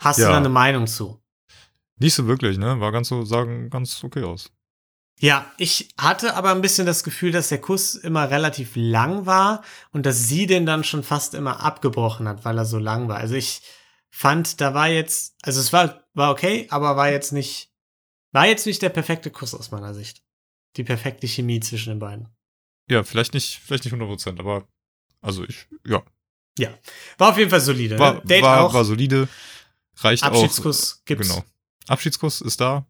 Hast 0.00 0.18
Ja. 0.18 0.26
du 0.26 0.32
da 0.32 0.38
eine 0.38 0.48
Meinung 0.48 0.86
zu? 0.86 1.20
Nicht 1.98 2.14
so 2.14 2.26
wirklich, 2.26 2.58
ne? 2.58 2.80
War 2.80 2.90
ganz 2.92 3.08
so, 3.08 3.24
sagen 3.24 3.70
ganz 3.70 4.02
okay 4.02 4.24
aus. 4.24 4.50
Ja, 5.20 5.46
ich 5.58 5.94
hatte 5.96 6.34
aber 6.34 6.50
ein 6.50 6.60
bisschen 6.60 6.86
das 6.86 7.04
Gefühl, 7.04 7.30
dass 7.30 7.48
der 7.48 7.60
Kuss 7.60 7.94
immer 7.94 8.30
relativ 8.30 8.72
lang 8.74 9.26
war 9.26 9.62
und 9.92 10.04
dass 10.06 10.26
sie 10.26 10.46
den 10.46 10.66
dann 10.66 10.82
schon 10.82 11.04
fast 11.04 11.34
immer 11.34 11.60
abgebrochen 11.62 12.26
hat, 12.26 12.44
weil 12.44 12.58
er 12.58 12.64
so 12.64 12.78
lang 12.78 13.08
war. 13.08 13.18
Also 13.18 13.36
ich 13.36 13.62
fand, 14.10 14.60
da 14.60 14.74
war 14.74 14.88
jetzt, 14.88 15.36
also 15.42 15.60
es 15.60 15.72
war, 15.72 16.02
war 16.14 16.32
okay, 16.32 16.66
aber 16.70 16.96
war 16.96 17.10
jetzt 17.10 17.32
nicht, 17.32 17.70
war 18.34 18.46
jetzt 18.46 18.66
nicht 18.66 18.82
der 18.82 18.90
perfekte 18.90 19.30
Kuss 19.30 19.54
aus 19.54 19.70
meiner 19.70 19.94
Sicht. 19.94 20.22
Die 20.76 20.84
perfekte 20.84 21.26
Chemie 21.28 21.60
zwischen 21.60 21.90
den 21.90 21.98
beiden. 22.00 22.28
Ja, 22.90 23.04
vielleicht 23.04 23.32
nicht, 23.32 23.60
vielleicht 23.64 23.84
nicht 23.84 23.94
100%, 23.94 24.40
aber 24.40 24.66
also 25.22 25.44
ich, 25.44 25.66
ja, 25.86 26.02
War 27.16 27.30
auf 27.30 27.38
jeden 27.38 27.50
Fall 27.50 27.60
solide. 27.60 27.98
war, 27.98 28.14
ne? 28.14 28.22
Date 28.24 28.42
war, 28.42 28.64
auch. 28.64 28.74
war 28.74 28.84
solide. 28.84 29.28
Reicht 29.96 30.22
Abschiedskuss 30.24 30.98
auch. 31.00 31.04
gibt's. 31.04 31.28
Genau. 31.28 31.44
Abschiedskuss 31.86 32.40
ist 32.40 32.60
da. 32.60 32.86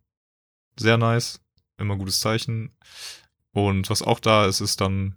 Sehr 0.79 0.97
nice. 0.97 1.41
Immer 1.79 1.97
gutes 1.97 2.21
Zeichen. 2.21 2.75
Und 3.53 3.91
was 3.91 4.03
auch 4.03 4.21
da 4.21 4.47
ist, 4.47 4.61
ist 4.61 4.81
dann 4.81 5.15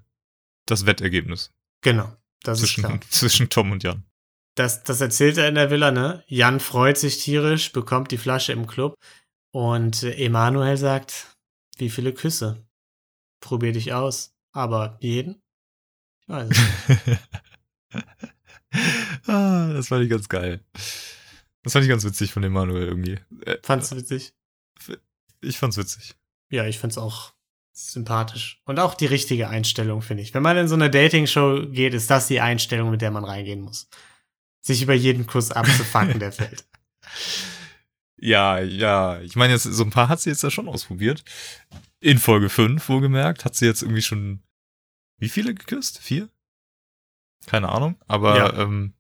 das 0.66 0.86
Wettergebnis 0.86 1.52
Genau. 1.82 2.14
Das 2.44 2.62
ist 2.62 2.76
klar. 2.76 3.00
zwischen, 3.00 3.02
zwischen 3.12 3.50
Tom 3.50 3.72
und 3.72 3.84
Jan. 3.84 4.04
Das, 4.56 4.84
das 4.84 5.02
erzählt 5.02 5.38
er 5.38 5.48
in 5.48 5.56
der 5.56 5.70
Villa, 5.70 5.92
ne? 5.92 6.24
Jan 6.28 6.60
freut 6.60 6.98
sich 6.98 7.20
tierisch, 7.20 7.72
bekommt 7.72 8.12
die 8.12 8.18
Flasche 8.18 8.52
im 8.54 8.68
Club 8.68 8.96
und 9.52 10.04
äh, 10.04 10.26
Emanuel 10.26 10.78
sagt, 10.78 11.38
wie 11.78 11.90
viele 11.90 12.14
Küsse? 12.14 12.66
Probier 13.40 13.72
dich 13.72 13.94
aus. 13.94 14.36
Aber 14.52 14.98
jeden? 15.00 15.42
Ich 16.22 16.30
weiß 16.30 16.50
es 16.50 17.08
nicht. 17.08 17.20
ah, 19.28 19.74
das 19.74 19.88
fand 19.88 20.04
ich 20.04 20.10
ganz 20.10 20.28
geil. 20.28 20.64
Das 21.64 21.74
fand 21.74 21.84
ich 21.84 21.90
ganz 21.90 22.04
witzig 22.04 22.34
von 22.34 22.44
Emanuel 22.44 22.88
irgendwie. 22.88 23.20
Äh, 23.46 23.58
Fand's 23.64 23.96
witzig? 23.96 24.34
Ich 25.42 25.58
fand's 25.58 25.78
witzig. 25.78 26.16
Ja, 26.50 26.66
ich 26.66 26.80
find's 26.80 26.98
auch 26.98 27.34
sympathisch. 27.74 28.62
Und 28.66 28.80
auch 28.80 28.96
die 28.96 29.06
richtige 29.06 29.50
Einstellung, 29.50 30.02
finde 30.02 30.24
ich. 30.24 30.34
Wenn 30.34 30.44
man 30.44 30.58
in 30.58 30.68
so 30.68 30.76
eine 30.76 30.90
Dating-Show 30.90 31.68
geht, 31.70 31.94
ist 31.94 32.10
das 32.10 32.28
die 32.28 32.42
Einstellung, 32.42 32.90
mit 32.90 33.02
der 33.02 33.12
man 33.12 33.24
reingehen 33.24 33.62
muss. 33.62 33.88
Sich 34.62 34.82
über 34.82 34.94
jeden 34.94 35.28
Kuss 35.28 35.52
abzufacken, 35.52 36.20
der 36.20 36.32
fällt. 36.32 36.66
Ja, 38.20 38.60
ja. 38.60 39.20
Ich 39.22 39.36
meine, 39.36 39.54
jetzt 39.54 39.64
so 39.64 39.84
ein 39.84 39.90
paar 39.92 40.10
hat 40.10 40.20
sie 40.20 40.30
jetzt 40.30 40.44
ja 40.44 40.50
schon 40.52 40.68
ausprobiert. 40.68 41.24
In 42.00 42.18
Folge 42.18 42.50
5, 42.50 42.88
wohlgemerkt, 42.90 43.46
hat 43.46 43.56
sie 43.56 43.66
jetzt 43.66 43.82
irgendwie 43.82 44.02
schon 44.02 44.44
wie 45.20 45.30
viele 45.30 45.54
geküsst? 45.54 46.00
Vier? 46.00 46.30
Keine 47.48 47.70
Ahnung. 47.70 48.00
Aber 48.08 48.38
Ja. 48.38 48.54
ähm, 48.62 48.94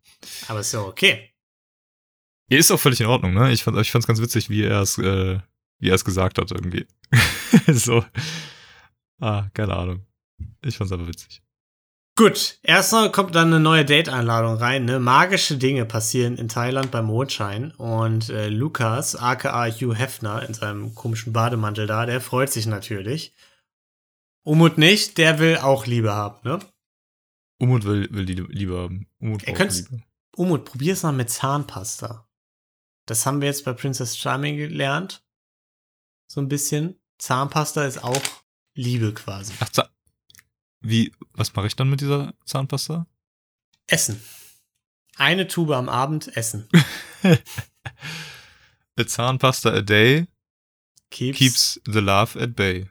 Aber 0.47 0.59
ist 0.61 0.73
ja 0.73 0.81
okay. 0.81 1.31
ja, 2.49 2.57
ist 2.57 2.71
auch 2.71 2.79
völlig 2.79 2.99
in 3.01 3.07
Ordnung, 3.07 3.33
ne? 3.33 3.51
Ich 3.51 3.63
fand 3.63 3.77
ich 3.77 3.91
fand's 3.91 4.07
ganz 4.07 4.21
witzig, 4.21 4.49
wie 4.49 4.63
er 4.63 4.81
es, 4.81 4.97
äh, 4.97 5.39
wie 5.79 5.89
er 5.89 5.95
es 5.95 6.05
gesagt 6.05 6.37
hat 6.39 6.51
irgendwie. 6.51 6.87
so. 7.67 8.03
Ah, 9.19 9.49
keine 9.53 9.75
Ahnung. 9.75 10.05
Ich 10.63 10.77
fand's 10.77 10.91
aber 10.93 11.07
witzig. 11.07 11.41
Gut, 12.17 12.57
erstmal 12.63 13.11
kommt 13.11 13.35
dann 13.35 13.47
eine 13.53 13.59
neue 13.59 13.85
Date-Einladung 13.85 14.55
rein. 14.55 14.85
Ne? 14.85 14.99
Magische 14.99 15.55
Dinge 15.57 15.85
passieren 15.85 16.35
in 16.37 16.47
Thailand 16.49 16.89
beim 16.89 17.05
Mondschein. 17.05 17.71
Und 17.75 18.29
äh, 18.29 18.49
Lukas, 18.49 19.15
aka 19.15 19.67
Hugh 19.67 19.93
Hefner, 19.95 20.41
in 20.47 20.55
seinem 20.55 20.95
komischen 20.95 21.31
Bademantel 21.31 21.85
da, 21.85 22.07
der 22.07 22.19
freut 22.19 22.51
sich 22.51 22.65
natürlich. 22.65 23.35
Umut 24.43 24.79
nicht, 24.79 25.19
der 25.19 25.37
will 25.37 25.57
auch 25.57 25.85
Liebe 25.85 26.11
haben. 26.11 26.39
Ne? 26.43 26.57
Umut 27.59 27.83
will, 27.83 28.07
will 28.11 28.25
die 28.25 28.33
Liebe 28.33 28.77
haben. 28.79 29.07
Umut 29.19 29.45
könnt's- 29.45 29.87
Liebe. 29.91 30.03
Umut, 30.35 30.65
probier's 30.65 31.03
mal 31.03 31.11
mit 31.11 31.29
Zahnpasta. 31.29 32.27
Das 33.05 33.25
haben 33.27 33.41
wir 33.41 33.47
jetzt 33.47 33.63
bei 33.63 33.73
Princess 33.73 34.17
Charming 34.17 34.57
gelernt. 34.57 35.23
So 36.27 36.41
ein 36.41 36.47
bisschen. 36.47 36.99
Zahnpasta 37.19 37.85
ist 37.85 38.03
auch 38.03 38.21
Liebe 38.75 39.13
quasi. 39.13 39.53
Ach, 39.59 39.69
wie, 40.89 41.13
was 41.33 41.53
mache 41.53 41.67
ich 41.67 41.75
dann 41.75 41.89
mit 41.89 42.01
dieser 42.01 42.33
Zahnpasta? 42.45 43.07
Essen. 43.87 44.21
eine 45.15 45.47
Tube 45.47 45.71
am 45.71 45.89
Abend 45.89 46.35
essen. 46.35 46.67
A 48.99 49.05
Zahnpasta 49.05 49.73
a 49.73 49.81
day 49.81 50.27
Keeps, 51.09 51.37
keeps 51.37 51.81
the 51.85 51.99
love 51.99 52.37
at 52.39 52.55
bay. 52.55 52.89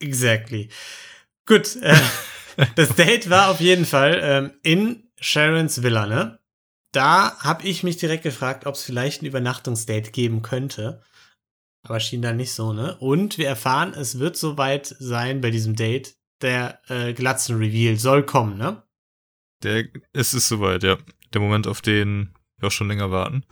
Exactly. 0.00 0.68
Gut, 1.46 1.76
äh, 1.76 1.96
das 2.74 2.94
Date 2.94 3.30
war 3.30 3.50
auf 3.50 3.60
jeden 3.60 3.86
Fall 3.86 4.20
ähm, 4.22 4.52
in 4.62 5.10
Sharons 5.18 5.82
Villa, 5.82 6.06
ne? 6.06 6.38
Da 6.92 7.38
habe 7.40 7.66
ich 7.66 7.82
mich 7.82 7.96
direkt 7.96 8.22
gefragt, 8.22 8.66
ob 8.66 8.74
es 8.74 8.82
vielleicht 8.82 9.22
ein 9.22 9.26
Übernachtungsdate 9.26 10.10
geben 10.10 10.42
könnte. 10.42 11.02
Aber 11.82 12.00
schien 12.00 12.22
da 12.22 12.32
nicht 12.32 12.52
so, 12.52 12.72
ne? 12.72 12.96
Und 12.98 13.38
wir 13.38 13.46
erfahren, 13.46 13.94
es 13.94 14.18
wird 14.18 14.36
soweit 14.36 14.94
sein 14.98 15.40
bei 15.40 15.50
diesem 15.50 15.76
Date. 15.76 16.16
Der 16.42 16.80
äh, 16.88 17.12
Glatzen-Reveal 17.14 17.96
soll 17.96 18.24
kommen, 18.24 18.58
ne? 18.58 18.82
Der, 19.62 19.84
es 20.12 20.34
ist 20.34 20.48
soweit, 20.48 20.82
ja. 20.82 20.98
Der 21.32 21.40
Moment, 21.40 21.66
auf 21.66 21.80
den 21.80 22.34
wir 22.58 22.68
auch 22.68 22.72
schon 22.72 22.88
länger 22.88 23.10
warten. 23.10 23.44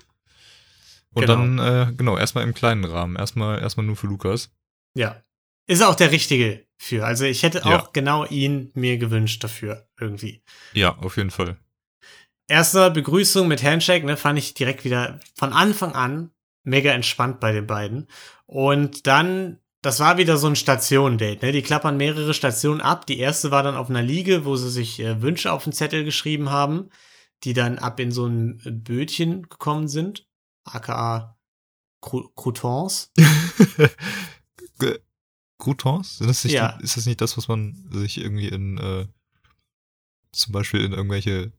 Und 1.15 1.23
Genau. 1.27 1.35
dann, 1.37 1.59
äh, 1.59 1.93
genau, 1.97 2.17
erstmal 2.19 2.45
im 2.45 2.55
kleinen 2.55 2.85
Rahmen. 2.85 3.17
Erstmal, 3.17 3.61
erstmal 3.61 3.87
nur 3.87 3.97
für 3.97 4.07
Lukas. 4.07 4.51
Ja. 4.95 5.23
Ist 5.67 5.83
auch 5.83 5.95
der 5.95 6.11
richtige 6.11 6.67
für. 6.77 7.07
Also 7.07 7.25
ich 7.25 7.43
hätte 7.43 7.59
Ja. 7.65 7.79
auch 7.79 7.93
genau 7.93 8.27
ihn 8.27 8.71
mir 8.75 8.99
gewünscht 8.99 9.43
dafür, 9.43 9.89
irgendwie. 9.99 10.43
Ja, 10.75 10.97
auf 10.99 11.17
jeden 11.17 11.31
Fall. 11.31 11.57
Erste 12.49 12.91
Begrüßung 12.91 13.49
mit 13.49 13.63
Handshake, 13.63 14.05
ne, 14.05 14.17
fand 14.19 14.39
ich 14.39 14.53
direkt 14.53 14.85
wieder 14.85 15.21
von 15.35 15.53
Anfang 15.55 15.93
an 15.95 16.31
mega 16.65 16.93
entspannt 16.93 17.41
bei 17.41 17.53
den 17.53 17.67
beiden. 17.67 18.09
Und 18.47 19.07
dann, 19.07 19.61
das 19.85 20.01
war 20.01 20.17
wieder 20.17 20.39
so 20.39 20.47
ein 20.47 20.57
Station-Date, 20.57 21.43
ne? 21.43 21.53
Die 21.53 21.61
klappern 21.61 21.99
mehrere 21.99 22.33
Stationen 22.33 22.81
ab. 22.81 23.05
Die 23.05 23.19
erste 23.19 23.51
war 23.51 23.63
dann 23.63 23.75
auf 23.75 23.91
einer 23.91 24.01
Liege, 24.01 24.47
wo 24.47 24.57
sie 24.57 24.71
sich 24.71 24.99
äh, 24.99 25.21
Wünsche 25.21 25.53
auf 25.53 25.65
den 25.65 25.75
Zettel 25.75 26.05
geschrieben 26.05 26.49
haben, 26.49 26.89
die 27.43 27.53
dann 27.53 27.79
ab 27.79 28.01
in 28.01 28.11
so 28.11 28.25
ein 28.27 28.63
Bötchen 28.83 29.43
gekommen 29.43 29.87
sind, 29.89 30.27
aka 30.65 31.39
Cro 32.01 32.31
Croutons. 32.35 33.13
Croutons? 35.59 36.17
Sind 36.17 36.29
das 36.29 36.45
nicht, 36.45 36.55
Ja. 36.55 36.79
Ist 36.81 36.97
das 36.97 37.05
nicht 37.05 37.21
das, 37.21 37.37
was 37.37 37.49
man 37.49 37.87
sich 37.91 38.17
irgendwie 38.17 38.49
in, 38.49 38.79
äh, 38.79 39.07
zum 40.33 40.53
Beispiel 40.53 40.83
in 40.83 40.93
irgendwelche 40.93 41.53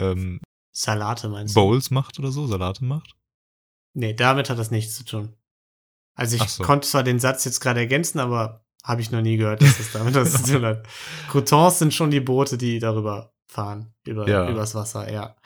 ähm, 0.00 0.40
Salate 0.72 1.28
meinst 1.28 1.54
du? 1.54 1.60
Bowls 1.60 1.90
macht 1.90 2.18
oder 2.18 2.32
so, 2.32 2.46
Salate 2.46 2.86
macht? 2.86 3.14
Nee, 3.92 4.14
damit 4.14 4.48
hat 4.48 4.58
das 4.58 4.70
nichts 4.70 4.96
zu 4.96 5.04
tun. 5.04 5.36
Also 6.14 6.36
ich 6.36 6.42
so. 6.48 6.62
konnte 6.62 6.86
zwar 6.88 7.02
den 7.02 7.18
Satz 7.20 7.44
jetzt 7.44 7.60
gerade 7.60 7.80
ergänzen, 7.80 8.18
aber 8.20 8.64
habe 8.84 9.00
ich 9.00 9.10
noch 9.10 9.22
nie 9.22 9.36
gehört, 9.36 9.62
dass 9.62 9.78
das 9.78 9.92
damit 9.92 10.14
was 10.14 10.42
zu 10.44 10.52
tun 10.52 10.64
hat. 10.64 10.86
Croutons 11.30 11.78
sind 11.78 11.94
schon 11.94 12.10
die 12.10 12.20
Boote, 12.20 12.56
die 12.58 12.78
darüber 12.78 13.32
fahren, 13.48 13.94
über, 14.06 14.28
Ja. 14.28 14.48
übers 14.50 14.74
Wasser, 14.74 15.10
ja. 15.12 15.36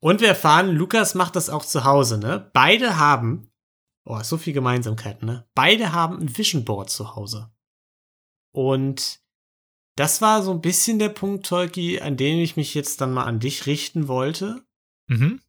Und 0.00 0.20
wir 0.20 0.28
erfahren, 0.28 0.70
Lukas 0.74 1.14
macht 1.14 1.36
das 1.36 1.48
auch 1.50 1.64
zu 1.64 1.84
Hause, 1.84 2.18
ne? 2.18 2.50
Beide 2.52 2.98
haben, 2.98 3.50
oh, 4.04 4.20
so 4.22 4.36
viel 4.36 4.52
Gemeinsamkeiten, 4.52 5.26
ne? 5.26 5.46
Beide 5.54 5.92
haben 5.92 6.18
ein 6.20 6.36
Vision 6.36 6.64
Board 6.64 6.90
zu 6.90 7.14
Hause. 7.14 7.50
Und 8.54 9.20
das 9.96 10.20
war 10.20 10.42
so 10.42 10.50
ein 10.52 10.60
bisschen 10.60 10.98
der 10.98 11.08
Punkt, 11.10 11.46
Tolki, 11.46 12.00
an 12.00 12.16
dem 12.16 12.38
ich 12.40 12.56
mich 12.56 12.74
jetzt 12.74 13.00
dann 13.00 13.12
mal 13.12 13.24
an 13.24 13.40
dich 13.40 13.66
richten 13.66 14.08
wollte 14.08 14.64
Mhm. 15.08 15.40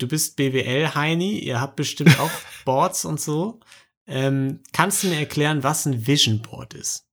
du 0.00 0.08
bist 0.08 0.36
BWL-Heini, 0.36 1.38
ihr 1.38 1.60
habt 1.60 1.76
bestimmt 1.76 2.18
auch 2.18 2.30
Boards 2.64 3.04
und 3.04 3.20
so. 3.20 3.60
Ähm, 4.06 4.60
kannst 4.72 5.02
du 5.02 5.08
mir 5.08 5.18
erklären, 5.18 5.62
was 5.62 5.86
ein 5.86 6.06
Vision 6.06 6.42
Board 6.42 6.74
ist? 6.74 7.06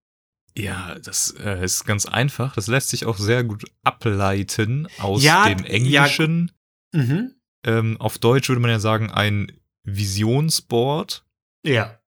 Ja, 0.58 1.00
das 1.00 1.34
äh, 1.40 1.64
ist 1.64 1.86
ganz 1.86 2.06
einfach. 2.06 2.56
Das 2.56 2.68
lässt 2.68 2.90
sich 2.90 3.06
auch 3.06 3.18
sehr 3.18 3.44
gut 3.44 3.64
ableiten 3.84 4.88
aus 5.00 5.24
Ja, 5.24 5.48
dem 5.48 5.60
ja, 5.60 5.66
Englischen. 5.66 6.52
Mhm. 6.94 7.36
ähm, 7.66 7.96
auf 8.02 8.18
Deutsch 8.18 8.50
würde 8.50 8.60
man 8.62 8.72
ja 8.72 8.80
sagen, 8.80 9.10
ein 9.10 9.50
Visionsboard. 9.84 11.26
Ja, 11.66 12.01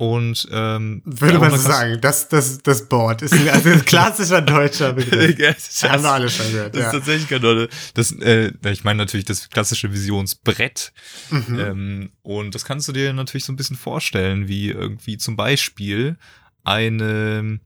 Und 0.00 0.48
ähm, 0.50 1.02
würde 1.04 1.38
man 1.38 1.50
so 1.50 1.58
sagen. 1.58 1.98
Das, 2.00 2.30
das, 2.30 2.62
das 2.62 2.88
Board 2.88 3.20
ist 3.20 3.34
ein, 3.34 3.46
also 3.50 3.68
ein 3.68 3.84
klassischer 3.84 4.40
deutscher 4.40 4.92
Begriff. 4.94 5.38
Ja, 5.38 5.52
das 5.52 5.82
Haben 5.82 6.02
wir 6.02 6.10
alle 6.12 6.30
schon 6.30 6.50
gehört, 6.50 6.74
Das 6.74 6.80
ja. 6.80 6.86
ist 6.86 6.92
tatsächlich 6.94 7.28
keine 7.28 7.46
Rolle. 7.46 7.68
Das, 7.92 8.10
äh, 8.12 8.50
ich 8.70 8.82
meine 8.82 8.96
natürlich 8.96 9.26
das 9.26 9.50
klassische 9.50 9.92
Visionsbrett. 9.92 10.94
Mhm. 11.28 11.58
Ähm, 11.60 12.12
und 12.22 12.54
das 12.54 12.64
kannst 12.64 12.88
du 12.88 12.92
dir 12.92 13.12
natürlich 13.12 13.44
so 13.44 13.52
ein 13.52 13.56
bisschen 13.56 13.76
vorstellen, 13.76 14.48
wie 14.48 14.70
irgendwie 14.70 15.18
zum 15.18 15.36
Beispiel 15.36 16.16
eine, 16.64 17.60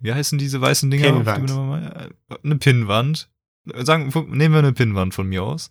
wie 0.00 0.12
heißen 0.12 0.38
diese 0.38 0.60
weißen 0.60 0.90
Dinger? 0.90 1.12
Pinnwand. 1.12 1.48
äh, 1.50 2.36
Eine 2.42 2.56
Pinnwand. 2.56 3.28
Sagen, 3.72 4.12
nehmen 4.36 4.52
wir 4.52 4.58
eine 4.58 4.72
Pinnwand 4.72 5.14
von 5.14 5.28
mir 5.28 5.44
aus. 5.44 5.70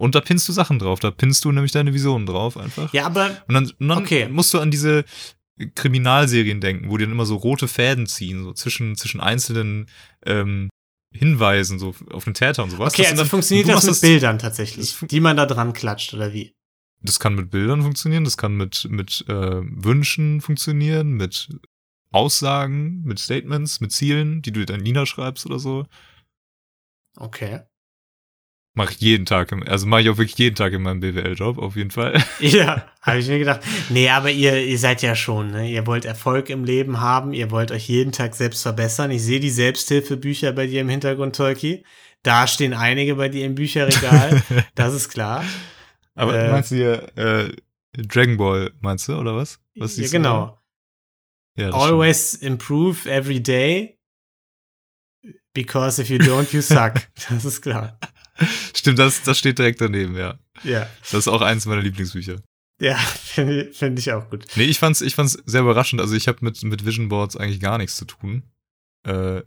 Und 0.00 0.14
da 0.14 0.20
pinnst 0.20 0.48
du 0.48 0.52
Sachen 0.52 0.78
drauf. 0.78 0.98
Da 1.00 1.10
pinnst 1.10 1.44
du 1.44 1.52
nämlich 1.52 1.72
deine 1.72 1.92
Visionen 1.92 2.26
drauf 2.26 2.56
einfach. 2.56 2.92
Ja, 2.94 3.04
aber 3.06 3.42
Und 3.48 3.54
dann, 3.54 3.70
und 3.78 3.88
dann 3.88 3.98
Okay. 3.98 4.28
musst 4.28 4.54
du 4.54 4.58
an 4.58 4.70
diese 4.70 5.04
Kriminalserien 5.74 6.60
denken, 6.60 6.88
wo 6.90 6.96
die 6.96 7.04
dann 7.04 7.12
immer 7.12 7.26
so 7.26 7.36
rote 7.36 7.68
Fäden 7.68 8.06
ziehen, 8.06 8.42
so 8.44 8.52
zwischen, 8.54 8.96
zwischen 8.96 9.20
einzelnen 9.20 9.86
ähm, 10.24 10.70
Hinweisen, 11.14 11.78
so 11.78 11.94
auf 12.12 12.24
den 12.24 12.34
Täter 12.34 12.62
und 12.64 12.70
sowas. 12.70 12.94
okay, 12.94 13.02
Das 13.02 13.10
also 13.12 13.22
dann- 13.24 13.28
funktioniert 13.30 13.68
das 13.68 13.84
mit 13.84 14.00
Bildern 14.00 14.38
tatsächlich, 14.38 14.96
das 14.98 15.08
die 15.08 15.20
man 15.20 15.36
da 15.36 15.44
dran 15.46 15.72
klatscht 15.74 16.14
oder 16.14 16.32
wie? 16.32 16.54
Das 17.02 17.18
kann 17.20 17.34
mit 17.34 17.50
Bildern 17.50 17.82
funktionieren, 17.82 18.24
das 18.24 18.36
kann 18.36 18.56
mit, 18.56 18.86
mit 18.90 19.24
äh, 19.28 19.32
Wünschen 19.62 20.40
funktionieren, 20.40 21.12
mit 21.12 21.48
Aussagen, 22.12 23.02
mit 23.02 23.18
Statements, 23.18 23.80
mit 23.80 23.92
Zielen, 23.92 24.40
die 24.42 24.52
du 24.52 24.64
dann 24.64 24.80
niederschreibst 24.80 25.44
oder 25.46 25.58
so. 25.58 25.86
Okay. 27.16 27.60
Mach 28.74 28.92
ich 28.92 29.00
jeden 29.00 29.26
Tag, 29.26 29.50
im, 29.50 29.66
also 29.66 29.86
mache 29.86 30.02
ich 30.02 30.10
auch 30.10 30.16
wirklich 30.18 30.38
jeden 30.38 30.54
Tag 30.54 30.72
in 30.72 30.82
meinem 30.82 31.00
BWL-Job, 31.00 31.58
auf 31.58 31.74
jeden 31.74 31.90
Fall. 31.90 32.22
Ja, 32.40 32.86
habe 33.02 33.18
ich 33.18 33.26
mir 33.26 33.40
gedacht. 33.40 33.62
Nee, 33.88 34.08
aber 34.10 34.30
ihr, 34.30 34.64
ihr 34.64 34.78
seid 34.78 35.02
ja 35.02 35.16
schon, 35.16 35.50
ne? 35.50 35.68
Ihr 35.70 35.86
wollt 35.86 36.04
Erfolg 36.04 36.50
im 36.50 36.62
Leben 36.64 37.00
haben, 37.00 37.32
ihr 37.32 37.50
wollt 37.50 37.72
euch 37.72 37.88
jeden 37.88 38.12
Tag 38.12 38.36
selbst 38.36 38.62
verbessern. 38.62 39.10
Ich 39.10 39.22
sehe 39.22 39.40
die 39.40 39.50
Selbsthilfebücher 39.50 40.52
bei 40.52 40.68
dir 40.68 40.82
im 40.82 40.88
Hintergrund, 40.88 41.34
Tolki. 41.34 41.84
Da 42.22 42.46
stehen 42.46 42.72
einige 42.72 43.16
bei 43.16 43.28
dir 43.28 43.44
im 43.44 43.56
Bücherregal, 43.56 44.40
das 44.76 44.94
ist 44.94 45.08
klar. 45.08 45.44
Aber 46.14 46.38
Äh, 46.38 46.50
meinst 46.52 46.70
du 46.70 46.76
hier 46.76 47.16
äh, 47.16 47.50
Dragon 47.96 48.36
Ball, 48.36 48.70
meinst 48.80 49.08
du, 49.08 49.16
oder 49.16 49.34
was? 49.34 49.58
was 49.76 49.96
ja, 49.96 50.06
genau. 50.08 50.60
Ja, 51.56 51.70
das 51.70 51.74
stimmt. 51.74 51.92
Always 51.92 52.34
improve 52.34 53.10
every 53.10 53.40
day. 53.40 53.98
Because 55.52 56.00
if 56.00 56.08
you 56.08 56.18
don't, 56.18 56.52
you 56.52 56.60
suck. 56.62 56.94
Das 57.28 57.44
ist 57.44 57.62
klar. 57.62 57.98
Stimmt, 58.74 58.98
das, 58.98 59.22
das 59.22 59.38
steht 59.38 59.58
direkt 59.58 59.80
daneben, 59.80 60.16
ja. 60.16 60.38
Ja. 60.64 60.88
Das 61.02 61.14
ist 61.14 61.28
auch 61.28 61.42
eins 61.42 61.66
meiner 61.66 61.82
Lieblingsbücher. 61.82 62.40
Ja, 62.80 62.96
finde 63.24 63.64
ich- 63.64 63.76
finde 63.76 64.00
ich 64.00 64.12
auch 64.12 64.28
gut. 64.30 64.46
Nee, 64.56 64.64
ich 64.64 64.78
fand's, 64.78 65.00
ich 65.02 65.14
fand's 65.14 65.38
sehr 65.46 65.60
überraschend. 65.60 66.00
Also 66.00 66.14
ich 66.14 66.28
habe 66.28 66.38
mit, 66.42 66.62
mit 66.62 66.84
Vision 66.86 67.08
Boards 67.08 67.36
eigentlich 67.36 67.60
gar 67.60 67.78
nichts 67.78 67.96
zu 67.96 68.04
tun. 68.06 68.42
Äh, 69.06 69.42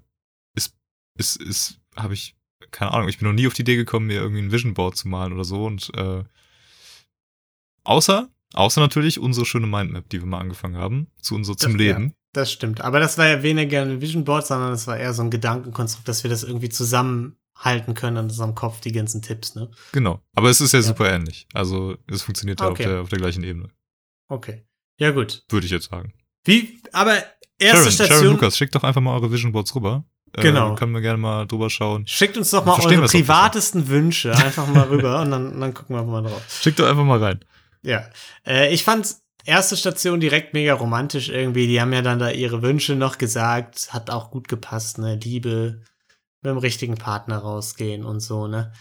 ist, 0.56 0.75
ist, 1.17 1.36
ist, 1.38 1.79
habe 1.95 2.13
ich, 2.13 2.36
keine 2.71 2.91
Ahnung, 2.91 3.10
ich 3.10 3.17
bin 3.19 3.27
noch 3.27 3.34
nie 3.36 3.47
auf 3.47 3.53
die 3.53 3.62
Idee 3.63 3.75
gekommen, 3.75 4.08
mir 4.08 4.21
irgendwie 4.21 4.41
ein 4.41 4.51
Vision 4.51 4.73
Board 4.73 4.95
zu 4.97 5.08
malen 5.08 5.34
oder 5.34 5.43
so. 5.45 5.65
Und 5.65 5.91
äh, 5.95 6.23
außer, 7.84 8.29
außer 8.53 8.82
natürlich 8.82 9.19
unsere 9.19 9.45
schöne 9.45 9.67
Mindmap, 9.67 10.10
die 10.10 10.19
wir 10.21 10.27
mal 10.27 10.39
angefangen 10.39 10.77
haben, 10.77 11.08
zu 11.21 11.36
unser 11.36 11.58
zum 11.58 11.73
Das- 11.73 11.79
Leben. 11.79 12.13
Das 12.36 12.51
stimmt. 12.51 12.82
Aber 12.82 12.99
das 12.99 13.19
war 13.19 13.27
ja 13.27 13.43
weniger 13.43 13.84
ein 13.84 14.01
Vision 14.01 14.23
Board, 14.23 14.47
sondern 14.47 14.71
das 14.71 14.88
war 14.88 14.97
eher 14.97 15.13
so 15.13 15.21
ein 15.21 15.29
Gedankenkonstrukt, 15.29 16.08
dass 16.08 16.23
wir 16.23 16.32
das 16.32 16.41
irgendwie 16.41 16.69
zusammenhalten 17.56 17.94
können 17.94 18.18
an 18.18 18.26
unserem 18.26 18.56
Kopf, 18.56 18.82
die 18.82 18.92
ganzen 18.92 19.22
Tipps, 19.22 19.56
ne? 19.56 19.70
Genau. 19.92 20.22
Aber 20.36 20.50
es 20.50 20.62
ist 20.62 20.74
ja, 20.74 20.80
Ja. 20.80 20.84
super 20.84 21.10
ähnlich. 21.12 21.48
Also 21.54 21.98
es 22.08 22.22
funktioniert 22.24 22.60
ja 22.62 22.68
Okay. 22.68 22.84
auf, 22.86 22.89
der, 22.92 23.02
auf 23.02 23.10
der 23.10 23.20
gleichen 23.20 23.44
Ebene, 23.44 23.70
Okay. 24.30 24.66
Ja, 25.00 25.12
gut. 25.12 25.44
würde 25.50 25.66
ich 25.66 25.72
jetzt 25.72 25.89
sagen. 25.89 26.13
Wie, 26.46 26.80
aber 26.92 27.16
erste 27.60 27.78
Sharon, 27.78 27.92
Station. 27.92 28.18
Sharon 28.20 28.34
Lukas, 28.34 28.58
schickt 28.58 28.76
doch 28.76 28.84
einfach 28.84 29.02
mal 29.02 29.13
eure 29.16 29.32
Vision 29.32 29.52
Boards 29.52 29.76
rüber. 29.76 30.06
Genau. 30.34 30.74
Äh, 30.74 30.76
können 30.76 30.94
wir 30.94 31.02
gerne 31.02 31.18
mal 31.20 31.46
drüber 31.46 31.70
schauen. 31.70 32.08
Schickt 32.08 32.38
uns 32.38 32.50
doch 32.50 32.66
mal 32.66 32.80
eure 32.80 33.06
privatesten 33.08 33.88
Wünsche 33.88 34.32
einfach 34.36 34.68
mal 34.68 34.88
rüber 34.88 35.22
und 35.22 35.32
dann, 35.32 35.60
dann 35.60 35.74
gucken 35.74 35.96
wir 35.96 36.04
mal 36.04 36.24
drauf. 36.24 36.43
Schickt 36.62 36.80
doch 36.80 36.88
einfach 36.89 37.04
mal 37.04 37.20
rein. 37.24 37.39
Ja. 37.84 38.06
Äh, 38.45 38.74
ich 38.74 38.84
fand 38.84 39.16
erste 39.45 39.78
Station 39.78 40.20
direkt 40.20 40.54
mega 40.54 40.74
romantisch 40.74 41.30
irgendwie. 41.30 41.68
Die 41.68 41.80
haben 41.80 41.93
ja 41.93 42.01
dann 42.01 42.18
da 42.20 42.32
ihre 42.32 42.62
Wünsche 42.64 42.95
noch 42.95 43.18
gesagt. 43.20 43.89
Hat 43.93 44.10
auch 44.10 44.32
gut 44.32 44.47
gepasst, 44.47 44.97
ne? 44.97 45.20
Liebe, 45.22 45.82
mit 46.44 46.52
dem 46.52 46.58
richtigen 46.58 46.96
Partner 46.96 47.39
rausgehen 47.39 48.06
und 48.06 48.20
so, 48.20 48.48
ne? 48.48 48.74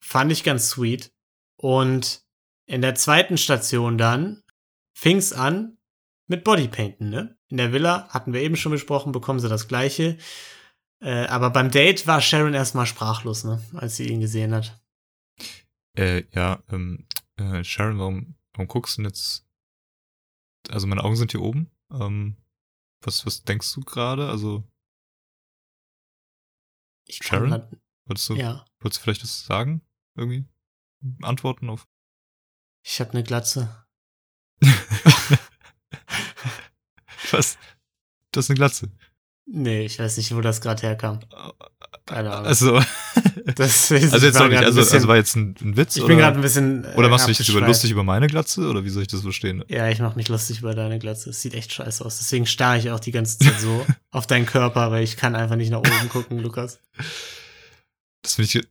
Fand 0.00 0.32
ich 0.32 0.44
ganz 0.44 0.68
sweet. 0.68 1.12
Und 1.56 2.22
in 2.66 2.82
der 2.82 2.94
zweiten 2.94 3.38
Station 3.38 3.98
dann 3.98 4.42
fing's 4.96 5.32
an 5.32 5.78
mit 6.26 6.44
Bodypainten, 6.44 7.08
ne? 7.08 7.38
In 7.48 7.56
der 7.56 7.72
Villa 7.72 8.08
hatten 8.08 8.32
wir 8.32 8.42
eben 8.42 8.56
schon 8.56 8.72
besprochen, 8.72 9.12
bekommen 9.12 9.40
sie 9.40 9.48
das 9.48 9.68
Gleiche. 9.68 10.18
Äh, 11.00 11.26
aber 11.26 11.50
beim 11.50 11.70
Date 11.70 12.06
war 12.06 12.20
Sharon 12.20 12.54
erstmal 12.54 12.86
sprachlos, 12.86 13.44
ne? 13.44 13.62
Als 13.74 13.96
sie 13.96 14.08
ihn 14.08 14.20
gesehen 14.20 14.54
hat. 14.54 14.80
Äh, 15.96 16.24
ja, 16.32 16.62
ähm, 16.70 17.06
äh, 17.36 17.62
Sharon, 17.62 17.98
warum, 17.98 18.36
warum 18.54 18.68
guckst 18.68 18.96
du 18.96 19.02
denn 19.02 19.10
jetzt? 19.10 19.46
Also 20.70 20.86
meine 20.86 21.04
Augen 21.04 21.16
sind 21.16 21.30
hier 21.30 21.42
oben. 21.42 21.70
Ähm, 21.92 22.36
was, 23.02 23.26
was 23.26 23.44
denkst 23.44 23.72
du 23.74 23.82
gerade? 23.82 24.28
Also 24.28 24.64
Ich 27.06 27.18
Sharon? 27.22 27.50
kann 27.50 27.60
grad 27.60 27.76
Wolltest 28.06 28.28
du, 28.28 28.34
Ja. 28.36 28.64
wolltest 28.80 29.00
du 29.00 29.04
vielleicht 29.04 29.22
was 29.22 29.44
sagen? 29.46 29.80
Irgendwie? 30.16 30.44
Antworten 31.22 31.68
auf. 31.70 31.86
Ich 32.82 33.00
habe 33.00 33.12
eine 33.12 33.22
Glatze. 33.22 33.86
Was? 37.30 37.58
Das 38.32 38.44
ist 38.46 38.50
eine 38.50 38.56
Glatze. 38.56 38.90
Nee, 39.46 39.84
ich 39.84 39.98
weiß 39.98 40.16
nicht, 40.16 40.34
wo 40.34 40.40
das 40.40 40.60
gerade 40.60 40.82
herkam. 40.82 41.20
Keine 42.06 42.32
Ahnung. 42.32 42.46
Also, 42.46 42.80
Das, 43.56 43.92
also 43.92 44.16
jetzt 44.26 44.34
war 44.34 44.42
noch 44.44 44.48
nicht, 44.48 44.52
grad 44.52 44.62
ein 44.62 44.64
also, 44.64 44.80
bisschen- 44.80 44.94
also 44.96 45.08
war 45.08 45.16
jetzt 45.16 45.36
ein, 45.36 45.54
ein 45.60 45.76
Witz? 45.76 45.96
ich 45.96 46.02
oder, 46.02 46.08
bin 46.08 46.18
gerade 46.18 46.38
ein 46.38 46.42
bisschen. 46.42 46.84
äh, 46.84 46.94
oder 46.96 47.08
machst 47.10 47.26
du 47.26 47.30
dich 47.30 47.38
jetzt 47.40 47.48
über, 47.50 47.60
lustig 47.60 47.90
über 47.90 48.02
meine 48.02 48.26
Glatze? 48.26 48.66
Oder 48.68 48.84
wie 48.84 48.88
soll 48.88 49.02
ich 49.02 49.08
das 49.08 49.20
verstehen? 49.20 49.62
Ja, 49.68 49.88
ich 49.88 49.98
mache 49.98 50.16
mich 50.16 50.28
lustig 50.28 50.60
über 50.60 50.74
deine 50.74 50.98
Glatze. 50.98 51.28
Es 51.30 51.42
sieht 51.42 51.52
echt 51.54 51.72
scheiße 51.72 52.04
aus. 52.04 52.18
Deswegen 52.18 52.46
starre 52.46 52.78
ich 52.78 52.90
auch 52.90 53.00
die 53.00 53.12
ganze 53.12 53.38
Zeit 53.38 53.60
so 53.60 53.84
auf 54.10 54.26
deinen 54.26 54.46
Körper, 54.46 54.90
weil 54.90 55.04
ich 55.04 55.16
kann 55.18 55.34
einfach 55.36 55.56
nicht 55.56 55.70
nach 55.70 55.80
oben 55.80 56.08
gucken, 56.08 56.38
Lukas. 56.38 56.80
Das 58.22 58.34
finde 58.36 58.50
ich 58.58 58.66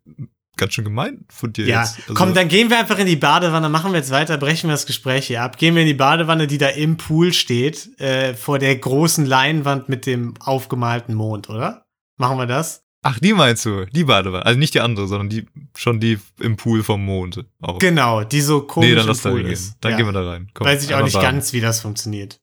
ganz 0.57 0.74
schön 0.74 0.84
gemein 0.86 1.26
von 1.30 1.53
dir 1.53 1.65
Ja, 1.67 1.82
jetzt. 1.82 1.99
Also, 2.01 2.13
komm, 2.15 2.34
dann 2.34 2.47
gehen 2.47 2.69
wir 2.71 2.80
einfach 2.80 2.97
in 2.97 3.05
die 3.07 3.15
Badewanne, 3.15 3.69
machen 3.69 3.91
wir 3.91 3.99
jetzt 3.99 4.11
weiter, 4.11 4.38
brechen 4.38 4.69
wir 4.69 4.74
das 4.74 4.86
Gespräch 4.88 5.28
hier 5.28 5.41
ab. 5.43 5.57
Gehen 5.57 5.76
wir 5.76 5.82
in 5.84 5.88
die 5.88 5.93
Badewanne, 5.93 6.47
die 6.47 6.57
da 6.57 6.69
im 6.69 6.97
Pool 6.97 7.34
steht, 7.34 7.99
äh, 7.99 8.34
vor 8.34 8.57
der 8.59 8.76
großen 8.76 9.26
Leinwand 9.26 9.89
mit 9.89 10.05
dem 10.07 10.34
aufgemalten 10.39 11.13
Mond, 11.15 11.49
oder? 11.49 11.86
Machen 12.17 12.38
wir 12.38 12.45
das? 12.47 12.82
Ach, 13.06 13.20
die 13.20 13.34
meinst 13.34 13.66
du? 13.66 13.86
Die 13.88 14.06
Badewanne. 14.06 14.45
Also 14.45 14.58
nicht 14.58 14.74
die 14.74 14.80
andere, 14.80 15.08
sondern 15.08 15.30
die, 15.30 15.45
schon 15.76 15.99
die 15.99 16.18
im 16.39 16.56
Pool 16.56 16.84
vom 16.84 17.04
Mond. 17.04 17.45
Auch. 17.62 17.78
Genau, 17.80 18.24
die 18.24 18.39
so 18.41 18.62
komisch 18.62 18.89
nee, 18.89 18.95
dann 18.95 19.08
lass 19.08 19.22
da 19.22 19.30
Pool 19.30 19.39
reingehen. 19.39 19.54
ist. 19.54 19.76
Dann 19.82 19.91
ja. 19.91 19.97
gehen 19.97 20.06
wir 20.06 20.14
da 20.14 20.30
rein. 20.30 20.49
Komm, 20.54 20.66
Weiß 20.68 20.84
ich 20.84 20.95
auch 20.95 21.04
nicht 21.04 21.14
baden. 21.14 21.24
ganz, 21.24 21.51
wie 21.54 21.60
das 21.62 21.82
funktioniert. 21.82 22.39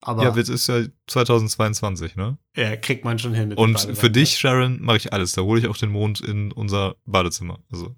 Aber 0.00 0.22
Ja, 0.22 0.36
es 0.36 0.48
ist 0.48 0.68
ja 0.68 0.84
2022, 1.08 2.14
ne? 2.16 2.38
ja, 2.56 2.76
kriegt 2.76 3.04
man 3.04 3.18
schon 3.18 3.34
hin 3.34 3.48
mit 3.48 3.58
Und 3.58 3.80
für 3.80 4.10
dich, 4.10 4.38
Sharon, 4.38 4.80
mache 4.80 4.98
ich 4.98 5.12
alles. 5.12 5.32
Da 5.32 5.42
hole 5.42 5.60
ich 5.60 5.66
auch 5.66 5.76
den 5.76 5.90
Mond 5.90 6.20
in 6.20 6.52
unser 6.52 6.96
Badezimmer. 7.04 7.58
Also. 7.72 7.96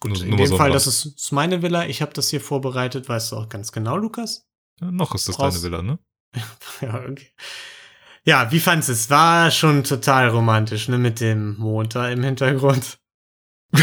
Gut, 0.00 0.20
in 0.22 0.36
dem 0.36 0.46
so 0.46 0.56
Fall, 0.56 0.70
das 0.70 0.86
ist, 0.86 1.04
ist 1.04 1.32
meine 1.32 1.60
Villa. 1.62 1.86
Ich 1.86 2.02
habe 2.02 2.12
das 2.14 2.28
hier 2.28 2.40
vorbereitet, 2.40 3.08
weißt 3.08 3.32
du 3.32 3.36
auch 3.36 3.48
ganz 3.48 3.72
genau, 3.72 3.96
Lukas. 3.96 4.46
Ja, 4.80 4.90
noch 4.90 5.14
ist 5.14 5.28
das 5.28 5.36
Brauchst- 5.36 5.58
deine 5.62 5.64
Villa, 5.64 5.82
ne? 5.82 5.98
Ja, 6.80 6.94
okay. 7.08 7.28
Ja, 8.24 8.52
wie 8.52 8.60
fandst 8.60 8.88
du 8.88 8.92
es? 8.92 9.10
War 9.10 9.50
schon 9.50 9.82
total 9.82 10.28
romantisch, 10.28 10.88
ne, 10.88 10.98
mit 10.98 11.20
dem 11.20 11.56
Mond 11.56 11.94
da 11.94 12.08
im 12.08 12.22
Hintergrund. 12.22 12.98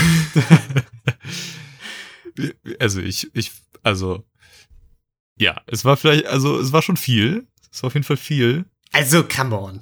also 2.80 3.02
ich, 3.02 3.30
ich, 3.36 3.52
also, 3.84 4.24
ja, 5.38 5.62
es 5.68 5.84
war 5.84 5.98
vielleicht, 5.98 6.26
also 6.28 6.58
es 6.60 6.72
war 6.72 6.82
schon 6.82 6.98
viel. 6.98 7.48
Es 7.72 7.84
war 7.84 7.88
auf 7.88 7.94
jeden 7.94 8.06
Fall 8.06 8.18
viel. 8.18 8.66
Also, 8.92 9.24
come 9.24 9.58
on. 9.58 9.82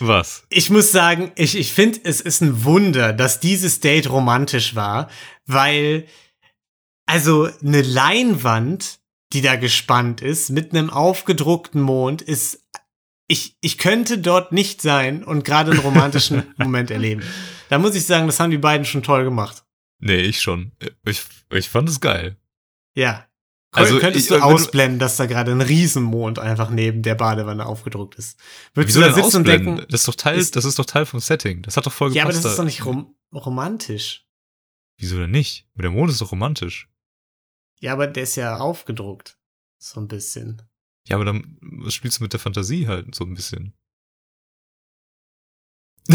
Was? 0.00 0.44
Ich 0.48 0.70
muss 0.70 0.90
sagen, 0.92 1.30
ich, 1.36 1.56
ich 1.56 1.72
finde, 1.72 2.00
es 2.04 2.20
ist 2.20 2.40
ein 2.40 2.64
Wunder, 2.64 3.12
dass 3.12 3.40
dieses 3.40 3.80
Date 3.80 4.10
romantisch 4.10 4.74
war, 4.74 5.08
weil, 5.46 6.06
also, 7.06 7.48
eine 7.62 7.82
Leinwand, 7.82 8.98
die 9.32 9.40
da 9.40 9.56
gespannt 9.56 10.20
ist, 10.20 10.50
mit 10.50 10.72
einem 10.72 10.90
aufgedruckten 10.90 11.80
Mond, 11.80 12.22
ist, 12.22 12.64
ich, 13.26 13.56
ich 13.60 13.78
könnte 13.78 14.18
dort 14.18 14.52
nicht 14.52 14.82
sein 14.82 15.24
und 15.24 15.44
gerade 15.44 15.70
einen 15.72 15.80
romantischen 15.80 16.42
Moment 16.56 16.90
erleben. 16.90 17.22
Da 17.70 17.78
muss 17.78 17.94
ich 17.94 18.04
sagen, 18.06 18.26
das 18.26 18.38
haben 18.40 18.50
die 18.50 18.58
beiden 18.58 18.84
schon 18.84 19.02
toll 19.02 19.24
gemacht. 19.24 19.64
Nee, 19.98 20.20
ich 20.20 20.40
schon. 20.42 20.72
Ich, 21.06 21.22
ich 21.50 21.68
fand 21.68 21.88
es 21.88 22.00
geil. 22.00 22.36
Ja. 22.94 23.26
Also, 23.72 23.98
Könntest 23.98 24.30
ich- 24.30 24.36
du 24.36 24.42
ausblenden, 24.42 24.98
dass 25.00 25.16
da 25.16 25.26
gerade 25.26 25.50
ein 25.50 25.60
Riesenmond 25.60 26.38
einfach 26.38 26.70
neben 26.70 27.02
der 27.02 27.14
Badewanne 27.16 27.66
aufgedruckt 27.66 28.14
ist? 28.16 28.38
Würdest 28.74 28.96
du 28.96 29.00
da 29.00 29.12
sitzen 29.12 29.38
und 29.38 29.48
denken, 29.48 29.84
Das 29.88 30.00
ist 30.02 30.08
doch 30.08 30.14
Teil, 30.14 30.38
ist- 30.38 30.54
das 30.54 30.64
ist 30.64 30.78
doch 30.78 30.84
Teil 30.84 31.06
vom 31.06 31.18
Setting. 31.20 31.62
Das 31.62 31.76
hat 31.76 31.86
doch 31.86 31.92
voll 31.92 32.12
ja, 32.14 32.22
aber 32.22 32.30
gepasst. 32.30 32.44
das 32.44 32.52
ist 32.52 32.58
doch 32.58 32.64
nicht 32.64 32.84
rom 32.84 33.16
romantisch. 33.34 34.26
Wieso 34.96 35.18
denn 35.18 35.32
nicht? 35.32 35.66
Der 35.74 35.90
Mond 35.90 36.08
ist 36.10 36.20
doch 36.20 36.30
romantisch. 36.30 36.88
Ja, 37.80 37.94
aber 37.94 38.06
der 38.06 38.22
ist 38.22 38.36
ja 38.36 38.58
aufgedruckt. 38.58 39.38
So 39.78 39.98
ein 40.00 40.06
bisschen. 40.06 40.62
Ja, 41.08 41.16
aber 41.16 41.24
dann 41.24 41.58
spielst 41.88 42.18
du 42.18 42.24
mit 42.24 42.32
der 42.32 42.40
Fantasie 42.40 42.86
halt 42.88 43.14
so 43.14 43.24
ein 43.24 43.34
bisschen. 43.34 43.74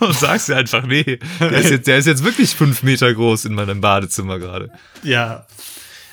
Und 0.00 0.14
sagst 0.14 0.48
dir 0.48 0.56
einfach, 0.56 0.84
nee, 0.86 1.18
der 1.40 1.52
ist, 1.52 1.70
jetzt, 1.70 1.86
der 1.88 1.98
ist 1.98 2.06
jetzt 2.06 2.22
wirklich 2.22 2.54
fünf 2.54 2.82
Meter 2.82 3.12
groß 3.12 3.46
in 3.46 3.54
meinem 3.54 3.80
Badezimmer 3.80 4.38
gerade. 4.38 4.70
Ja. 5.02 5.46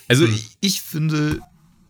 Also 0.07 0.25
Hm. 0.25 0.33
ich, 0.33 0.57
ich 0.59 0.81
finde, 0.81 1.39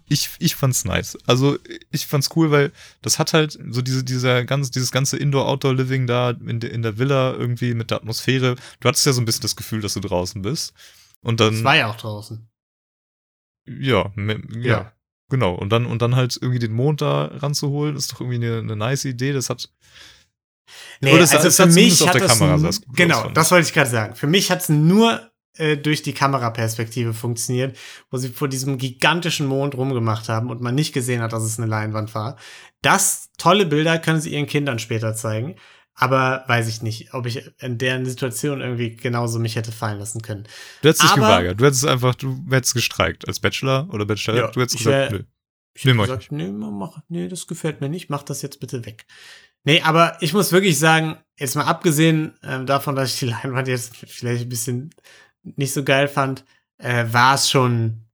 ich, 0.09 0.29
ich 0.39 0.55
fand's 0.55 0.83
nice. 0.83 1.17
Also 1.25 1.57
ich 1.91 2.05
fand's 2.05 2.29
cool, 2.35 2.51
weil 2.51 2.71
das 3.01 3.17
hat 3.17 3.33
halt 3.33 3.57
so 3.69 3.81
diese, 3.81 4.03
dieser 4.03 4.43
ganz, 4.43 4.71
dieses 4.71 4.91
ganze 4.91 5.17
Indoor-Outdoor-Living 5.17 6.05
da 6.05 6.31
in, 6.31 6.59
der 6.59 6.71
in 6.71 6.81
der 6.81 6.97
Villa 6.97 7.31
irgendwie 7.33 7.73
mit 7.73 7.91
der 7.91 7.97
Atmosphäre. 7.97 8.55
Du 8.81 8.87
hattest 8.89 9.05
ja 9.05 9.13
so 9.13 9.21
ein 9.21 9.25
bisschen 9.25 9.43
das 9.43 9.55
Gefühl, 9.55 9.81
dass 9.81 9.93
du 9.93 10.01
draußen 10.01 10.41
bist. 10.41 10.73
Und 11.21 11.39
dann. 11.39 11.53
Es 11.55 11.63
war 11.63 11.77
ja 11.77 11.87
auch 11.87 11.97
draußen. 11.97 12.47
Ja, 13.67 14.11
ja, 14.15 14.37
Ja. 14.51 14.94
Genau. 15.29 15.53
Und 15.55 15.69
dann, 15.69 15.85
und 15.85 16.01
dann 16.01 16.15
halt 16.15 16.37
irgendwie 16.41 16.59
den 16.59 16.73
Mond 16.73 17.01
da 17.01 17.25
ranzuholen, 17.25 17.95
ist 17.95 18.11
doch 18.13 18.21
irgendwie 18.21 18.45
eine, 18.45 18.59
eine 18.59 18.75
nice 18.75 19.05
Idee. 19.05 19.33
Das 19.33 19.49
hat. 19.49 19.69
Nee, 21.01 21.11
es- 21.17 21.33
also 21.35 21.47
es 21.47 21.57
für 21.57 21.67
mich 21.67 22.07
hat 22.07 22.15
das 22.15 22.39
Kamera 22.39 22.57
gut 22.57 22.65
aus, 22.67 22.81
genau, 22.93 23.21
fand 23.21 23.37
das 23.37 23.51
wollte 23.51 23.67
ich 23.67 23.73
gerade 23.73 23.89
sagen. 23.89 24.15
Für 24.15 24.27
mich 24.27 24.49
hat 24.49 24.61
es 24.61 24.69
nur 24.69 25.29
äh, 25.57 25.77
durch 25.77 26.01
die 26.01 26.13
Kameraperspektive 26.13 27.13
funktioniert, 27.13 27.77
wo 28.09 28.17
sie 28.17 28.29
vor 28.29 28.47
diesem 28.47 28.77
gigantischen 28.77 29.45
Mond 29.47 29.75
rumgemacht 29.75 30.27
haben 30.27 30.49
und 30.49 30.61
man 30.61 30.75
nicht 30.75 30.93
gesehen 30.93 31.21
hat, 31.21 31.33
dass 31.33 31.43
es 31.43 31.57
eine 31.59 31.67
Leinwand 31.67 32.15
war. 32.15 32.37
Das 32.81 33.29
tolle 33.37 33.65
Bilder 33.65 33.99
können 33.99 34.19
sie 34.21 34.33
ihren 34.33 34.47
Kindern 34.47 34.79
später 34.79 35.15
zeigen, 35.15 35.55
aber 35.95 36.43
weiß 36.47 36.67
ich 36.67 36.81
nicht, 36.81 37.13
ob 37.13 37.25
ich 37.25 37.49
in 37.59 37.77
deren 37.77 38.05
Situation 38.05 38.61
irgendwie 38.61 38.95
genauso 38.95 39.39
mich 39.39 39.55
hätte 39.55 39.71
fallen 39.71 39.99
lassen 39.99 40.21
können. 40.21 40.43
Du 40.81 40.89
hättest 40.89 41.03
dich 41.03 41.09
geweigert. 41.15 41.59
Du 41.59 41.65
hättest 41.65 41.85
einfach, 41.85 42.15
du 42.15 42.45
hättest 42.49 42.73
gestreikt. 42.73 43.27
Als 43.27 43.39
Bachelor 43.39 43.87
oder 43.93 44.05
Bachelor. 44.05 44.35
Ja, 44.35 44.47
du 44.51 44.61
hättest 44.61 44.75
ich 44.79 44.85
gesagt, 44.85 45.11
wär- 45.11 45.19
nö. 45.19 45.25
Ich 45.77 45.85
ich 45.85 45.97
gesagt, 45.97 46.31
nee, 46.31 46.47
mach, 46.47 46.99
nee, 47.09 47.27
das 47.27 47.47
gefällt 47.47 47.81
mir 47.81 47.89
nicht, 47.89 48.09
mach 48.09 48.23
das 48.23 48.41
jetzt 48.41 48.59
bitte 48.61 48.85
weg. 48.85 49.05
Nee, 49.65 49.81
aber 49.81 50.17
ich 50.21 50.31
muss 50.33 50.51
wirklich 50.53 50.77
sagen, 50.79 51.17
jetzt 51.37 51.55
mal 51.55 51.65
abgesehen 51.65 52.33
ähm, 52.43 52.65
davon, 52.65 52.95
dass 52.95 53.13
ich 53.13 53.19
die 53.19 53.25
Leinwand 53.31 53.67
jetzt 53.67 53.95
vielleicht 53.97 54.43
ein 54.43 54.49
bisschen 54.49 54.89
nicht 55.43 55.73
so 55.73 55.83
geil 55.83 56.07
fand, 56.07 56.45
äh, 56.77 57.05
war 57.11 57.35
es 57.35 57.49
schon, 57.49 58.05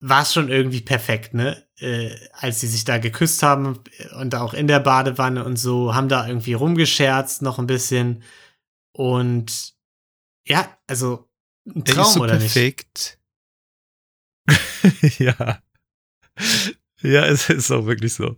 war 0.00 0.22
es 0.22 0.32
schon 0.32 0.48
irgendwie 0.48 0.80
perfekt, 0.80 1.32
ne? 1.34 1.64
Äh, 1.80 2.14
als 2.32 2.60
sie 2.60 2.66
sich 2.66 2.84
da 2.84 2.98
geküsst 2.98 3.42
haben 3.42 3.78
und 4.18 4.34
auch 4.34 4.52
in 4.52 4.66
der 4.66 4.80
Badewanne 4.80 5.44
und 5.44 5.56
so, 5.56 5.94
haben 5.94 6.08
da 6.08 6.26
irgendwie 6.26 6.54
rumgescherzt 6.54 7.40
noch 7.42 7.58
ein 7.60 7.68
bisschen 7.68 8.22
und 8.92 9.74
ja, 10.44 10.76
also 10.88 11.28
ein 11.66 11.84
Traum 11.84 12.02
ist 12.04 12.12
so 12.14 12.20
oder 12.22 12.38
nicht? 12.38 12.52
perfekt. 12.52 13.18
ja. 15.18 15.62
Ja, 17.02 17.26
es 17.26 17.48
ist 17.48 17.70
auch 17.70 17.86
wirklich 17.86 18.14
so. 18.14 18.36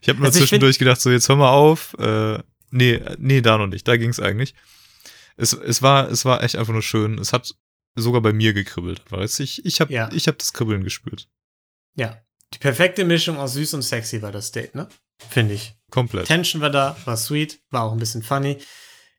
Ich 0.00 0.08
habe 0.08 0.18
nur 0.18 0.26
Also 0.26 0.40
zwischendurch 0.40 0.78
gedacht, 0.78 1.00
so 1.00 1.10
jetzt 1.10 1.28
hör 1.28 1.36
mal 1.36 1.50
auf. 1.50 1.94
Äh, 1.98 2.38
nee, 2.70 3.00
nee, 3.18 3.40
da 3.42 3.58
noch 3.58 3.68
nicht. 3.68 3.86
Da 3.86 3.96
ging's 3.96 4.18
eigentlich. 4.18 4.54
Es, 5.36 5.52
es, 5.52 5.82
war, 5.82 6.10
es 6.10 6.24
war 6.24 6.42
echt 6.42 6.56
einfach 6.56 6.72
nur 6.72 6.82
schön. 6.82 7.18
Es 7.18 7.32
hat 7.32 7.54
sogar 7.94 8.20
bei 8.22 8.32
mir 8.32 8.54
gekribbelt. 8.54 9.02
Weißt? 9.10 9.40
Ich, 9.40 9.64
ich 9.64 9.80
habe 9.80 9.92
Ja. 9.92 10.10
ich 10.12 10.26
hab 10.26 10.38
das 10.38 10.52
Kribbeln 10.52 10.82
gespürt. 10.82 11.28
Ja. 11.94 12.20
Die 12.54 12.58
perfekte 12.58 13.04
Mischung 13.04 13.38
aus 13.38 13.54
süß 13.54 13.74
und 13.74 13.82
sexy 13.82 14.22
war 14.22 14.32
das 14.32 14.52
Date, 14.52 14.74
ne? 14.74 14.88
Finde 15.30 15.54
ich. 15.54 15.74
Komplett. 15.90 16.26
Tension 16.26 16.60
war 16.60 16.70
da, 16.70 16.96
war 17.04 17.16
sweet, 17.16 17.60
war 17.70 17.84
auch 17.84 17.92
ein 17.92 17.98
bisschen 17.98 18.22
funny. 18.22 18.58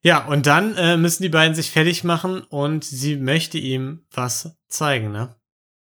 Ja, 0.02 0.26
und 0.26 0.46
dann 0.48 0.76
äh, 0.76 0.98
müssen 0.98 1.24
die 1.24 1.30
beiden 1.30 1.56
sich 1.56 1.72
fertig 1.72 2.04
machen 2.04 2.42
und 2.42 2.84
sie 2.84 3.16
möchte 3.16 3.58
ihm 3.58 4.06
was 4.12 4.58
zeigen, 4.68 5.12
ne? 5.12 5.36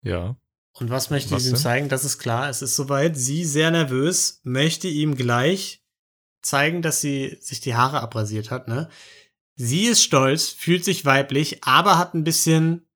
Ja. 0.03 0.37
Und 0.73 0.91
was 0.91 1.11
möchte 1.11 1.33
Was 1.33 1.43
sie 1.43 1.51
ihm 1.51 1.55
denn? 1.55 1.63
zeigen? 1.63 1.89
Das 1.89 2.05
ist 2.05 2.19
klar, 2.19 2.49
es 2.49 2.63
ist 2.63 2.75
soweit. 2.75 3.17
Sie, 3.17 3.45
sehr 3.45 3.71
nervös, 3.71 4.41
möchte 4.43 4.89
ihm 4.89 5.15
gleich 5.15 5.85
zeigen, 6.43 6.83
dass 6.83 7.01
sie 7.01 7.39
sich 7.41 7.61
die 7.61 7.75
Haare 7.75 8.01
abrasiert 8.01 8.51
hat, 8.51 8.67
ne? 8.67 8.89
Sie 9.55 9.85
ist 9.85 10.03
stolz, 10.03 10.49
fühlt 10.49 10.85
sich 10.85 11.05
weiblich, 11.05 11.63
aber 11.65 11.99
hat 11.99 12.15
ein 12.15 12.25
bisschen 12.25 12.89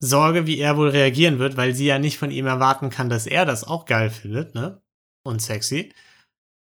Sorge, 0.00 0.46
wie 0.46 0.58
er 0.58 0.76
wohl 0.76 0.88
reagieren 0.88 1.38
wird, 1.38 1.56
weil 1.56 1.74
sie 1.74 1.86
ja 1.86 1.98
nicht 1.98 2.18
von 2.18 2.30
ihm 2.30 2.46
erwarten 2.46 2.88
kann, 2.90 3.10
dass 3.10 3.26
er 3.26 3.44
das 3.44 3.64
auch 3.64 3.84
geil 3.84 4.10
findet, 4.10 4.54
ne? 4.54 4.82
Und 5.22 5.42
sexy. 5.42 5.92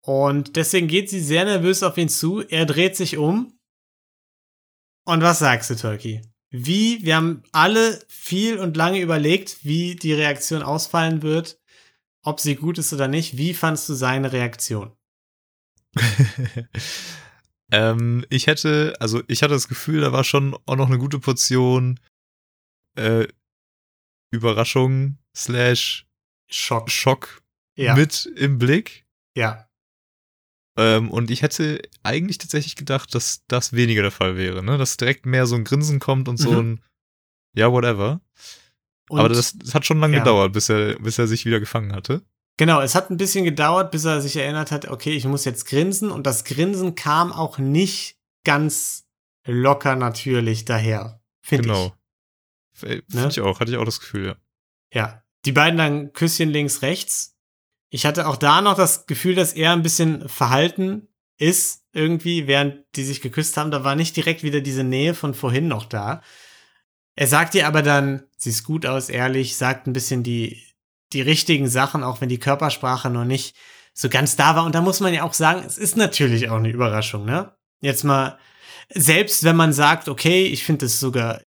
Und 0.04 0.56
deswegen 0.56 0.88
geht 0.88 1.08
sie 1.08 1.20
sehr 1.20 1.44
nervös 1.44 1.84
auf 1.84 1.96
ihn 1.96 2.08
zu. 2.08 2.40
Er 2.40 2.66
dreht 2.66 2.96
sich 2.96 3.16
um. 3.16 3.56
Und 5.04 5.22
was 5.22 5.38
sagst 5.38 5.70
du, 5.70 5.76
Turkey? 5.76 6.22
Wie, 6.50 7.04
wir 7.04 7.16
haben 7.16 7.44
alle 7.52 8.04
viel 8.08 8.58
und 8.58 8.76
lange 8.76 9.00
überlegt, 9.00 9.64
wie 9.64 9.94
die 9.94 10.12
Reaktion 10.12 10.62
ausfallen 10.62 11.22
wird, 11.22 11.60
ob 12.24 12.40
sie 12.40 12.56
gut 12.56 12.78
ist 12.78 12.92
oder 12.92 13.08
nicht. 13.08 13.36
Wie 13.38 13.54
fandst 13.54 13.88
du 13.88 13.94
seine 13.94 14.32
Reaktion? 14.32 14.92
ähm, 17.70 18.26
ich 18.28 18.48
hätte, 18.48 18.94
also 18.98 19.22
ich 19.28 19.42
hatte 19.42 19.54
das 19.54 19.68
Gefühl, 19.68 20.00
da 20.00 20.12
war 20.12 20.24
schon 20.24 20.56
auch 20.66 20.76
noch 20.76 20.88
eine 20.88 20.98
gute 20.98 21.20
Portion 21.20 21.98
äh, 22.96 23.26
Überraschung 24.30 25.18
slash 25.36 26.06
Schock. 26.50 26.90
Schock 26.90 27.42
Ja. 27.76 27.94
mit 27.94 28.26
im 28.36 28.58
Blick. 28.58 29.06
Ja. 29.36 29.68
Ähm, 30.78 31.10
und 31.10 31.30
ich 31.30 31.42
hätte 31.42 31.82
eigentlich 32.02 32.38
tatsächlich 32.38 32.76
gedacht, 32.76 33.14
dass 33.14 33.44
das 33.46 33.72
weniger 33.74 34.02
der 34.02 34.10
Fall 34.10 34.36
wäre, 34.36 34.62
ne? 34.62 34.78
Dass 34.78 34.96
direkt 34.96 35.26
mehr 35.26 35.46
so 35.46 35.54
ein 35.54 35.64
Grinsen 35.64 35.98
kommt 36.00 36.28
und 36.28 36.36
so 36.38 36.50
Mhm. 36.52 36.58
ein 36.58 36.84
Ja, 37.54 37.70
whatever. 37.70 38.22
Und 39.10 39.18
Aber 39.20 39.28
das, 39.28 39.52
das 39.58 39.74
hat 39.74 39.84
schon 39.84 40.00
lange 40.00 40.14
ja. 40.16 40.20
gedauert, 40.22 40.54
bis 40.54 40.70
er, 40.70 40.98
bis 40.98 41.18
er 41.18 41.26
sich 41.26 41.44
wieder 41.44 41.60
gefangen 41.60 41.92
hatte. 41.92 42.22
Genau, 42.56 42.80
es 42.80 42.94
hat 42.94 43.10
ein 43.10 43.18
bisschen 43.18 43.44
gedauert, 43.44 43.90
bis 43.90 44.04
er 44.06 44.22
sich 44.22 44.36
erinnert 44.36 44.70
hat, 44.70 44.88
okay, 44.88 45.10
ich 45.12 45.26
muss 45.26 45.44
jetzt 45.44 45.66
grinsen. 45.66 46.10
Und 46.10 46.26
das 46.26 46.44
Grinsen 46.44 46.94
kam 46.94 47.30
auch 47.32 47.58
nicht 47.58 48.16
ganz 48.44 49.04
locker 49.46 49.96
natürlich 49.96 50.64
daher. 50.64 51.20
Finde 51.44 51.64
Genau. 51.68 51.94
Finde 52.82 53.04
Ne? 53.24 53.28
ich 53.30 53.40
auch, 53.40 53.60
hatte 53.60 53.70
ich 53.70 53.76
auch 53.78 53.84
das 53.84 54.00
Gefühl, 54.00 54.26
ja. 54.26 54.36
Ja. 54.92 55.22
Die 55.44 55.52
beiden 55.52 55.78
dann 55.78 56.12
Küsschen 56.12 56.50
links, 56.50 56.82
rechts. 56.82 57.36
Ich 57.90 58.06
hatte 58.06 58.28
auch 58.28 58.36
da 58.36 58.60
noch 58.60 58.76
das 58.76 59.06
Gefühl, 59.06 59.34
dass 59.34 59.52
er 59.52 59.72
ein 59.72 59.82
bisschen 59.82 60.28
verhalten 60.28 61.08
ist, 61.36 61.82
irgendwie, 61.92 62.46
während 62.46 62.84
die 62.94 63.04
sich 63.04 63.20
geküsst 63.20 63.56
haben. 63.56 63.70
Da 63.70 63.82
war 63.84 63.96
nicht 63.96 64.16
direkt 64.16 64.42
wieder 64.44 64.60
diese 64.60 64.84
Nähe 64.84 65.14
von 65.14 65.34
vorhin 65.34 65.66
noch 65.68 65.84
da. 65.84 66.22
Er 67.16 67.26
sagt 67.26 67.54
ihr 67.54 67.66
aber 67.66 67.82
dann, 67.82 68.22
sie 68.36 68.50
ist 68.50 68.64
gut 68.64 68.86
aus, 68.86 69.08
ehrlich, 69.08 69.56
sagt 69.56 69.86
ein 69.86 69.92
bisschen 69.92 70.22
die, 70.22 70.62
die 71.12 71.20
richtigen 71.20 71.68
Sachen, 71.68 72.02
auch 72.02 72.20
wenn 72.20 72.28
die 72.28 72.38
Körpersprache 72.38 73.10
noch 73.10 73.24
nicht 73.24 73.56
so 73.92 74.08
ganz 74.08 74.36
da 74.36 74.56
war. 74.56 74.64
Und 74.64 74.74
da 74.74 74.80
muss 74.80 75.00
man 75.00 75.12
ja 75.12 75.24
auch 75.24 75.34
sagen, 75.34 75.62
es 75.66 75.76
ist 75.76 75.96
natürlich 75.96 76.48
auch 76.48 76.56
eine 76.56 76.70
Überraschung, 76.70 77.24
ne? 77.24 77.52
Jetzt 77.80 78.04
mal, 78.04 78.38
selbst 78.88 79.44
wenn 79.44 79.56
man 79.56 79.72
sagt, 79.72 80.08
okay, 80.08 80.46
ich 80.46 80.64
finde 80.64 80.86
das 80.86 81.00
sogar, 81.00 81.42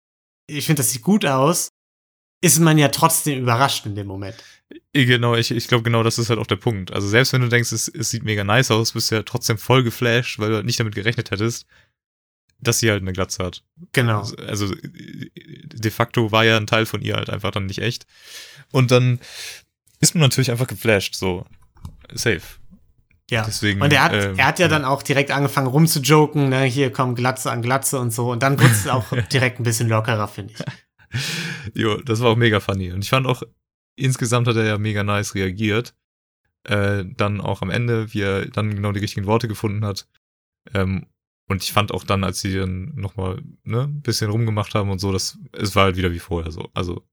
ich 0.47 0.65
finde 0.65 0.81
das 0.81 0.91
sieht 0.91 1.01
gut 1.01 1.25
aus, 1.25 1.69
ist 2.41 2.59
man 2.59 2.77
ja 2.77 2.89
trotzdem 2.89 3.39
überrascht 3.39 3.85
in 3.85 3.95
dem 3.95 4.07
Moment. 4.07 4.35
Genau, 4.93 5.35
ich, 5.35 5.51
ich 5.51 5.67
glaube, 5.67 5.83
genau 5.83 6.03
das 6.03 6.17
ist 6.17 6.29
halt 6.29 6.39
auch 6.39 6.47
der 6.47 6.55
Punkt. 6.55 6.91
Also 6.91 7.07
selbst 7.07 7.33
wenn 7.33 7.41
du 7.41 7.49
denkst, 7.49 7.71
es, 7.71 7.87
es 7.87 8.09
sieht 8.09 8.23
mega 8.23 8.43
nice 8.43 8.71
aus, 8.71 8.93
bist 8.93 9.11
du 9.11 9.15
ja 9.15 9.23
trotzdem 9.23 9.57
voll 9.57 9.83
geflasht, 9.83 10.39
weil 10.39 10.49
du 10.49 10.55
halt 10.55 10.65
nicht 10.65 10.79
damit 10.79 10.95
gerechnet 10.95 11.31
hättest, 11.31 11.65
dass 12.59 12.79
sie 12.79 12.89
halt 12.89 13.01
eine 13.01 13.13
Glatze 13.13 13.43
hat. 13.43 13.63
Genau. 13.93 14.19
Also, 14.19 14.35
also 14.37 14.75
de 14.75 15.91
facto 15.91 16.31
war 16.31 16.45
ja 16.45 16.57
ein 16.57 16.67
Teil 16.67 16.85
von 16.85 17.01
ihr 17.01 17.15
halt 17.15 17.29
einfach 17.29 17.51
dann 17.51 17.65
nicht 17.65 17.79
echt. 17.79 18.05
Und 18.71 18.91
dann 18.91 19.19
ist 19.99 20.15
man 20.15 20.21
natürlich 20.21 20.51
einfach 20.51 20.67
geflasht, 20.67 21.15
so 21.15 21.45
safe. 22.13 22.43
Ja. 23.31 23.43
Deswegen, 23.43 23.81
und 23.81 23.91
er 23.91 24.03
hat, 24.03 24.13
ähm, 24.13 24.37
er 24.37 24.45
hat 24.45 24.59
ja 24.59 24.65
ja. 24.65 24.69
dann 24.69 24.85
auch 24.85 25.01
direkt 25.01 25.31
angefangen 25.31 25.67
rumzujoken, 25.67 26.49
ne, 26.49 26.63
hier 26.63 26.91
komm 26.91 27.15
Glatze 27.15 27.51
an 27.51 27.61
Glatze 27.61 27.99
und 27.99 28.11
so. 28.11 28.31
Und 28.31 28.43
dann 28.43 28.59
wurde 28.59 28.71
es 28.71 28.87
auch 28.87 29.05
direkt 29.31 29.59
ein 29.59 29.63
bisschen 29.63 29.89
lockerer, 29.89 30.27
finde 30.27 30.53
ich. 30.53 30.59
Jo, 31.73 31.95
das 32.01 32.19
war 32.19 32.31
auch 32.31 32.35
mega 32.35 32.59
funny. 32.59 32.91
Und 32.91 33.01
ich 33.01 33.09
fand 33.09 33.25
auch, 33.25 33.41
insgesamt 33.95 34.47
hat 34.49 34.57
er 34.57 34.65
ja 34.65 34.77
mega 34.77 35.01
nice 35.01 35.33
reagiert. 35.33 35.95
Äh, 36.63 37.05
dann 37.15 37.39
auch 37.39 37.61
am 37.61 37.69
Ende, 37.69 38.13
wie 38.13 38.21
er 38.21 38.47
dann 38.47 38.75
genau 38.75 38.91
die 38.91 38.99
richtigen 38.99 39.25
Worte 39.25 39.47
gefunden 39.47 39.85
hat. 39.85 40.07
Ähm, 40.73 41.07
und 41.47 41.63
ich 41.63 41.71
fand 41.71 41.91
auch 41.91 42.03
dann, 42.03 42.23
als 42.23 42.41
sie 42.41 42.57
dann 42.57 42.93
nochmal 42.95 43.41
ne, 43.63 43.83
ein 43.83 44.01
bisschen 44.01 44.31
rumgemacht 44.31 44.73
haben 44.73 44.89
und 44.89 44.99
so, 44.99 45.11
das, 45.11 45.37
es 45.53 45.75
war 45.75 45.85
halt 45.85 45.95
wieder 45.95 46.11
wie 46.11 46.19
vorher 46.19 46.51
so. 46.51 46.69
Also, 46.73 47.07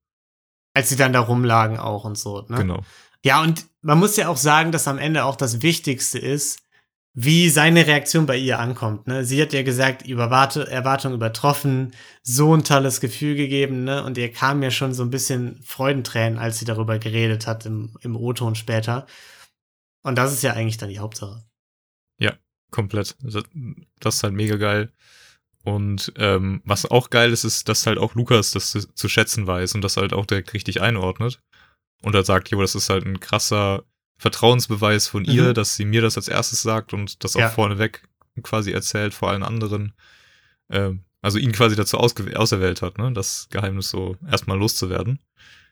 Als 0.74 0.88
sie 0.88 0.96
dann 0.96 1.12
da 1.12 1.20
rumlagen 1.20 1.78
auch 1.78 2.04
und 2.04 2.16
so, 2.16 2.46
ne? 2.48 2.56
genau. 2.56 2.82
Ja, 3.24 3.42
und 3.42 3.66
man 3.82 3.98
muss 3.98 4.16
ja 4.16 4.28
auch 4.28 4.36
sagen, 4.36 4.72
dass 4.72 4.88
am 4.88 4.98
Ende 4.98 5.24
auch 5.24 5.36
das 5.36 5.62
Wichtigste 5.62 6.18
ist, 6.18 6.60
wie 7.14 7.50
seine 7.50 7.86
Reaktion 7.86 8.24
bei 8.24 8.36
ihr 8.36 8.58
ankommt. 8.58 9.06
Ne? 9.06 9.24
Sie 9.24 9.40
hat 9.42 9.52
ja 9.52 9.62
gesagt, 9.62 10.06
Überwarte, 10.06 10.70
Erwartung 10.70 11.12
übertroffen, 11.12 11.94
so 12.22 12.56
ein 12.56 12.64
tolles 12.64 13.00
Gefühl 13.00 13.36
gegeben, 13.36 13.84
ne? 13.84 14.02
Und 14.02 14.16
ihr 14.16 14.32
kam 14.32 14.62
ja 14.62 14.70
schon 14.70 14.94
so 14.94 15.02
ein 15.02 15.10
bisschen 15.10 15.62
Freudentränen, 15.62 16.38
als 16.38 16.58
sie 16.58 16.64
darüber 16.64 16.98
geredet 16.98 17.46
hat 17.46 17.66
im, 17.66 17.96
im 18.00 18.16
O-Ton 18.16 18.54
später. 18.54 19.06
Und 20.02 20.16
das 20.16 20.32
ist 20.32 20.42
ja 20.42 20.54
eigentlich 20.54 20.78
dann 20.78 20.88
die 20.88 21.00
Hauptsache. 21.00 21.44
Komplett. 22.72 23.16
Das, 23.20 23.44
das 24.00 24.16
ist 24.16 24.22
halt 24.24 24.32
mega 24.32 24.56
geil. 24.56 24.90
Und 25.62 26.12
ähm, 26.16 26.60
was 26.64 26.90
auch 26.90 27.10
geil 27.10 27.30
ist, 27.32 27.44
ist, 27.44 27.68
dass 27.68 27.86
halt 27.86 27.98
auch 27.98 28.16
Lukas 28.16 28.50
das 28.50 28.70
zu, 28.70 28.92
zu 28.94 29.08
schätzen 29.08 29.46
weiß 29.46 29.76
und 29.76 29.82
das 29.82 29.96
halt 29.96 30.12
auch 30.12 30.26
direkt 30.26 30.54
richtig 30.54 30.80
einordnet. 30.80 31.40
Und 32.03 32.14
er 32.14 32.24
sagt, 32.24 32.48
jo, 32.50 32.61
das 32.61 32.74
ist 32.74 32.90
halt 32.90 33.05
ein 33.07 33.20
krasser 33.20 33.84
Vertrauensbeweis 34.18 35.09
von 35.09 35.24
ihr, 35.24 35.48
Mhm. 35.50 35.55
dass 35.55 35.76
sie 35.76 35.84
mir 35.84 36.03
das 36.03 36.16
als 36.16 36.28
erstes 36.28 36.62
sagt 36.62 36.92
und 36.92 37.24
das 37.24 37.34
auch 37.36 37.40
Ja. 37.40 37.48
vorneweg 37.50 38.03
quasi 38.42 38.70
erzählt 38.72 39.14
vor 39.14 39.30
allen 39.30 39.42
anderen. 39.42 39.94
Ähm, 40.70 41.05
also 41.20 41.38
ihn 41.38 41.53
quasi 41.53 41.76
dazu 41.76 41.98
auserwählt 41.98 42.82
hat, 42.82 42.98
ne, 42.98 43.12
das 43.12 43.48
Geheimnis 43.50 43.90
so 43.90 44.16
erstmal 44.28 44.59
loszuwerden. 44.59 45.20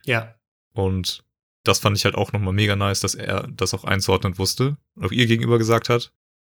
Ja. 0.04 0.34
Und 0.72 1.24
das 1.64 1.78
fand 1.80 1.96
ich 1.96 2.04
halt 2.04 2.14
auch 2.14 2.32
nochmal 2.32 2.52
mega 2.52 2.76
nice, 2.76 3.00
dass 3.00 3.14
er 3.14 3.46
das 3.48 3.74
auch 3.74 3.84
einzuordnen 3.84 4.38
wusste 4.38 4.76
und 4.94 5.06
auch 5.06 5.12
ihr 5.12 5.26
gegenüber 5.26 5.58
gesagt 5.58 5.88
hat. 5.88 6.12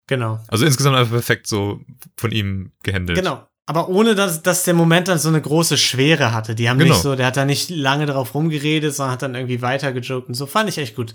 Genau. 0.07 0.43
Also 0.47 0.65
insgesamt 0.65 0.95
einfach 0.97 1.13
perfekt 1.13 1.47
so 1.47 1.81
von 2.17 2.31
ihm 2.31 2.71
gehandelt. 2.83 3.17
Genau. 3.17 3.47
Aber 3.65 3.87
ohne, 3.89 4.13
dass, 4.15 4.41
dass 4.43 4.63
der 4.63 4.73
Moment 4.73 5.07
dann 5.07 5.19
so 5.19 5.29
eine 5.29 5.41
große 5.41 5.77
Schwere 5.77 6.33
hatte. 6.33 6.53
Die 6.53 6.69
haben 6.69 6.79
Genau. 6.79 6.93
nicht 6.93 7.01
so, 7.01 7.15
der 7.15 7.27
hat 7.27 7.37
da 7.37 7.45
nicht 7.45 7.69
lange 7.69 8.05
drauf 8.05 8.33
rumgeredet, 8.35 8.93
sondern 8.93 9.13
hat 9.13 9.21
dann 9.21 9.35
irgendwie 9.35 9.61
weitergejoked 9.61 10.27
und 10.27 10.33
so. 10.33 10.45
Fand 10.45 10.69
ich 10.69 10.77
echt 10.77 10.95
gut. 10.95 11.13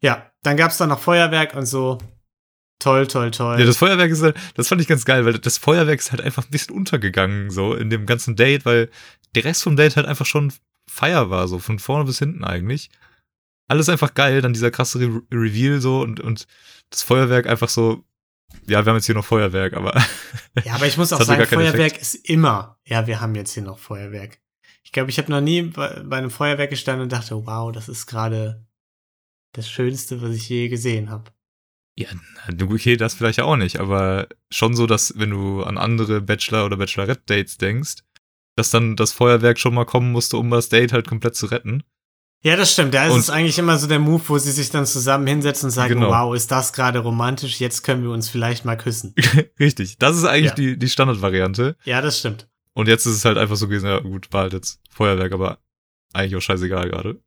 Ja, 0.00 0.30
dann 0.42 0.56
gab's 0.56 0.78
dann 0.78 0.90
noch 0.90 1.00
Feuerwerk 1.00 1.54
und 1.54 1.66
so. 1.66 1.98
Toll, 2.78 3.06
toll, 3.06 3.30
toll. 3.30 3.60
Ja, 3.60 3.66
das 3.66 3.76
Feuerwerk 3.76 4.10
ist 4.10 4.22
halt, 4.22 4.36
das 4.54 4.68
fand 4.68 4.80
ich 4.80 4.88
ganz 4.88 5.04
geil, 5.04 5.24
weil 5.24 5.38
das 5.38 5.58
Feuerwerk 5.58 6.00
ist 6.00 6.10
halt 6.10 6.20
einfach 6.20 6.44
ein 6.44 6.50
bisschen 6.50 6.74
untergegangen, 6.74 7.50
so 7.50 7.74
in 7.74 7.90
dem 7.90 8.06
ganzen 8.06 8.34
Date, 8.34 8.64
weil 8.64 8.90
der 9.34 9.44
Rest 9.44 9.62
vom 9.62 9.76
Date 9.76 9.96
halt 9.96 10.06
einfach 10.06 10.26
schon 10.26 10.52
Feier 10.90 11.30
war, 11.30 11.46
so 11.46 11.58
von 11.60 11.78
vorne 11.78 12.04
bis 12.04 12.18
hinten 12.18 12.42
eigentlich. 12.44 12.90
Alles 13.68 13.88
einfach 13.88 14.14
geil, 14.14 14.40
dann 14.40 14.52
dieser 14.52 14.72
krasse 14.72 15.00
Re 15.00 15.22
Reveal 15.32 15.80
so 15.80 16.00
und, 16.00 16.18
und 16.20 16.46
das 16.90 17.02
Feuerwerk 17.02 17.46
einfach 17.46 17.68
so, 17.68 18.04
ja, 18.66 18.84
wir 18.84 18.90
haben 18.90 18.96
jetzt 18.96 19.06
hier 19.06 19.14
noch 19.14 19.24
Feuerwerk, 19.24 19.74
aber 19.74 19.94
ja, 20.64 20.74
aber 20.74 20.86
ich 20.86 20.96
muss 20.96 21.12
auch 21.12 21.22
sagen, 21.22 21.46
Feuerwerk 21.46 22.00
ist 22.00 22.14
immer. 22.14 22.78
Ja, 22.84 23.06
wir 23.06 23.20
haben 23.20 23.34
jetzt 23.34 23.54
hier 23.54 23.62
noch 23.62 23.78
Feuerwerk. 23.78 24.38
Ich 24.84 24.92
glaube, 24.92 25.10
ich 25.10 25.18
habe 25.18 25.30
noch 25.30 25.40
nie 25.40 25.62
bei, 25.62 26.02
bei 26.04 26.18
einem 26.18 26.30
Feuerwerk 26.30 26.70
gestanden 26.70 27.04
und 27.04 27.12
dachte, 27.12 27.46
wow, 27.46 27.72
das 27.72 27.88
ist 27.88 28.06
gerade 28.06 28.66
das 29.52 29.68
Schönste, 29.70 30.22
was 30.22 30.34
ich 30.34 30.48
je 30.48 30.68
gesehen 30.68 31.10
habe. 31.10 31.30
ja, 31.96 32.08
okay, 32.62 32.96
das 32.96 33.14
vielleicht 33.14 33.40
auch 33.40 33.56
nicht, 33.56 33.80
aber 33.80 34.28
schon 34.50 34.74
so, 34.74 34.86
dass 34.86 35.18
wenn 35.18 35.30
du 35.30 35.62
an 35.62 35.78
andere 35.78 36.20
Bachelor- 36.20 36.64
oder 36.64 36.76
Bachelorette-Dates 36.76 37.58
denkst, 37.58 37.96
dass 38.56 38.70
dann 38.70 38.96
das 38.96 39.12
Feuerwerk 39.12 39.58
schon 39.58 39.74
mal 39.74 39.84
kommen 39.84 40.12
musste, 40.12 40.36
um 40.36 40.50
das 40.50 40.68
Date 40.68 40.92
halt 40.92 41.06
komplett 41.08 41.36
zu 41.36 41.46
retten. 41.46 41.82
Ja, 42.44 42.56
das 42.56 42.72
stimmt. 42.72 42.92
Da 42.92 43.06
ist 43.06 43.12
Und- 43.14 43.20
es 43.20 43.30
eigentlich 43.30 43.58
immer 43.58 43.78
so 43.78 43.86
der 43.86 44.00
Move, 44.00 44.22
wo 44.26 44.36
sie 44.38 44.50
sich 44.50 44.68
dann 44.70 44.84
zusammen 44.84 45.26
hinsetzen 45.26 45.68
und 45.68 45.70
sagen, 45.70 45.94
Genau. 45.94 46.08
wow, 46.10 46.34
ist 46.34 46.50
das 46.50 46.72
gerade 46.72 46.98
romantisch, 46.98 47.60
jetzt 47.60 47.82
können 47.84 48.02
wir 48.02 48.10
uns 48.10 48.28
vielleicht 48.28 48.64
mal 48.64 48.76
küssen. 48.76 49.14
Richtig, 49.60 49.98
das 49.98 50.16
ist 50.16 50.24
eigentlich 50.24 50.50
Ja. 50.50 50.54
die, 50.56 50.76
die 50.78 50.88
Standardvariante. 50.88 51.76
Ja, 51.84 52.00
das 52.00 52.18
stimmt. 52.18 52.48
Und 52.74 52.88
jetzt 52.88 53.06
ist 53.06 53.14
es 53.16 53.24
halt 53.24 53.38
einfach 53.38 53.54
so 53.56 53.68
gewesen, 53.68 53.86
ja 53.86 54.00
gut, 54.00 54.32
war 54.32 54.42
halt 54.42 54.54
jetzt 54.54 54.80
Feuerwerk, 54.90 55.32
aber 55.32 55.58
eigentlich 56.12 56.34
auch 56.36 56.40
scheißegal 56.42 56.88
gerade. 56.90 57.20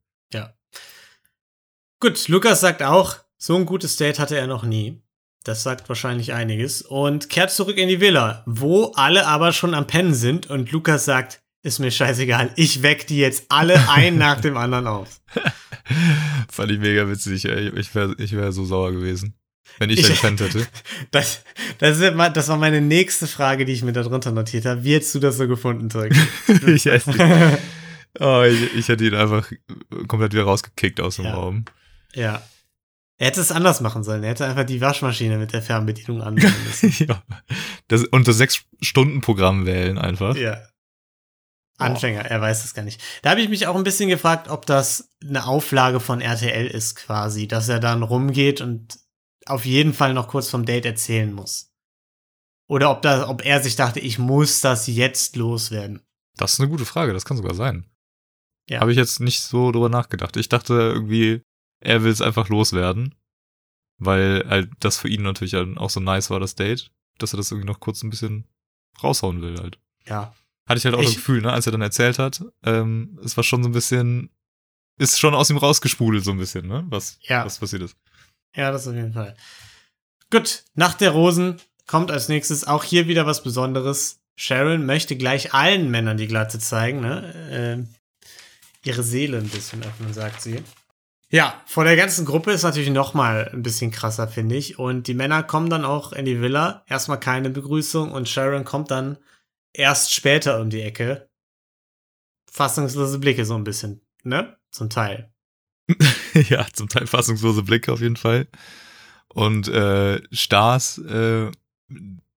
Gut, 2.01 2.27
Lukas 2.27 2.59
sagt 2.59 2.83
auch, 2.83 3.15
so 3.37 3.55
ein 3.55 3.65
gutes 3.65 3.95
Date 3.95 4.19
hatte 4.19 4.37
er 4.37 4.47
noch 4.47 4.63
nie. 4.63 5.01
Das 5.43 5.63
sagt 5.63 5.87
wahrscheinlich 5.87 6.33
einiges. 6.33 6.81
Und 6.81 7.29
kehrt 7.29 7.51
zurück 7.51 7.77
in 7.77 7.87
die 7.87 8.01
Villa, 8.01 8.43
wo 8.45 8.91
alle 8.95 9.25
aber 9.27 9.53
schon 9.53 9.73
am 9.73 9.87
Pennen 9.87 10.13
sind. 10.13 10.47
Und 10.49 10.71
Lukas 10.71 11.05
sagt, 11.05 11.41
ist 11.65 11.79
mir 11.79 11.91
scheißegal, 11.91 12.51
ich 12.55 12.81
weck 12.83 13.07
die 13.07 13.17
jetzt 13.17 13.45
alle 13.49 13.89
ein 13.89 14.17
nach 14.25 14.39
dem 14.39 14.55
anderen 14.57 14.87
auf. 14.87 15.19
Fand 16.49 16.71
ich 16.71 16.79
mega 16.79 17.07
witzig, 17.09 17.45
ey. 17.45 17.69
Ich 17.77 17.93
wäre 17.95 18.15
ich 18.17 18.33
wär 18.35 18.51
so 18.51 18.65
sauer 18.65 18.91
gewesen. 18.91 19.33
Wenn 19.79 19.89
ich, 19.89 19.99
Ich- 19.99 20.07
da 20.07 20.13
gepennt 20.13 20.39
hätte. 20.41 20.65
Das, 21.11 21.41
das, 21.79 21.99
ist, 21.99 22.13
das 22.33 22.47
war 22.47 22.57
meine 22.57 22.81
nächste 22.81 23.27
Frage, 23.27 23.65
die 23.65 23.73
ich 23.73 23.83
mir 23.83 23.91
darunter 23.93 24.31
notiert 24.31 24.65
habe. 24.65 24.83
Wie 24.83 24.93
hättest 24.93 25.13
du 25.15 25.19
das 25.19 25.37
so 25.37 25.47
gefunden, 25.47 25.89
Zeug? 25.89 26.13
ich, 26.67 26.85
hätte, 26.85 27.11
ihn- 27.11 27.57
oh, 28.19 28.43
ich, 28.43 28.73
ich 28.75 28.87
hätte 28.87 29.05
ihn 29.05 29.15
einfach 29.15 29.51
komplett 30.07 30.33
wieder 30.33 30.43
rausgekickt 30.43 31.01
aus 31.01 31.17
dem 31.17 31.25
Ja. 31.25 31.33
Raum. 31.33 31.65
ja. 32.13 32.41
Er 33.17 33.27
hätte 33.27 33.39
es 33.39 33.53
anders 33.53 33.79
machen 33.79 34.03
sollen. 34.03 34.23
Er 34.23 34.31
hätte 34.31 34.45
einfach 34.45 34.65
die 34.65 34.81
Waschmaschine 34.81 35.37
mit 35.37 35.53
der 35.53 35.61
Fernbedienung 35.61 36.21
anmachen 36.21 36.53
müssen. 36.67 37.05
ja. 37.07 37.23
Das, 37.87 38.03
und 38.03 38.27
das 38.27 38.35
Sechs-Stunden-Programm 38.37 39.65
wählen 39.65 39.97
einfach. 39.97 40.35
Ja. 40.35 40.57
Anfänger, 41.77 42.25
er 42.25 42.39
weiß 42.39 42.61
das 42.61 42.73
gar 42.73 42.83
nicht. 42.83 43.01
Da 43.21 43.31
habe 43.31 43.41
ich 43.41 43.49
mich 43.49 43.67
auch 43.67 43.75
ein 43.75 43.83
bisschen 43.83 44.09
gefragt, 44.09 44.49
ob 44.49 44.65
das 44.65 45.09
eine 45.21 45.45
Auflage 45.45 45.99
von 45.99 46.21
RTL 46.21 46.67
ist 46.67 46.95
quasi, 46.95 47.47
dass 47.47 47.67
er 47.67 47.79
dann 47.79 48.03
rumgeht 48.03 48.61
und 48.61 48.99
auf 49.45 49.65
jeden 49.65 49.93
Fall 49.93 50.13
noch 50.13 50.27
kurz 50.27 50.49
vom 50.49 50.65
Date 50.65 50.85
erzählen 50.85 51.33
muss. 51.33 51.73
Oder 52.67 52.89
ob, 52.91 53.01
da, 53.01 53.27
ob 53.29 53.45
er 53.45 53.61
sich 53.61 53.75
dachte, 53.75 53.99
ich 53.99 54.17
muss 54.17 54.61
das 54.61 54.87
jetzt 54.87 55.35
loswerden. 55.35 56.01
Das 56.37 56.53
ist 56.53 56.59
eine 56.59 56.69
gute 56.69 56.85
Frage, 56.85 57.13
das 57.13 57.25
kann 57.25 57.37
sogar 57.37 57.53
sein. 57.53 57.85
Ja. 58.69 58.79
Habe 58.79 58.91
ich 58.91 58.97
jetzt 58.97 59.19
nicht 59.19 59.41
so 59.41 59.71
drüber 59.71 59.89
nachgedacht. 59.89 60.37
Ich 60.37 60.49
dachte 60.49 60.73
irgendwie, 60.73 61.43
er 61.79 62.03
will 62.03 62.11
es 62.11 62.21
einfach 62.21 62.49
loswerden. 62.49 63.15
Weil 63.97 64.45
halt 64.49 64.71
das 64.79 64.97
für 64.97 65.07
ihn 65.07 65.21
natürlich 65.21 65.55
auch 65.55 65.89
so 65.89 66.01
nice 66.01 66.29
war, 66.29 66.39
das 66.39 66.55
Date, 66.55 66.91
dass 67.17 67.33
er 67.33 67.37
das 67.37 67.51
irgendwie 67.51 67.67
noch 67.67 67.79
kurz 67.79 68.03
ein 68.03 68.09
bisschen 68.09 68.45
raushauen 69.01 69.41
will 69.41 69.57
halt. 69.57 69.79
Ja. 70.05 70.33
Hatte 70.67 70.77
ich 70.79 70.85
halt 70.85 70.95
auch 70.95 71.01
das 71.01 71.11
Ich- 71.11 71.17
Gefühl, 71.17 71.41
ne, 71.41 71.51
als 71.51 71.65
er 71.65 71.71
dann 71.71 71.81
erzählt 71.81 72.17
hat, 72.19 72.43
ähm, 72.63 73.19
es 73.23 73.37
war 73.37 73.43
schon 73.43 73.61
so 73.63 73.69
ein 73.69 73.73
bisschen, 73.73 74.29
ist 74.97 75.19
schon 75.19 75.35
aus 75.35 75.49
ihm 75.49 75.57
rausgespudelt 75.57 76.23
so 76.23 76.31
ein 76.31 76.37
bisschen, 76.37 76.67
ne, 76.67 76.83
was, 76.89 77.17
Ja. 77.21 77.45
was 77.45 77.59
passiert 77.59 77.83
ist. 77.83 77.95
Ja, 78.55 78.71
das 78.71 78.87
auf 78.87 78.95
jeden 78.95 79.13
Fall. 79.13 79.35
Gut, 80.31 80.63
Nacht 80.73 81.01
der 81.01 81.11
Rosen 81.11 81.57
kommt 81.87 82.09
als 82.09 82.29
nächstes 82.29 82.65
auch 82.65 82.83
hier 82.83 83.07
wieder 83.07 83.25
was 83.25 83.43
Besonderes. 83.43 84.19
Sharon 84.37 84.85
möchte 84.85 85.15
gleich 85.17 85.53
allen 85.53 85.91
Männern 85.91 86.17
die 86.17 86.27
Glatze 86.27 86.59
zeigen, 86.59 86.99
ne? 87.01 87.85
Äh, 87.85 88.87
ihre 88.87 89.03
Seele 89.03 89.37
ein 89.37 89.49
bisschen 89.49 89.83
öffnen, 89.83 90.13
sagt 90.13 90.41
sie. 90.41 90.63
Ja, 91.29 91.61
vor 91.65 91.83
der 91.83 91.95
ganzen 91.95 92.25
Gruppe 92.25 92.51
ist 92.51 92.63
natürlich 92.63 92.89
noch 92.89 93.13
mal 93.13 93.49
ein 93.53 93.63
bisschen 93.63 93.91
krasser, 93.91 94.27
finde 94.27 94.55
ich. 94.55 94.77
Und 94.79 95.07
die 95.07 95.13
Männer 95.13 95.43
kommen 95.43 95.69
dann 95.69 95.85
auch 95.85 96.11
in 96.13 96.25
die 96.25 96.39
Villa. 96.41 96.83
Erstmal 96.87 97.19
keine 97.19 97.49
Begrüßung 97.49 98.11
und 98.11 98.27
Sharon 98.29 98.63
kommt 98.65 98.91
dann 98.91 99.17
erst 99.77 100.13
später 100.13 100.59
um 100.61 100.69
die 100.69 100.81
Ecke. 100.81 101.29
Fassungslose 102.51 103.19
Blicke 103.19 103.45
so 103.45 103.55
ein 103.55 103.63
bisschen, 103.63 104.01
ne? 104.23 104.57
Zum 104.71 104.89
Teil. 104.89 105.31
ja, 106.33 106.65
zum 106.73 106.89
Teil 106.89 107.07
fassungslose 107.07 107.63
Blicke 107.63 107.91
auf 107.91 108.01
jeden 108.01 108.15
Fall. 108.15 108.47
Und 109.27 109.67
äh, 109.67 110.21
Stars, 110.31 110.97
äh, 110.99 111.51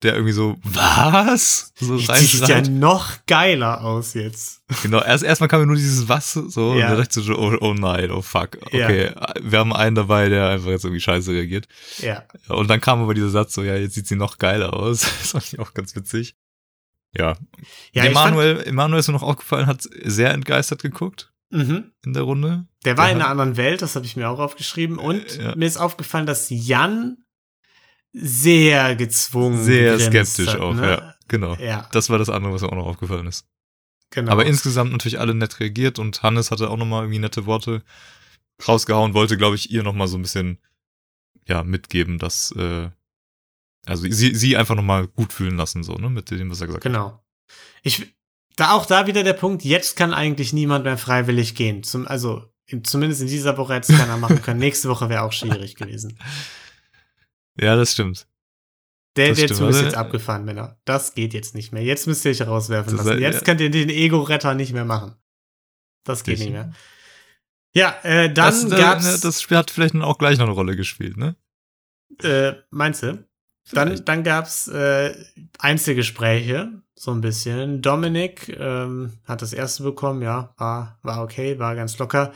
der 0.03 0.15
irgendwie 0.15 0.33
so, 0.33 0.57
was? 0.63 1.73
So 1.77 1.97
Die 1.97 2.05
sieht 2.27 2.49
ja 2.49 2.61
noch 2.63 3.25
geiler 3.27 3.83
aus 3.85 4.15
jetzt. 4.15 4.63
Genau, 4.83 5.03
erst 5.03 5.25
erstmal 5.25 5.49
kam 5.49 5.61
mir 5.61 5.67
nur 5.67 5.77
dieses 5.77 6.09
Was 6.09 6.33
so 6.35 6.75
Ja. 6.75 6.87
und 6.87 6.93
da 6.93 6.97
dachte 6.97 7.21
ich 7.21 7.27
so, 7.27 7.37
oh, 7.37 7.57
oh 7.61 7.75
nein, 7.75 8.11
oh 8.11 8.23
fuck. 8.23 8.59
Okay, 8.63 9.13
wir 9.41 9.59
haben 9.59 9.73
einen 9.73 9.97
dabei, 9.97 10.29
der 10.29 10.51
einfach 10.51 10.71
jetzt 10.71 10.85
irgendwie 10.85 11.01
scheiße 11.01 11.33
reagiert. 11.33 11.67
Ja. 11.99 12.25
Und 12.49 12.69
dann 12.69 12.81
kam 12.81 13.03
aber 13.03 13.15
dieser 13.15 13.31
Satz 13.31 13.55
so, 13.55 13.63
ja, 13.65 13.77
jetzt 13.77 13.95
sieht 13.95 14.07
sie 14.07 14.17
noch 14.17 14.39
geiler 14.39 14.75
aus. 14.75 15.01
Das 15.21 15.31
fand 15.33 15.53
ich 15.53 15.59
auch 15.59 15.75
ganz 15.75 15.95
witzig. 15.97 16.37
Ja. 17.17 17.37
Ja, 17.93 18.05
Emanuel, 18.05 18.63
Emanuel 18.63 19.01
ist 19.01 19.09
mir 19.09 19.15
noch 19.15 19.23
aufgefallen, 19.23 19.67
hat 19.67 19.83
sehr 20.05 20.33
entgeistert 20.33 20.83
geguckt 20.83 21.33
mhm. 21.51 21.93
in 22.05 22.13
der 22.13 22.23
Runde. 22.23 22.67
Der 22.85 22.97
war 22.97 23.07
Der 23.07 23.15
in 23.17 23.23
einer 23.23 23.31
anderen 23.31 23.57
Welt, 23.57 23.83
das 23.83 23.97
habe 23.97 24.07
ich 24.07 24.17
mir 24.17 24.29
auch 24.29 24.39
aufgeschrieben. 24.39 24.99
Und 24.99 25.39
Äh, 25.39 25.45
ja. 25.45 25.57
mir 25.57 25.67
ist 25.67 25.79
aufgefallen, 25.79 26.27
dass 26.27 26.49
Jan 26.51 27.19
sehr 28.13 28.97
gezwungen 28.97 29.63
Sehr 29.63 29.99
skeptisch 29.99 30.49
hat, 30.49 30.61
auch, 30.61 30.75
ne? 30.75 30.91
ja. 30.91 31.15
Genau. 31.29 31.55
Ja, 31.57 31.89
Das 31.93 32.09
war 32.09 32.19
das 32.19 32.31
andere, 32.31 32.53
was 32.53 32.63
mir 32.63 32.69
auch 32.69 32.77
noch 32.77 32.87
aufgefallen 32.87 33.27
ist. 33.27 33.47
genau. 34.11 34.33
Aber 34.33 34.47
insgesamt 34.47 34.93
natürlich 34.93 35.21
alle 35.21 35.35
nett 35.35 35.61
reagiert 35.61 35.99
und 35.99 36.23
Hannes 36.23 36.51
hatte 36.51 36.71
auch 36.71 36.79
nochmal 36.79 37.03
irgendwie 37.03 37.19
nette 37.19 37.45
Worte 37.45 37.83
rausgehauen, 38.67 39.15
wollte, 39.15 39.37
glaube 39.37 39.57
ich, 39.57 39.71
ihr 39.71 39.83
nochmal 39.83 40.09
so 40.09 40.17
ein 40.17 40.23
bisschen 40.23 40.59
ja, 41.47 41.63
mitgeben, 41.65 42.19
dass 42.19 42.51
äh, 42.53 42.91
also 43.89 44.05
sie, 44.09 44.35
sie 44.35 44.57
einfach 44.57 44.75
nochmal 44.75 45.09
gut 45.09 45.33
fühlen 45.33 45.57
lassen, 45.57 45.83
so, 45.83 45.95
ne, 45.95 46.11
mit 46.11 46.31
dem, 46.31 46.51
was 46.51 46.61
er 46.61 46.67
gesagt 46.67 46.85
hat. 46.85 46.93
Genau. 46.93 47.23
Ich, 47.83 48.15
da 48.57 48.73
auch 48.73 48.87
da 48.87 49.07
wieder 49.07 49.23
der 49.25 49.33
Punkt, 49.35 49.65
jetzt 49.65 49.97
kann 49.97 50.13
eigentlich 50.15 50.53
niemand 50.53 50.85
mehr 50.85 50.99
freiwillig 50.99 51.55
gehen. 51.55 51.83
Zum, 51.83 52.07
also, 52.07 52.45
in, 52.67 52.85
zumindest 52.85 53.21
in 53.23 53.29
dieser 53.29 53.57
Woche 53.57 53.75
hätte 53.75 53.93
es 53.93 53.99
keiner 53.99 54.17
machen 54.17 54.43
können. 54.43 54.61
Nächste 54.61 54.89
Woche 54.89 55.09
wäre 55.09 55.23
auch 55.23 55.33
schwierig 55.33 55.75
gewesen. 55.77 56.19
Ja, 57.61 57.77
das 57.77 57.93
stimmt. 57.93 58.27
Der, 59.17 59.29
Das 59.31 59.39
der 59.39 59.47
stimmt. 59.47 59.59
Zug 59.59 59.71
ist 59.71 59.81
jetzt 59.83 59.97
abgefahren, 59.97 60.45
Männer. 60.45 60.79
Das 60.85 61.15
geht 61.15 61.35
jetzt 61.35 61.55
nicht 61.55 61.73
mehr. 61.73 61.83
Jetzt 61.83 62.07
müsst 62.07 62.25
ihr 62.25 62.31
euch 62.31 62.43
rauswerfen 62.47 62.97
lassen. 62.97 63.09
sei- 63.09 63.19
Jetzt 63.19 63.37
ja. 63.37 63.41
könnt 63.45 63.61
ihr 63.61 63.71
den 63.71 63.89
Ego-Retter 63.89 64.55
nicht 64.55 64.73
mehr 64.73 64.85
machen. 64.85 65.15
Das 66.05 66.23
geht 66.25 66.35
Richtig. 66.35 66.49
nicht 66.51 66.55
mehr. 66.55 66.73
Ja, 67.75 67.97
äh, 68.03 68.33
dann 68.33 68.35
das, 68.35 68.65
äh, 68.73 68.77
gab's. 68.77 69.05
ne, 69.05 69.19
das 69.23 69.43
Spiel 69.43 69.57
hat 69.57 69.71
vielleicht 69.71 69.95
auch 69.97 70.19
gleich 70.19 70.39
noch 70.39 70.47
eine 70.47 70.55
Rolle 70.55 70.77
gespielt, 70.77 71.17
ne? 71.17 71.37
Äh, 72.23 72.55
meinst 72.71 73.03
du? 73.03 73.28
Dann, 73.73 74.05
dann 74.05 74.23
gab's 74.25 74.69
äh, 74.69 75.15
Einzelgespräche, 75.59 76.83
so 76.95 77.11
ein 77.11 77.21
bisschen. 77.21 77.83
Dominik 77.83 78.49
ähm, 78.59 79.13
hat 79.25 79.43
das 79.43 79.53
erste 79.53 79.83
bekommen, 79.83 80.23
ja, 80.23 80.55
war, 80.57 80.99
war 81.03 81.23
okay, 81.23 81.59
war 81.59 81.75
ganz 81.75 81.99
locker. 81.99 82.33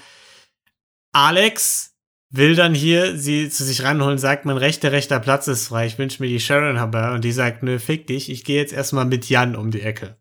Alex 1.12 1.94
will 2.30 2.54
dann 2.54 2.74
hier 2.74 3.18
sie 3.18 3.50
zu 3.50 3.64
sich 3.64 3.82
ranholen, 3.82 4.18
sagt, 4.18 4.46
mein 4.46 4.56
rechter, 4.56 4.90
rechter 4.92 5.20
Platz 5.20 5.48
ist 5.48 5.68
frei, 5.68 5.86
ich 5.86 5.98
wünsche 5.98 6.22
mir 6.22 6.28
die 6.28 6.40
Sharon 6.40 6.76
herbei. 6.76 7.14
Und 7.14 7.24
die 7.24 7.32
sagt, 7.32 7.62
nö, 7.62 7.78
fick 7.78 8.06
dich, 8.06 8.30
ich 8.30 8.44
gehe 8.44 8.60
jetzt 8.60 8.72
erstmal 8.72 9.04
mit 9.04 9.28
Jan 9.28 9.54
um 9.54 9.70
die 9.70 9.82
Ecke. 9.82 10.16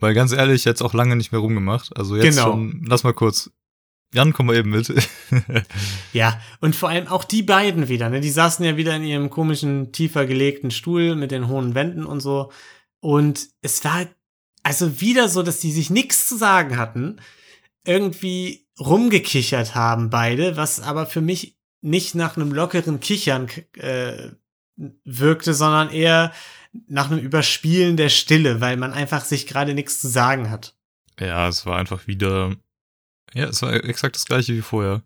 Weil 0.00 0.14
ganz 0.14 0.32
ehrlich, 0.32 0.64
jetzt 0.64 0.82
auch 0.82 0.94
lange 0.94 1.16
nicht 1.16 1.32
mehr 1.32 1.40
rumgemacht. 1.40 1.96
Also 1.96 2.16
jetzt 2.16 2.36
Genau. 2.36 2.52
schon, 2.52 2.84
lass 2.86 3.04
mal 3.04 3.14
kurz. 3.14 3.50
Jan, 4.14 4.32
komm 4.32 4.46
mal 4.46 4.56
eben 4.56 4.70
mit. 4.70 4.92
Ja, 6.12 6.38
und 6.60 6.76
vor 6.76 6.90
allem 6.90 7.06
auch 7.06 7.24
die 7.24 7.42
beiden 7.42 7.88
wieder, 7.88 8.10
ne? 8.10 8.20
Die 8.20 8.30
saßen 8.30 8.62
ja 8.64 8.76
wieder 8.76 8.94
in 8.94 9.04
ihrem 9.04 9.30
komischen, 9.30 9.92
tiefer 9.92 10.26
gelegten 10.26 10.70
Stuhl 10.70 11.16
mit 11.16 11.30
den 11.30 11.48
hohen 11.48 11.74
Wänden 11.74 12.04
und 12.04 12.20
so. 12.20 12.52
Und 13.00 13.48
es 13.62 13.82
war 13.84 14.06
also 14.62 15.00
wieder 15.00 15.28
so, 15.28 15.42
dass 15.42 15.60
die 15.60 15.72
sich 15.72 15.88
nichts 15.88 16.28
zu 16.28 16.36
sagen 16.36 16.76
hatten, 16.76 17.20
irgendwie 17.86 18.68
rumgekichert 18.78 19.74
haben 19.74 20.10
beide, 20.10 20.56
was 20.56 20.80
aber 20.80 21.06
für 21.06 21.22
mich 21.22 21.56
nicht 21.80 22.14
nach 22.14 22.36
einem 22.36 22.52
lockeren 22.52 23.00
Kichern 23.00 23.48
äh, 23.76 24.30
wirkte, 25.04 25.54
sondern 25.54 25.90
eher 25.90 26.32
nach 26.86 27.10
einem 27.10 27.20
Überspielen 27.20 27.96
der 27.96 28.08
Stille, 28.08 28.60
weil 28.60 28.76
man 28.76 28.92
einfach 28.92 29.24
sich 29.24 29.46
gerade 29.46 29.74
nichts 29.74 30.00
zu 30.00 30.08
sagen 30.08 30.50
hat. 30.50 30.76
Ja, 31.18 31.48
es 31.48 31.66
war 31.66 31.78
einfach 31.78 32.06
wieder. 32.06 32.54
Ja, 33.34 33.46
es 33.46 33.62
war 33.62 33.72
exakt 33.72 34.16
das 34.16 34.26
gleiche 34.26 34.54
wie 34.54 34.62
vorher. 34.62 35.02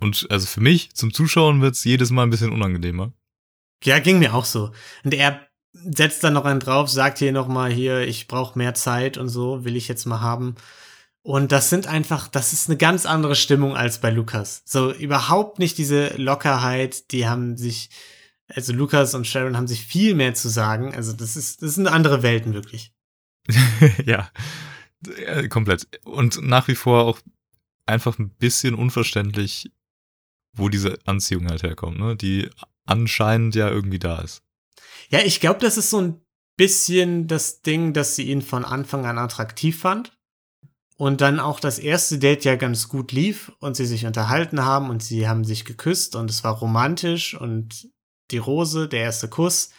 Und 0.00 0.26
also 0.30 0.46
für 0.46 0.60
mich, 0.60 0.94
zum 0.94 1.12
Zuschauen 1.12 1.60
wird's 1.60 1.84
jedes 1.84 2.10
Mal 2.10 2.22
ein 2.22 2.30
bisschen 2.30 2.52
unangenehmer. 2.52 3.12
Ja, 3.82 3.98
ging 3.98 4.18
mir 4.18 4.34
auch 4.34 4.44
so. 4.44 4.72
Und 5.04 5.14
er 5.14 5.40
setzt 5.72 6.24
dann 6.24 6.32
noch 6.34 6.44
einen 6.44 6.60
drauf, 6.60 6.88
sagt 6.88 7.18
hier 7.18 7.32
noch 7.32 7.48
mal 7.48 7.70
hier, 7.70 8.00
ich 8.00 8.28
brauche 8.28 8.58
mehr 8.58 8.74
Zeit 8.74 9.18
und 9.18 9.28
so, 9.28 9.64
will 9.64 9.76
ich 9.76 9.88
jetzt 9.88 10.06
mal 10.06 10.20
haben. 10.20 10.56
Und 11.22 11.52
das 11.52 11.68
sind 11.68 11.86
einfach, 11.86 12.28
das 12.28 12.52
ist 12.52 12.68
eine 12.68 12.78
ganz 12.78 13.04
andere 13.04 13.34
Stimmung 13.34 13.76
als 13.76 14.00
bei 14.00 14.10
Lukas. 14.10 14.62
So 14.64 14.92
überhaupt 14.92 15.58
nicht 15.58 15.76
diese 15.78 16.16
Lockerheit, 16.16 17.12
die 17.12 17.28
haben 17.28 17.56
sich, 17.56 17.90
also 18.48 18.72
Lukas 18.72 19.14
und 19.14 19.26
Sharon 19.26 19.56
haben 19.56 19.66
sich 19.66 19.84
viel 19.84 20.14
mehr 20.14 20.34
zu 20.34 20.48
sagen. 20.48 20.94
Also 20.94 21.12
das 21.12 21.36
ist, 21.36 21.62
das 21.62 21.74
sind 21.74 21.86
andere 21.86 22.22
Welten 22.22 22.54
wirklich. 22.54 22.92
ja, 24.06 24.30
komplett. 25.48 25.86
Und 26.04 26.42
nach 26.42 26.68
wie 26.68 26.74
vor 26.74 27.04
auch 27.04 27.20
einfach 27.88 28.18
ein 28.18 28.30
bisschen 28.30 28.74
unverständlich, 28.74 29.70
wo 30.56 30.68
diese 30.68 30.98
Anziehung 31.04 31.48
halt 31.48 31.62
herkommt, 31.62 31.98
ne? 31.98 32.16
Die 32.16 32.48
anscheinend 32.86 33.54
ja 33.54 33.68
irgendwie 33.68 33.98
da 33.98 34.20
ist. 34.20 34.42
Ja, 35.10 35.20
ich 35.20 35.40
glaube, 35.40 35.60
das 35.60 35.76
ist 35.76 35.90
so 35.90 36.00
ein 36.00 36.20
bisschen 36.56 37.26
das 37.26 37.62
Ding, 37.62 37.92
dass 37.92 38.16
sie 38.16 38.24
ihn 38.24 38.42
von 38.42 38.64
Anfang 38.64 39.06
an 39.06 39.18
attraktiv 39.18 39.78
fand. 39.78 40.12
Und 40.96 41.20
dann 41.20 41.38
auch 41.38 41.60
das 41.60 41.78
erste 41.78 42.18
Date 42.18 42.44
ja 42.44 42.56
ganz 42.56 42.88
gut 42.88 43.12
lief 43.12 43.52
und 43.60 43.76
sie 43.76 43.86
sich 43.86 44.04
unterhalten 44.04 44.64
haben 44.64 44.90
und 44.90 45.00
sie 45.00 45.28
haben 45.28 45.44
sich 45.44 45.64
geküsst 45.64 46.16
und 46.16 46.28
es 46.28 46.42
war 46.42 46.54
romantisch 46.54 47.34
und 47.34 47.88
die 48.32 48.38
Rose, 48.38 48.88
der 48.88 49.02
erste 49.02 49.28
Kuss. 49.28 49.70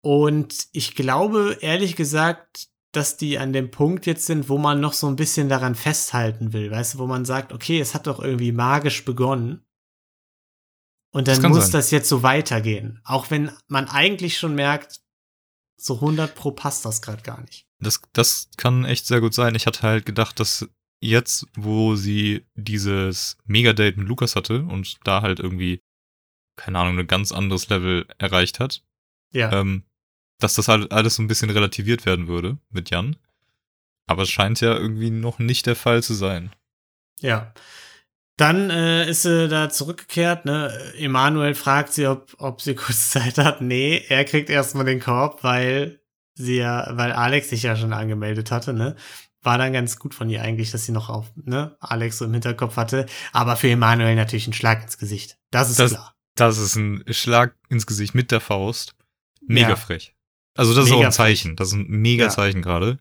Und 0.00 0.66
ich 0.72 0.96
glaube, 0.96 1.58
ehrlich 1.60 1.94
gesagt, 1.94 2.68
dass 2.96 3.16
die 3.16 3.38
an 3.38 3.52
dem 3.52 3.70
Punkt 3.70 4.06
jetzt 4.06 4.26
sind, 4.26 4.48
wo 4.48 4.58
man 4.58 4.80
noch 4.80 4.92
so 4.94 5.06
ein 5.06 5.16
bisschen 5.16 5.48
daran 5.48 5.74
festhalten 5.74 6.52
will, 6.52 6.70
weißt 6.70 6.94
du, 6.94 6.98
wo 6.98 7.06
man 7.06 7.24
sagt, 7.24 7.52
okay, 7.52 7.78
es 7.80 7.94
hat 7.94 8.06
doch 8.06 8.20
irgendwie 8.20 8.52
magisch 8.52 9.04
begonnen. 9.04 9.64
Und 11.12 11.28
Das 11.28 11.36
dann 11.38 11.42
kann 11.44 11.52
muss 11.52 11.64
sein. 11.64 11.72
das 11.72 11.90
jetzt 11.90 12.08
so 12.08 12.22
weitergehen. 12.22 13.00
Auch 13.04 13.30
wenn 13.30 13.50
man 13.68 13.88
eigentlich 13.88 14.38
schon 14.38 14.54
merkt, 14.54 15.00
so 15.78 15.94
100 15.96 16.34
pro 16.34 16.50
passt 16.52 16.84
das 16.84 17.00
gerade 17.02 17.22
gar 17.22 17.40
nicht. 17.42 17.66
Das, 17.78 18.00
das 18.12 18.48
kann 18.56 18.84
echt 18.84 19.06
sehr 19.06 19.20
gut 19.20 19.34
sein. 19.34 19.54
Ich 19.54 19.66
hatte 19.66 19.82
halt 19.82 20.04
gedacht, 20.06 20.40
dass 20.40 20.68
jetzt, 21.00 21.46
wo 21.54 21.94
sie 21.94 22.46
dieses 22.54 23.36
Mega-Date 23.44 23.96
mit 23.98 24.08
Lukas 24.08 24.36
hatte 24.36 24.62
und 24.62 24.98
da 25.04 25.22
halt 25.22 25.38
irgendwie, 25.40 25.80
keine 26.56 26.78
Ahnung, 26.78 26.98
ein 26.98 27.06
ganz 27.06 27.32
anderes 27.32 27.68
Level 27.68 28.06
erreicht 28.18 28.60
hat, 28.60 28.82
Ja. 29.32 29.52
ähm, 29.52 29.84
dass 30.38 30.54
das 30.54 30.68
halt 30.68 30.92
alles 30.92 31.16
so 31.16 31.22
ein 31.22 31.28
bisschen 31.28 31.50
relativiert 31.50 32.06
werden 32.06 32.28
würde 32.28 32.58
mit 32.70 32.90
Jan. 32.90 33.16
Aber 34.06 34.22
es 34.22 34.30
scheint 34.30 34.60
ja 34.60 34.74
irgendwie 34.76 35.10
noch 35.10 35.38
nicht 35.38 35.66
der 35.66 35.76
Fall 35.76 36.02
zu 36.02 36.14
sein. 36.14 36.50
Ja. 37.20 37.52
Dann 38.36 38.68
äh, 38.70 39.08
ist 39.08 39.22
sie 39.22 39.48
da 39.48 39.70
zurückgekehrt, 39.70 40.44
ne? 40.44 40.70
Emanuel 40.98 41.54
fragt 41.54 41.92
sie, 41.94 42.06
ob, 42.06 42.34
ob 42.38 42.60
sie 42.60 42.74
kurz 42.76 43.10
Zeit 43.10 43.38
hat. 43.38 43.60
Nee, 43.62 44.04
er 44.08 44.24
kriegt 44.24 44.50
erstmal 44.50 44.84
den 44.84 45.00
Korb, 45.00 45.42
weil 45.42 46.00
sie 46.34 46.56
ja, 46.56 46.86
weil 46.92 47.12
Alex 47.12 47.48
sich 47.48 47.62
ja 47.62 47.76
schon 47.76 47.92
angemeldet 47.94 48.50
hatte, 48.50 48.74
ne? 48.74 48.94
War 49.42 49.58
dann 49.58 49.72
ganz 49.72 49.98
gut 49.98 50.12
von 50.14 50.28
ihr 50.28 50.42
eigentlich, 50.42 50.70
dass 50.72 50.84
sie 50.84 50.92
noch 50.92 51.08
auf, 51.08 51.30
ne, 51.36 51.76
Alex 51.80 52.18
so 52.18 52.24
im 52.24 52.32
Hinterkopf 52.32 52.76
hatte. 52.76 53.06
Aber 53.32 53.54
für 53.56 53.70
Emanuel 53.70 54.16
natürlich 54.16 54.48
ein 54.48 54.52
Schlag 54.52 54.82
ins 54.82 54.98
Gesicht. 54.98 55.38
Das 55.50 55.70
ist 55.70 55.78
Das- 55.78 55.92
klar. 55.92 56.12
Das 56.34 56.58
ist 56.58 56.74
ein 56.76 57.02
Schlag 57.10 57.54
ins 57.70 57.86
Gesicht 57.86 58.14
mit 58.14 58.30
der 58.32 58.40
Faust. 58.40 58.94
Mega 59.46 59.70
Ja. 59.70 59.76
frech. 59.76 60.15
Also 60.56 60.74
das 60.74 60.84
ist 60.86 60.90
Mega 60.90 61.02
auch 61.02 61.06
ein 61.06 61.12
Zeichen. 61.12 61.56
Das 61.56 61.68
ist 61.68 61.74
ein 61.74 61.86
mega 61.88 62.24
Ja. 62.24 62.30
Zeichen 62.30 62.62
gerade. 62.62 62.98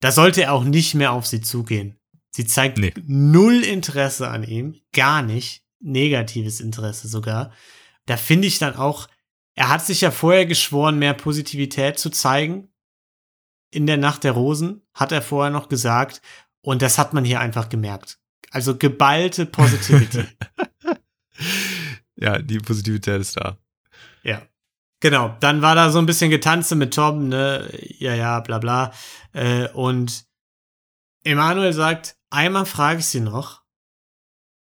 Da 0.00 0.10
sollte 0.12 0.42
er 0.42 0.52
auch 0.52 0.64
nicht 0.64 0.94
mehr 0.94 1.12
auf 1.12 1.26
sie 1.26 1.40
zugehen. 1.40 1.98
Sie 2.30 2.46
zeigt 2.46 2.78
Nee. 2.78 2.94
null 3.06 3.62
Interesse 3.62 4.28
an 4.28 4.42
ihm, 4.42 4.80
gar 4.92 5.22
nicht, 5.22 5.64
negatives 5.80 6.60
Interesse 6.60 7.08
sogar. 7.08 7.52
Da 8.06 8.16
finde 8.16 8.48
ich 8.48 8.58
dann 8.58 8.74
auch, 8.74 9.08
er 9.54 9.68
hat 9.68 9.84
sich 9.84 10.00
ja 10.00 10.10
vorher 10.10 10.46
geschworen, 10.46 10.98
mehr 10.98 11.14
Positivität 11.14 11.98
zu 11.98 12.10
zeigen. 12.10 12.68
In 13.70 13.86
der 13.86 13.96
Nacht 13.98 14.24
der 14.24 14.32
Rosen 14.32 14.82
hat 14.94 15.12
er 15.12 15.22
vorher 15.22 15.50
noch 15.52 15.68
gesagt. 15.68 16.22
Und 16.62 16.80
das 16.82 16.96
hat 16.98 17.12
man 17.12 17.24
hier 17.24 17.40
einfach 17.40 17.68
gemerkt. 17.68 18.18
Also 18.50 18.76
geballte 18.76 19.46
Positivity. 19.46 20.24
ja, 22.16 22.38
die 22.38 22.58
Positivität 22.58 23.20
ist 23.20 23.36
da. 23.36 23.58
Ja. 24.22 24.42
Genau, 25.02 25.36
dann 25.40 25.62
war 25.62 25.74
da 25.74 25.90
so 25.90 25.98
ein 25.98 26.06
bisschen 26.06 26.30
Getanze 26.30 26.76
mit 26.76 26.94
Tom, 26.94 27.28
ne? 27.28 27.68
Ja, 27.98 28.14
ja, 28.14 28.38
bla 28.38 28.58
bla. 28.60 28.92
Äh, 29.32 29.66
und 29.70 30.26
Emanuel 31.24 31.72
sagt, 31.72 32.16
einmal 32.30 32.66
frage 32.66 33.00
ich 33.00 33.06
sie 33.06 33.18
noch, 33.18 33.62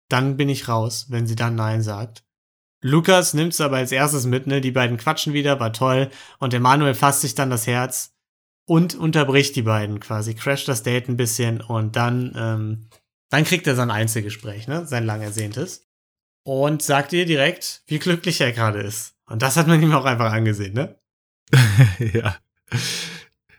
dann 0.08 0.38
bin 0.38 0.48
ich 0.48 0.68
raus, 0.68 1.08
wenn 1.10 1.26
sie 1.26 1.36
dann 1.36 1.54
Nein 1.54 1.82
sagt. 1.82 2.24
Lukas 2.80 3.34
nimmt 3.34 3.52
es 3.52 3.60
aber 3.60 3.76
als 3.76 3.92
erstes 3.92 4.24
mit, 4.24 4.46
ne? 4.46 4.62
Die 4.62 4.70
beiden 4.70 4.96
quatschen 4.96 5.34
wieder, 5.34 5.60
war 5.60 5.74
toll. 5.74 6.10
Und 6.38 6.54
Emanuel 6.54 6.94
fasst 6.94 7.20
sich 7.20 7.34
dann 7.34 7.50
das 7.50 7.66
Herz 7.66 8.14
und 8.66 8.94
unterbricht 8.94 9.54
die 9.54 9.62
beiden 9.62 10.00
quasi, 10.00 10.34
crasht 10.34 10.66
das 10.66 10.82
Date 10.82 11.10
ein 11.10 11.18
bisschen 11.18 11.60
und 11.60 11.94
dann, 11.94 12.32
ähm, 12.38 12.88
dann 13.28 13.44
kriegt 13.44 13.66
er 13.66 13.76
sein 13.76 13.90
Einzelgespräch, 13.90 14.66
ne? 14.66 14.86
Sein 14.86 15.04
lang 15.04 15.20
ersehntes. 15.20 15.90
Und 16.42 16.80
sagt 16.80 17.12
ihr 17.12 17.26
direkt, 17.26 17.82
wie 17.86 17.98
glücklich 17.98 18.40
er 18.40 18.52
gerade 18.52 18.80
ist. 18.80 19.12
Und 19.26 19.42
das 19.42 19.56
hat 19.56 19.66
man 19.68 19.82
ihm 19.82 19.92
auch 19.92 20.04
einfach 20.04 20.32
angesehen, 20.32 20.74
ne? 20.74 20.98
ja. 22.12 22.36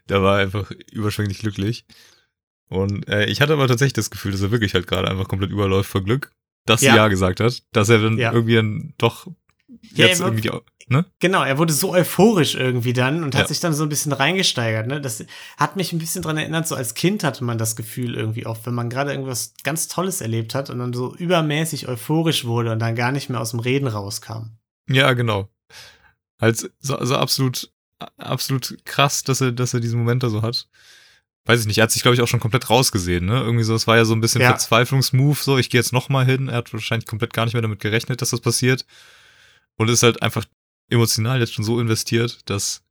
Da 0.08 0.22
war 0.22 0.38
er 0.40 0.44
einfach 0.44 0.72
überschwänglich 0.92 1.40
glücklich. 1.40 1.86
Und 2.70 3.08
äh, 3.08 3.26
ich 3.26 3.42
hatte 3.42 3.54
aber 3.54 3.68
tatsächlich 3.68 3.94
das 3.94 4.10
Gefühl, 4.12 4.32
dass 4.32 4.42
er 4.42 4.52
wirklich 4.52 4.74
halt 4.74 4.88
gerade 4.88 5.10
einfach 5.10 5.28
komplett 5.28 5.52
überläuft 5.52 5.90
vor 5.90 6.04
Glück, 6.04 6.32
dass 6.66 6.82
Ja. 6.82 6.92
sie 6.92 6.98
ja 6.98 7.08
gesagt 7.08 7.40
hat, 7.40 7.64
dass 7.72 7.90
er 7.90 8.00
dann 8.00 8.18
Ja. 8.18 8.32
irgendwie 8.34 8.56
dann 8.56 8.94
doch 8.98 9.28
Ja, 9.94 10.08
jetzt 10.08 10.20
war- 10.22 10.28
irgendwie 10.30 10.50
ne? 10.88 11.06
Genau, 11.20 11.44
er 11.44 11.58
wurde 11.58 11.72
so 11.72 11.94
euphorisch 11.94 12.56
irgendwie 12.56 12.92
dann 12.94 13.24
und 13.24 13.36
hat 13.36 13.44
Ja. 13.44 13.48
sich 13.48 13.60
dann 13.62 13.74
so 13.74 13.84
ein 13.84 13.90
bisschen 13.90 14.12
reingesteigert. 14.12 14.88
Ne? 14.88 15.00
Das 15.00 15.24
hat 15.58 15.78
mich 15.78 15.94
ein 15.94 16.00
bisschen 16.00 16.22
dran 16.22 16.38
erinnert, 16.38 16.68
so 16.68 16.76
als 16.76 16.94
Kind 16.94 17.24
hatte 17.24 17.44
man 17.44 17.58
das 17.58 17.76
Gefühl 17.78 18.16
irgendwie 18.16 18.46
oft, 18.46 18.66
wenn 18.66 18.74
man 18.74 18.90
gerade 18.90 19.12
irgendwas 19.12 19.54
ganz 19.64 19.88
Tolles 19.88 20.20
erlebt 20.20 20.56
hat 20.56 20.70
und 20.70 20.80
dann 20.80 20.92
so 20.94 21.16
übermäßig 21.16 21.88
euphorisch 21.88 22.44
wurde 22.46 22.72
und 22.74 22.80
dann 22.80 22.96
gar 22.96 23.12
nicht 23.14 23.30
mehr 23.30 23.40
aus 23.40 23.52
dem 23.52 23.60
Reden 23.62 23.88
rauskam. 23.88 24.58
Ja, 24.90 25.14
genau. 25.14 25.50
Halt 26.40 26.72
so, 26.80 27.06
so 27.06 27.16
absolut, 27.16 27.72
absolut 28.18 28.78
krass, 28.86 29.24
dass 29.24 29.42
er, 29.42 29.52
dass 29.52 29.74
er 29.74 29.80
diesen 29.80 30.00
Moment 30.00 30.24
da 30.24 30.30
so 30.30 30.42
hat. 30.42 30.68
Weiß 31.46 31.60
ich 31.60 31.68
nicht, 31.68 31.78
er 31.78 31.84
hat 31.84 31.92
sich, 31.92 32.02
glaube 32.02 32.16
ich, 32.16 32.22
auch 32.22 32.28
schon 32.28 32.40
komplett 32.40 32.70
rausgesehen, 32.70 33.26
ne? 33.26 33.42
Irgendwie 33.42 33.66
so, 33.66 33.76
es 33.76 33.86
war 33.86 33.98
ja 33.98 34.06
so 34.06 34.14
ein 34.14 34.22
bisschen 34.22 34.42
Ja. 34.42 34.50
Verzweiflungsmove, 34.50 35.42
so, 35.44 35.58
ich 35.58 35.70
gehe 35.70 35.80
jetzt 35.80 35.92
noch 35.92 36.08
mal 36.10 36.26
hin. 36.26 36.48
Er 36.48 36.58
hat 36.58 36.74
wahrscheinlich 36.74 37.06
komplett 37.06 37.34
gar 37.34 37.46
nicht 37.46 37.54
mehr 37.54 37.62
damit 37.62 37.80
gerechnet, 37.80 38.22
dass 38.22 38.30
das 38.30 38.40
passiert. 38.40 38.86
Und 39.76 39.90
ist 39.90 40.04
halt 40.04 40.22
einfach 40.22 40.46
emotional 40.90 41.40
jetzt 41.40 41.54
schon 41.54 41.66
so 41.66 41.80
investiert, 41.80 42.50
dass 42.50 42.84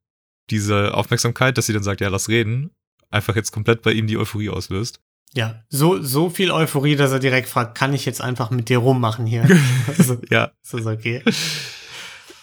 diese 0.50 0.94
Aufmerksamkeit, 0.94 1.56
dass 1.56 1.66
sie 1.66 1.72
dann 1.72 1.82
sagt, 1.82 2.00
ja, 2.00 2.08
lass 2.08 2.28
reden, 2.28 2.70
einfach 3.10 3.36
jetzt 3.36 3.52
komplett 3.52 3.82
bei 3.82 3.92
ihm 3.92 4.06
die 4.06 4.18
Euphorie 4.18 4.50
auslöst. 4.50 5.00
Ja, 5.34 5.64
so, 5.70 6.02
so 6.02 6.28
viel 6.28 6.50
Euphorie, 6.50 6.96
dass 6.96 7.10
er 7.10 7.18
direkt 7.18 7.48
fragt, 7.48 7.76
kann 7.76 7.94
ich 7.94 8.04
jetzt 8.04 8.20
einfach 8.20 8.50
mit 8.50 8.68
dir 8.68 8.78
rummachen 8.78 9.24
hier? 9.24 9.48
also, 9.98 10.18
Ja, 10.30 10.52
ist 10.62 10.74
das 10.74 10.86
okay? 10.86 11.22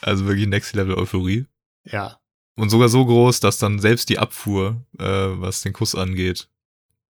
Also 0.01 0.25
wirklich 0.25 0.47
Next 0.47 0.73
Level 0.75 0.95
Euphorie. 0.95 1.45
Ja. 1.83 2.19
Und 2.55 2.69
sogar 2.69 2.89
so 2.89 3.05
groß, 3.05 3.39
dass 3.39 3.57
dann 3.57 3.79
selbst 3.79 4.09
die 4.09 4.19
Abfuhr, 4.19 4.85
äh, 4.97 5.03
was 5.05 5.61
den 5.61 5.73
Kuss 5.73 5.95
angeht, 5.95 6.49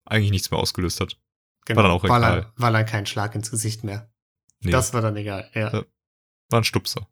eigentlich 0.04 0.30
nichts 0.30 0.50
mehr 0.50 0.60
ausgelöst 0.60 1.00
hat. 1.00 1.18
Genau, 1.66 1.76
War 1.78 1.82
dann 1.84 1.92
auch 1.92 2.02
weil 2.04 2.22
egal. 2.22 2.38
er, 2.38 2.52
weil 2.56 2.74
er 2.74 2.84
keinen 2.84 3.06
Schlag 3.06 3.34
ins 3.34 3.50
Gesicht 3.50 3.84
mehr. 3.84 4.10
Nee, 4.60 4.70
Das 4.70 4.94
war 4.94 5.02
dann 5.02 5.16
egal, 5.16 5.50
ja. 5.54 5.84
War 6.50 6.60
ein 6.60 6.64
Stupser. 6.64 7.08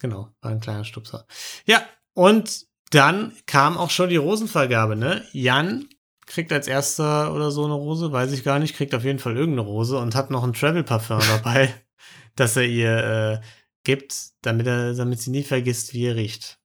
Genau, 0.00 0.34
war 0.40 0.50
ein 0.50 0.60
kleiner 0.60 0.84
Stupser. 0.84 1.26
Ja, 1.66 1.84
und 2.12 2.66
dann 2.90 3.32
kam 3.46 3.76
auch 3.76 3.90
schon 3.90 4.08
die 4.08 4.16
Rosenvergabe, 4.16 4.96
ne? 4.96 5.24
Jan 5.32 5.88
kriegt 6.26 6.52
als 6.52 6.66
erster 6.68 7.34
oder 7.34 7.50
so 7.50 7.64
eine 7.64 7.74
Rose, 7.74 8.10
weiß 8.12 8.32
ich 8.32 8.44
gar 8.44 8.58
nicht, 8.58 8.76
kriegt 8.76 8.94
auf 8.94 9.04
jeden 9.04 9.18
Fall 9.18 9.36
irgendeine 9.36 9.66
Rose 9.68 9.98
und 9.98 10.14
hat 10.14 10.30
noch 10.30 10.42
ein 10.44 10.52
Travel-Parfum 10.52 11.20
dabei, 11.20 11.74
das 12.36 12.56
er 12.56 12.66
ihr 12.66 12.96
äh, 13.42 13.46
gibt, 13.84 14.30
damit, 14.42 14.66
er, 14.66 14.94
damit 14.94 15.20
sie 15.20 15.30
nie 15.30 15.42
vergisst, 15.44 15.92
wie 15.94 16.06
er 16.06 16.16
riecht. 16.16 16.58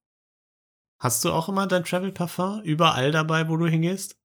Hast 1.02 1.24
du 1.24 1.32
auch 1.32 1.48
immer 1.50 1.68
dein 1.68 1.86
Travel-Parfum 1.86 2.62
überall 2.64 3.12
dabei, 3.12 3.48
wo 3.48 3.56
du 3.58 3.68
hingehst? 3.68 4.18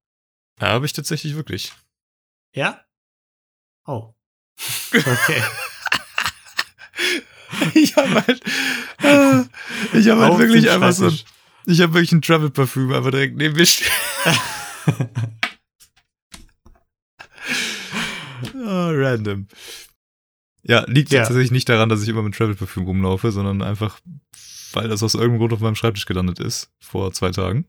Ja, 0.61 0.69
habe 0.69 0.87
ich 0.87 0.93
tatsächlich 0.93 1.35
wirklich. 1.37 1.73
Ja? 2.55 2.85
Oh. 3.87 4.15
Okay. 4.93 5.43
ich 7.75 7.97
habe 7.97 8.15
halt, 8.27 8.41
äh, 9.03 9.45
ich 9.99 10.09
habe 10.09 10.23
halt 10.23 10.39
wirklich 10.39 10.71
einfach 10.71 10.93
so, 10.93 11.07
ein- 11.09 11.19
ich 11.67 11.81
habe 11.81 11.95
wirklich 11.95 12.13
ein 12.13 12.23
Travel 12.23 12.51
Parfüm 12.51 12.93
einfach 12.93 13.11
direkt 13.11 13.37
neben 13.37 13.57
mir 13.57 13.67
stehen. 13.67 13.91
Ah, 18.67 18.91
random. 18.93 19.47
Ja, 20.67 20.85
liegt 20.89 21.13
Ja. 21.13 21.21
tatsächlich 21.25 21.51
nicht 21.51 21.69
daran, 21.69 21.89
dass 21.89 22.03
ich 22.03 22.09
immer 22.09 22.23
mit 22.23 22.35
Travel 22.35 22.55
Parfüm 22.55 22.85
rumlaufe, 22.85 23.31
sondern 23.33 23.61
einfach, 23.63 24.01
weil 24.73 24.89
das 24.89 25.03
aus 25.03 25.15
irgendeinem 25.15 25.39
Grund 25.41 25.53
auf 25.53 25.61
meinem 25.61 25.75
Schreibtisch 25.75 26.07
gelandet 26.07 26.39
ist 26.41 26.71
vor 26.81 27.13
zwei 27.13 27.31
Tagen. 27.31 27.67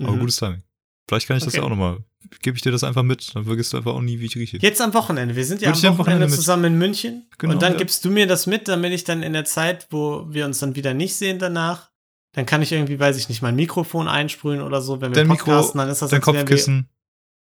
Aber 0.00 0.12
Mhm. 0.12 0.20
gutes 0.20 0.36
Timing. 0.36 0.62
Vielleicht 1.06 1.28
kann 1.28 1.36
ich 1.36 1.44
das 1.44 1.52
Okay. 1.52 1.60
ja 1.60 1.64
auch 1.66 1.70
nochmal. 1.70 1.98
Gebe 2.40 2.56
ich 2.56 2.62
dir 2.62 2.72
das 2.72 2.82
einfach 2.82 3.02
mit, 3.02 3.34
dann 3.34 3.44
vergisst 3.44 3.72
du 3.72 3.76
einfach 3.76 3.92
auch 3.92 4.00
nie, 4.00 4.18
wie 4.18 4.24
ich 4.24 4.36
rieche. 4.36 4.56
Jetzt 4.56 4.80
am 4.80 4.94
Wochenende. 4.94 5.36
Wir 5.36 5.44
sind 5.44 5.60
ja 5.60 5.68
am 5.68 5.74
am 5.74 5.78
Wochenende, 5.82 5.98
Wochenende 5.98 6.26
mit. 6.26 6.34
zusammen 6.34 6.64
in 6.64 6.78
München. 6.78 7.26
Genau, 7.36 7.52
und 7.52 7.60
dann 7.62 7.72
ja. 7.72 7.78
gibst 7.78 8.02
du 8.06 8.10
mir 8.10 8.26
das 8.26 8.46
mit, 8.46 8.66
damit 8.68 8.92
ich 8.94 9.04
dann 9.04 9.22
in 9.22 9.34
der 9.34 9.44
Zeit, 9.44 9.86
wo 9.90 10.26
wir 10.30 10.46
uns 10.46 10.58
dann 10.60 10.74
wieder 10.74 10.94
nicht 10.94 11.14
sehen 11.16 11.38
danach, 11.38 11.90
dann 12.32 12.46
kann 12.46 12.62
ich 12.62 12.72
irgendwie, 12.72 12.98
weiß 12.98 13.18
ich 13.18 13.28
nicht, 13.28 13.42
mein 13.42 13.54
Mikrofon 13.54 14.08
einsprühen 14.08 14.62
oder 14.62 14.80
so, 14.80 15.02
wenn 15.02 15.10
wir 15.12 15.16
Dein 15.16 15.28
Mikro, 15.28 15.44
podcasten, 15.44 15.78
dann 15.78 15.90
ist 15.90 16.00
das 16.00 16.10
Dein 16.10 16.22
wären 16.26 16.36
Kopfkissen, 16.38 16.88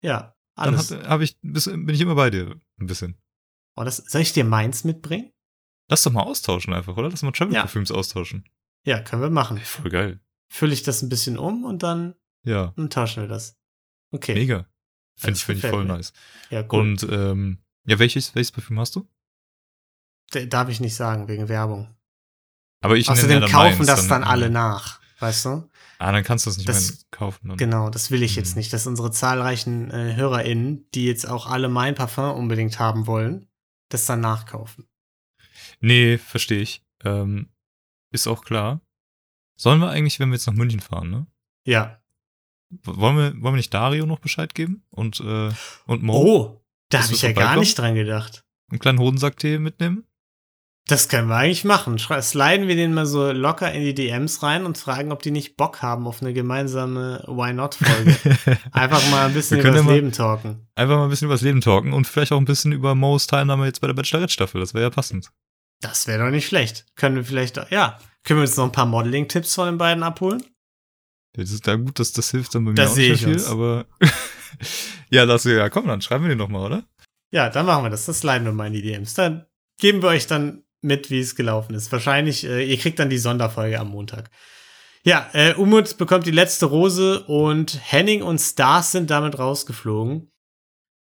Wir, 0.01 0.09
ja, 0.09 0.35
dann 0.55 0.73
alles. 0.73 0.91
habe 0.91 1.23
ich, 1.23 1.37
bis- 1.43 1.65
bin 1.65 1.89
ich 1.89 2.01
immer 2.01 2.15
bei 2.15 2.31
dir. 2.31 2.55
Ein 2.79 2.87
bisschen. 2.87 3.15
Oh, 3.75 3.83
das, 3.83 3.97
soll 3.97 4.21
ich 4.21 4.33
dir 4.33 4.43
meins 4.43 4.83
mitbringen? 4.83 5.31
Lass 5.89 6.03
doch 6.03 6.11
mal 6.11 6.23
austauschen 6.23 6.73
einfach, 6.73 6.95
oder? 6.97 7.09
Lass 7.09 7.21
mal 7.21 7.31
Travel 7.31 7.53
Ja. 7.53 7.61
Parfüms 7.61 7.91
austauschen. 7.91 8.45
Ja, 8.85 9.01
können 9.01 9.21
wir 9.21 9.29
machen. 9.29 9.57
Voll 9.59 9.91
geil. 9.91 10.19
Fülle 10.49 10.73
ich 10.73 10.83
das 10.83 11.01
ein 11.01 11.09
bisschen 11.09 11.37
um 11.37 11.63
und 11.65 11.83
dann, 11.83 12.15
Ja, 12.43 12.73
dann 12.75 12.89
tauschen 12.89 13.21
wir 13.23 13.27
das. 13.27 13.57
Okay. 14.11 14.33
mega. 14.33 14.67
Finde 15.17 15.37
ich, 15.37 15.45
find 15.45 15.63
ich 15.63 15.69
voll 15.69 15.83
mir. 15.85 15.93
nice. 15.97 16.13
Ja, 16.49 16.61
cool. 16.71 16.79
Und 16.79 17.03
ähm, 17.09 17.59
ja, 17.85 17.99
welches, 17.99 18.33
welches 18.35 18.51
Parfüm 18.51 18.79
hast 18.79 18.95
du? 18.95 19.07
D- 20.33 20.47
Darf 20.47 20.69
ich 20.69 20.79
nicht 20.79 20.95
sagen, 20.95 21.27
wegen 21.27 21.49
Werbung. 21.49 21.93
Aber 22.83 22.95
ich 22.97 23.09
Außerdem 23.09 23.31
ja 23.35 23.39
dann 23.41 23.51
kaufen 23.51 23.77
meins, 23.77 23.87
das 23.87 24.07
dann 24.07 24.23
alle 24.23 24.49
nach, 24.49 24.99
weißt 25.19 25.45
du? 25.45 25.69
Ah, 25.99 26.11
dann 26.11 26.23
kannst 26.23 26.45
du 26.45 26.49
das 26.49 26.57
nicht 26.57 26.67
Das- 26.69 26.89
mehr 26.89 26.97
kaufen. 27.11 27.49
Dann. 27.49 27.57
Genau, 27.57 27.89
das 27.89 28.09
will 28.09 28.23
ich 28.23 28.35
jetzt 28.35 28.55
Mhm. 28.55 28.59
nicht, 28.59 28.73
dass 28.73 28.87
unsere 28.87 29.11
zahlreichen 29.11 29.91
äh, 29.91 30.15
HörerInnen, 30.15 30.89
die 30.95 31.05
jetzt 31.05 31.27
auch 31.27 31.45
alle 31.47 31.69
mein 31.69 31.93
Parfum 31.95 32.31
unbedingt 32.35 32.79
haben 32.79 33.05
wollen, 33.05 33.47
das 33.93 34.05
dann 34.05 34.21
nachkaufen. 34.21 34.87
Nee, 35.79 36.17
verstehe 36.17 36.61
ich. 36.61 36.83
Ähm, 37.03 37.49
ist 38.11 38.27
auch 38.27 38.43
klar. 38.43 38.81
Sollen 39.55 39.79
wir 39.79 39.89
eigentlich, 39.89 40.19
wenn 40.19 40.29
wir 40.29 40.35
jetzt 40.35 40.47
nach 40.47 40.53
München 40.53 40.79
fahren, 40.79 41.09
ne? 41.09 41.27
Ja. 41.65 42.01
Wollen 42.83 43.17
wir, 43.17 43.33
wollen 43.41 43.53
wir 43.53 43.57
nicht 43.57 43.73
Dario 43.73 44.05
noch 44.05 44.19
Bescheid 44.19 44.53
geben? 44.55 44.83
Und, 44.89 45.19
äh, 45.19 45.51
und 45.85 46.03
Mo 46.03 46.13
Oh, 46.15 46.65
da 46.89 47.03
habe 47.03 47.13
ich 47.13 47.21
ja 47.21 47.31
gar 47.33 47.57
nicht 47.57 47.77
dran 47.77 47.95
gedacht. 47.95 48.45
einen 48.69 48.79
kleinen 48.79 48.99
Hodensacktee 48.99 49.59
mitnehmen? 49.59 50.05
Das 50.87 51.07
können 51.07 51.27
wir 51.27 51.35
eigentlich 51.35 51.63
machen. 51.63 51.97
Sliden 51.99 52.67
wir 52.67 52.75
den 52.75 52.93
mal 52.93 53.05
so 53.05 53.31
locker 53.31 53.71
in 53.71 53.81
die 53.81 53.93
DMs 53.93 54.41
rein 54.43 54.65
und 54.65 54.77
fragen, 54.77 55.11
ob 55.11 55.21
die 55.21 55.31
nicht 55.31 55.55
Bock 55.55 55.81
haben 55.81 56.07
auf 56.07 56.21
eine 56.21 56.33
gemeinsame 56.33 57.23
Why 57.27 57.53
Not-Folge. 57.53 58.17
Einfach 58.71 59.09
mal 59.09 59.27
ein 59.27 59.33
bisschen 59.33 59.59
über 59.59 59.71
das 59.71 59.85
Leben 59.85 60.11
talken. 60.11 60.67
Einfach 60.75 60.97
mal 60.97 61.03
ein 61.05 61.09
bisschen 61.09 61.27
über 61.27 61.35
das 61.35 61.43
Leben 61.43 61.61
talken 61.61 61.93
und 61.93 62.07
vielleicht 62.07 62.31
auch 62.31 62.37
ein 62.37 62.45
bisschen 62.45 62.71
über 62.71 62.95
Mo's 62.95 63.27
Teilnahme 63.27 63.67
jetzt 63.67 63.79
bei 63.79 63.87
der 63.87 63.93
Bachelorette-Staffel. 63.93 64.59
Das 64.59 64.73
wäre 64.73 64.85
ja 64.85 64.89
passend. 64.89 65.31
Das 65.81 66.07
wäre 66.07 66.25
doch 66.25 66.31
nicht 66.31 66.47
schlecht. 66.47 66.85
Können 66.95 67.15
wir 67.15 67.23
vielleicht, 67.23 67.57
ja, 67.71 67.99
können 68.23 68.39
wir 68.39 68.43
uns 68.43 68.57
noch 68.57 68.65
ein 68.65 68.71
paar 68.71 68.85
Modeling-Tipps 68.85 69.55
von 69.55 69.67
den 69.67 69.77
beiden 69.77 70.03
abholen? 70.03 70.43
Das 71.33 71.51
ist 71.51 71.65
da 71.65 71.75
gut, 71.75 71.99
dass 71.99 72.11
das 72.11 72.31
hilft 72.31 72.53
dann 72.55 72.65
bei 72.65 72.71
mir 72.71 72.75
Das 72.75 72.91
auch 72.91 72.95
sehe 72.95 73.11
nicht 73.11 73.23
viel, 73.23 73.33
uns. 73.33 73.47
aber 73.47 73.85
ja, 75.09 75.23
lass 75.23 75.45
ja, 75.45 75.69
komm, 75.69 75.87
dann 75.87 76.01
schreiben 76.01 76.25
wir 76.25 76.29
den 76.29 76.37
nochmal, 76.37 76.65
oder? 76.65 76.83
Ja, 77.31 77.49
dann 77.49 77.65
machen 77.65 77.85
wir 77.85 77.89
das. 77.89 78.05
Das 78.05 78.19
sliden 78.19 78.45
wir 78.45 78.51
mal 78.51 78.67
in 78.67 78.73
die 78.73 78.81
DMs. 78.81 79.13
Dann 79.13 79.45
geben 79.79 80.01
wir 80.01 80.09
euch 80.09 80.27
dann 80.27 80.63
mit, 80.81 81.09
wie 81.09 81.19
es 81.19 81.35
gelaufen 81.35 81.75
ist. 81.75 81.91
Wahrscheinlich, 81.91 82.45
äh, 82.45 82.63
ihr 82.63 82.77
kriegt 82.77 82.99
dann 82.99 83.09
die 83.09 83.17
Sonderfolge 83.17 83.79
am 83.79 83.89
Montag. 83.89 84.29
Ja, 85.03 85.29
äh, 85.33 85.53
Umut 85.55 85.97
bekommt 85.97 86.27
die 86.27 86.31
letzte 86.31 86.67
Rose 86.67 87.23
und 87.23 87.79
Henning 87.91 88.21
und 88.21 88.39
Stars 88.39 88.91
sind 88.91 89.09
damit 89.09 89.39
rausgeflogen. 89.39 90.31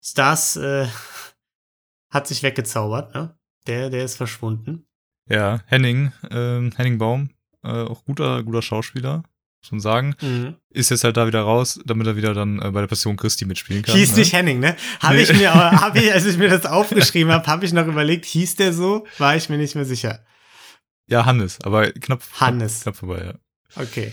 Stars 0.03 0.57
äh, 0.57 0.87
hat 2.11 2.27
sich 2.27 2.43
weggezaubert, 2.43 3.15
ne? 3.15 3.39
Der, 3.67 3.91
der 3.91 4.05
ist 4.05 4.17
verschwunden. 4.17 4.87
Ja, 5.29 5.61
Henning, 5.67 6.13
ähm, 6.31 6.73
Henning 6.77 6.99
Baum, 6.99 7.31
äh, 7.65 7.69
auch 7.69 8.05
guter, 8.05 8.45
guter 8.45 8.63
Schauspieler, 8.63 9.25
man 9.73 9.81
sagen. 9.81 10.15
Mhm. 10.21 10.57
Ist 10.71 10.91
jetzt 10.91 11.05
halt 11.05 11.17
da 11.17 11.27
wieder 11.27 11.41
raus, 11.43 11.81
damit 11.85 12.07
er 12.07 12.17
wieder 12.17 12.35
dann 12.35 12.61
äh, 12.61 12.71
bei 12.71 12.81
der 12.81 12.87
Passion 12.89 13.17
Christi 13.17 13.45
mitspielen 13.45 13.83
kann. 13.83 13.95
Hieß 13.97 14.13
ne? 14.13 14.19
nicht 14.19 14.33
Henning, 14.33 14.61
ne? 14.61 14.77
Habe 15.01 15.17
Nee. 15.17 15.23
ich 15.23 15.33
mir, 15.35 15.53
aber 15.53 15.81
hab 15.81 15.97
ich, 15.97 16.13
als 16.13 16.25
ich 16.27 16.37
mir 16.39 16.49
das 16.49 16.67
aufgeschrieben 16.67 17.33
habe, 17.33 17.47
habe 17.47 17.65
ich 17.65 17.73
noch 17.73 17.87
überlegt, 17.87 18.25
hieß 18.25 18.57
der 18.57 18.73
so? 18.73 19.07
War 19.19 19.37
ich 19.37 19.49
mir 19.49 19.59
nicht 19.59 19.75
mehr 19.75 19.85
sicher. 19.85 20.25
Ja, 21.09 21.25
Hannes, 21.25 21.59
aber 21.63 21.93
knapp, 21.93 22.23
Hannes. 22.41 22.83
knapp 22.83 22.97
vorbei, 22.97 23.25
ja. 23.25 23.35
Okay, 23.83 24.13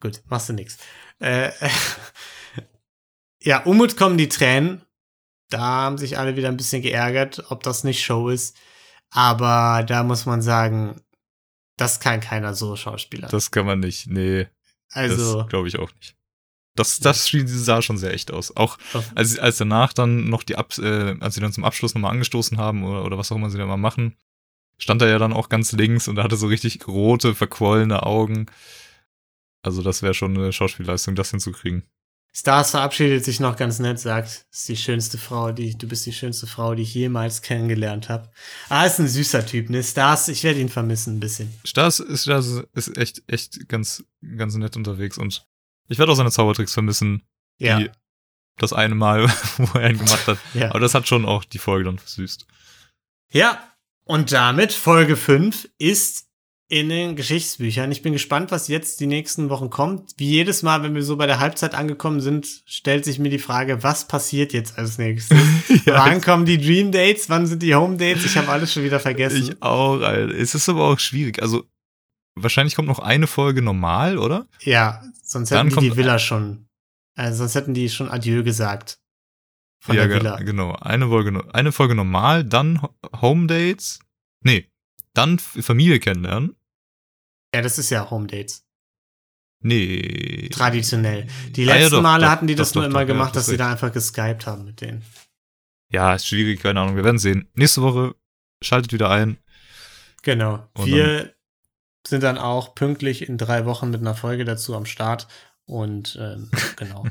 gut, 0.00 0.20
machst 0.26 0.48
du 0.48 0.52
nix. 0.52 0.76
Äh, 1.18 1.50
ja, 3.42 3.62
Umut 3.64 3.96
kommen 3.96 4.18
die 4.18 4.28
Tränen. 4.28 4.82
Da 5.48 5.60
haben 5.60 5.98
sich 5.98 6.18
alle 6.18 6.36
wieder 6.36 6.48
ein 6.48 6.56
bisschen 6.56 6.82
geärgert, 6.82 7.44
ob 7.50 7.62
das 7.62 7.84
nicht 7.84 8.04
Show 8.04 8.28
ist. 8.28 8.56
Aber 9.10 9.84
da 9.86 10.02
muss 10.02 10.26
man 10.26 10.42
sagen, 10.42 11.00
Das 11.78 12.00
kann 12.00 12.20
keiner 12.20 12.54
so 12.54 12.74
Schauspieler. 12.74 13.28
Das 13.28 13.50
kann 13.50 13.66
man 13.66 13.80
nicht. 13.80 14.06
Nee, 14.08 14.48
also, 14.90 15.38
das 15.38 15.48
glaube 15.48 15.68
ich 15.68 15.78
auch 15.78 15.92
nicht. 15.94 16.14
Das, 16.74 16.98
das 16.98 17.30
sah 17.30 17.80
schon 17.80 17.96
sehr 17.96 18.12
echt 18.12 18.30
aus. 18.30 18.54
Auch 18.54 18.76
als, 19.14 19.38
als 19.38 19.56
danach 19.56 19.94
dann 19.94 20.28
noch 20.28 20.42
die 20.42 20.56
Ab 20.56 20.76
äh, 20.78 21.16
als 21.20 21.34
sie 21.34 21.40
dann 21.40 21.52
zum 21.52 21.64
Abschluss 21.64 21.94
nochmal 21.94 22.12
angestoßen 22.12 22.58
haben 22.58 22.84
oder, 22.84 23.04
oder 23.04 23.16
was 23.16 23.32
auch 23.32 23.36
immer 23.36 23.48
sie 23.48 23.56
da 23.56 23.64
mal 23.64 23.78
machen, 23.78 24.14
stand 24.78 25.00
er 25.00 25.08
ja 25.08 25.18
dann 25.18 25.32
auch 25.32 25.48
ganz 25.48 25.72
links 25.72 26.06
und 26.06 26.18
er 26.18 26.24
hatte 26.24 26.36
so 26.36 26.46
richtig 26.46 26.86
rote, 26.86 27.34
verquollene 27.34 28.02
Augen. 28.02 28.46
Also 29.62 29.82
das 29.82 30.02
wäre 30.02 30.14
schon 30.14 30.36
eine 30.36 30.52
Schauspielleistung, 30.52 31.14
das 31.14 31.30
hinzukriegen. 31.30 31.82
Stars 32.38 32.72
verabschiedet 32.72 33.24
sich 33.24 33.40
noch 33.40 33.56
ganz 33.56 33.78
nett, 33.78 33.98
sagt, 33.98 34.44
ist 34.52 34.68
die 34.68 34.76
schönste 34.76 35.16
Frau, 35.16 35.52
die, 35.52 35.78
du 35.78 35.88
bist 35.88 36.04
die 36.04 36.12
schönste 36.12 36.46
Frau, 36.46 36.74
die 36.74 36.82
ich 36.82 36.92
jemals 36.92 37.40
kennengelernt 37.40 38.10
habe. 38.10 38.30
Ah, 38.68 38.84
ist 38.84 38.98
ein 38.98 39.08
süßer 39.08 39.46
Typ, 39.46 39.70
ne? 39.70 39.82
Stars, 39.82 40.28
ich 40.28 40.44
werde 40.44 40.60
ihn 40.60 40.68
vermissen 40.68 41.16
ein 41.16 41.20
bisschen. 41.20 41.50
Stas 41.66 41.98
ist, 41.98 42.24
Stas 42.24 42.62
ist 42.74 42.94
echt, 42.98 43.22
echt 43.26 43.66
ganz, 43.70 44.04
ganz 44.36 44.54
nett 44.56 44.76
unterwegs 44.76 45.16
und 45.16 45.46
ich 45.88 45.98
werde 45.98 46.12
auch 46.12 46.16
seine 46.16 46.30
Zaubertricks 46.30 46.74
vermissen. 46.74 47.22
Ja, 47.58 47.78
Die, 47.78 47.90
das 48.58 48.74
eine 48.74 48.94
Mal, 48.94 49.28
wo 49.56 49.78
er 49.78 49.88
ihn 49.88 49.96
gemacht 49.98 50.26
hat. 50.26 50.38
ja. 50.52 50.68
Aber 50.68 50.80
das 50.80 50.92
hat 50.92 51.08
schon 51.08 51.24
auch 51.24 51.42
die 51.42 51.58
Folge 51.58 51.86
dann 51.86 51.98
versüßt. 51.98 52.46
Ja, 53.32 53.66
und 54.04 54.32
damit 54.32 54.74
Folge 54.74 55.16
5 55.16 55.70
ist 55.78 56.26
in 56.68 56.88
den 56.88 57.14
Geschichtsbüchern. 57.14 57.92
Ich 57.92 58.02
bin 58.02 58.12
gespannt, 58.12 58.50
was 58.50 58.66
jetzt 58.66 58.98
die 59.00 59.06
nächsten 59.06 59.50
Wochen 59.50 59.70
kommt. 59.70 60.10
Wie 60.16 60.28
jedes 60.28 60.62
Mal, 60.64 60.82
wenn 60.82 60.94
wir 60.96 61.02
so 61.04 61.16
bei 61.16 61.26
der 61.26 61.38
Halbzeit 61.38 61.74
angekommen 61.74 62.20
sind, 62.20 62.62
stellt 62.66 63.04
sich 63.04 63.18
mir 63.20 63.28
die 63.30 63.38
Frage, 63.38 63.84
was 63.84 64.08
passiert 64.08 64.52
jetzt 64.52 64.76
als 64.76 64.98
nächstes? 64.98 65.38
Wann 65.86 66.20
kommen 66.20 66.44
die 66.44 66.58
Dream 66.58 66.90
Dates? 66.90 67.28
Wann 67.30 67.46
sind 67.46 67.62
die 67.62 67.74
Home 67.76 67.96
Dates? 67.98 68.24
Ich 68.24 68.36
habe 68.36 68.48
alles 68.48 68.72
schon 68.72 68.82
wieder 68.82 68.98
vergessen. 68.98 69.42
Ich 69.42 69.62
auch, 69.62 70.00
Alter. 70.00 70.34
Es 70.34 70.54
ist 70.56 70.68
aber 70.68 70.84
auch 70.88 70.98
schwierig. 70.98 71.40
Also, 71.40 71.64
wahrscheinlich 72.34 72.74
kommt 72.74 72.88
noch 72.88 72.98
eine 72.98 73.26
Folge 73.28 73.62
normal, 73.62 74.18
oder? 74.18 74.48
ja, 74.62 75.02
sonst 75.22 75.50
hätten 75.52 75.68
die 75.70 75.90
die 75.90 75.96
Villa 75.96 76.18
schon, 76.18 76.66
äh, 77.16 77.32
sonst 77.32 77.54
hätten 77.54 77.74
die 77.74 77.88
schon 77.90 78.08
Adieu 78.10 78.42
gesagt. 78.42 78.98
Von 79.84 79.94
ja, 79.94 80.06
der 80.06 80.16
Villa. 80.16 80.36
genau. 80.38 80.72
Eine 80.80 81.06
Folge, 81.08 81.44
eine 81.54 81.70
Folge 81.70 81.94
normal, 81.94 82.42
dann 82.44 82.82
Ho- 82.82 82.94
Home 83.20 83.46
Dates. 83.46 84.00
Nee, 84.42 84.68
dann 85.16 85.38
Familie 85.38 86.00
kennenlernen. 86.00 86.56
Ja, 87.54 87.62
das 87.62 87.78
ist 87.78 87.90
ja 87.90 88.10
Home 88.10 88.26
Dates. 88.26 88.64
Nee. 89.60 90.48
Traditionell. 90.52 91.26
Die 91.50 91.62
Ah, 91.64 91.74
ja, 91.74 91.74
letzten 91.76 91.96
doch, 91.96 92.02
Male 92.02 92.24
doch, 92.24 92.30
hatten 92.30 92.46
die 92.46 92.54
doch, 92.54 92.62
das 92.62 92.74
nur 92.74 92.84
immer 92.84 92.94
doch, 92.94 93.00
ja, 93.00 93.06
gemacht, 93.06 93.28
hast 93.28 93.36
dass 93.36 93.46
sie 93.46 93.56
da 93.56 93.70
einfach 93.70 93.92
geskypt 93.92 94.46
haben 94.46 94.64
mit 94.64 94.80
denen. 94.80 95.02
Ja, 95.90 96.14
ist 96.14 96.26
schwierig, 96.26 96.60
keine 96.60 96.80
Ahnung. 96.80 96.96
Wir 96.96 97.04
werden 97.04 97.18
sehen. 97.18 97.48
Nächste 97.54 97.82
Woche 97.82 98.14
schaltet 98.62 98.92
wieder 98.92 99.10
ein. 99.10 99.38
Genau. 100.22 100.68
Und 100.74 100.86
Wir 100.86 101.34
sind 102.06 102.22
dann 102.22 102.38
auch 102.38 102.74
pünktlich 102.74 103.28
in 103.28 103.38
drei 103.38 103.64
Wochen 103.64 103.90
mit 103.90 104.00
einer 104.00 104.14
Folge 104.14 104.44
dazu 104.44 104.74
am 104.76 104.86
Start. 104.86 105.26
Und 105.66 106.16
ähm, 106.20 106.48
genau, 106.76 107.04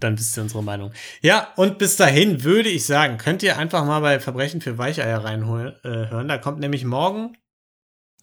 dann 0.00 0.18
wisst 0.18 0.36
ihr 0.36 0.42
unsere 0.42 0.62
Meinung. 0.62 0.92
Ja, 1.20 1.48
und 1.56 1.78
bis 1.78 1.96
dahin 1.96 2.44
würde 2.44 2.68
ich 2.68 2.86
sagen, 2.86 3.18
könnt 3.18 3.42
ihr 3.42 3.58
einfach 3.58 3.84
mal 3.84 4.00
bei 4.00 4.20
Verbrechen 4.20 4.60
für 4.60 4.78
Weicheier 4.78 5.24
reinhören. 5.24 5.74
Äh, 5.82 6.10
hören. 6.10 6.28
da 6.28 6.38
kommt 6.38 6.60
nämlich 6.60 6.84
morgen 6.84 7.36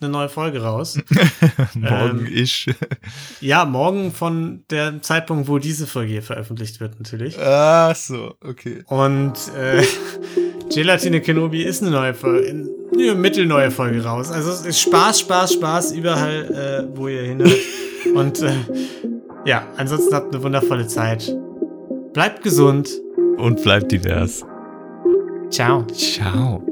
eine 0.00 0.10
neue 0.10 0.28
Folge 0.28 0.62
raus. 0.62 0.98
Morgen 1.74 2.26
Ähm, 2.26 2.28
ich. 2.30 2.66
ja, 3.40 3.64
morgen 3.64 4.12
von 4.12 4.64
der 4.68 5.00
Zeitpunkt, 5.00 5.48
wo 5.48 5.58
diese 5.58 5.86
Folge 5.86 6.12
hier 6.12 6.22
veröffentlicht 6.22 6.80
wird, 6.80 6.98
natürlich. 6.98 7.38
Ach 7.38 7.96
so, 7.96 8.34
okay. 8.42 8.82
Und 8.88 9.34
äh, 9.56 9.82
Gelatine 10.70 11.22
Kenobi 11.22 11.62
ist 11.62 11.80
eine 11.82 11.92
neue 11.92 12.12
Folge, 12.12 12.68
eine 12.92 13.14
mittelneue 13.14 13.70
Folge 13.70 14.04
raus. 14.04 14.30
Also 14.30 14.50
es 14.50 14.66
ist 14.66 14.80
Spaß, 14.80 15.20
Spaß, 15.20 15.54
Spaß 15.54 15.92
überall, 15.92 16.88
äh, 16.92 16.96
wo 16.96 17.08
ihr 17.08 17.22
hinhört. 17.22 17.56
Und 18.14 18.42
äh, 18.42 18.52
ja, 19.46 19.64
ansonsten 19.76 20.14
habt 20.14 20.34
eine 20.34 20.42
wundervolle 20.42 20.86
Zeit. 20.86 21.34
Bleibt 22.12 22.42
gesund. 22.42 22.88
Und 23.38 23.62
bleibt 23.62 23.92
divers. 23.92 24.44
Ciao. 25.50 25.84
Ciao. 25.92 26.62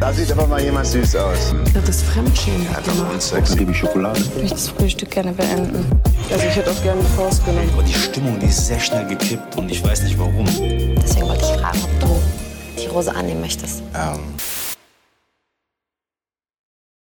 Da 0.00 0.12
sieht 0.12 0.30
aber 0.32 0.46
mal 0.46 0.62
jemand 0.62 0.86
süß 0.86 1.16
aus. 1.16 1.54
Das 1.74 1.88
ist 1.88 2.02
Fremdschämen. 2.04 2.66
Dann 2.86 3.58
liebe 3.58 3.70
ich 3.70 3.76
Schokolade. 3.76 4.20
Ich 4.20 4.34
möchte 4.36 4.50
das 4.50 4.68
Frühstück 4.68 5.10
gerne 5.10 5.32
beenden. 5.32 5.84
Also 6.30 6.46
ich 6.46 6.56
hätte 6.56 6.70
auch 6.70 6.82
gerne 6.82 7.00
eine 7.00 7.08
Faust 7.10 7.44
genommen. 7.44 7.68
Aber 7.72 7.82
die 7.82 7.92
Stimmung, 7.92 8.38
die 8.38 8.46
ist 8.46 8.66
sehr 8.66 8.78
schnell 8.78 9.06
gekippt 9.06 9.56
und 9.56 9.70
ich 9.70 9.82
weiß 9.82 10.04
nicht 10.04 10.18
warum. 10.18 10.44
Deswegen 10.46 11.26
wollte 11.26 11.42
ich 11.42 11.60
fragen, 11.60 11.78
ob 11.82 12.00
du 12.00 12.82
die 12.82 12.86
Rose 12.86 13.14
annehmen 13.14 13.40
möchtest. 13.40 13.82
Ähm, 13.94 14.20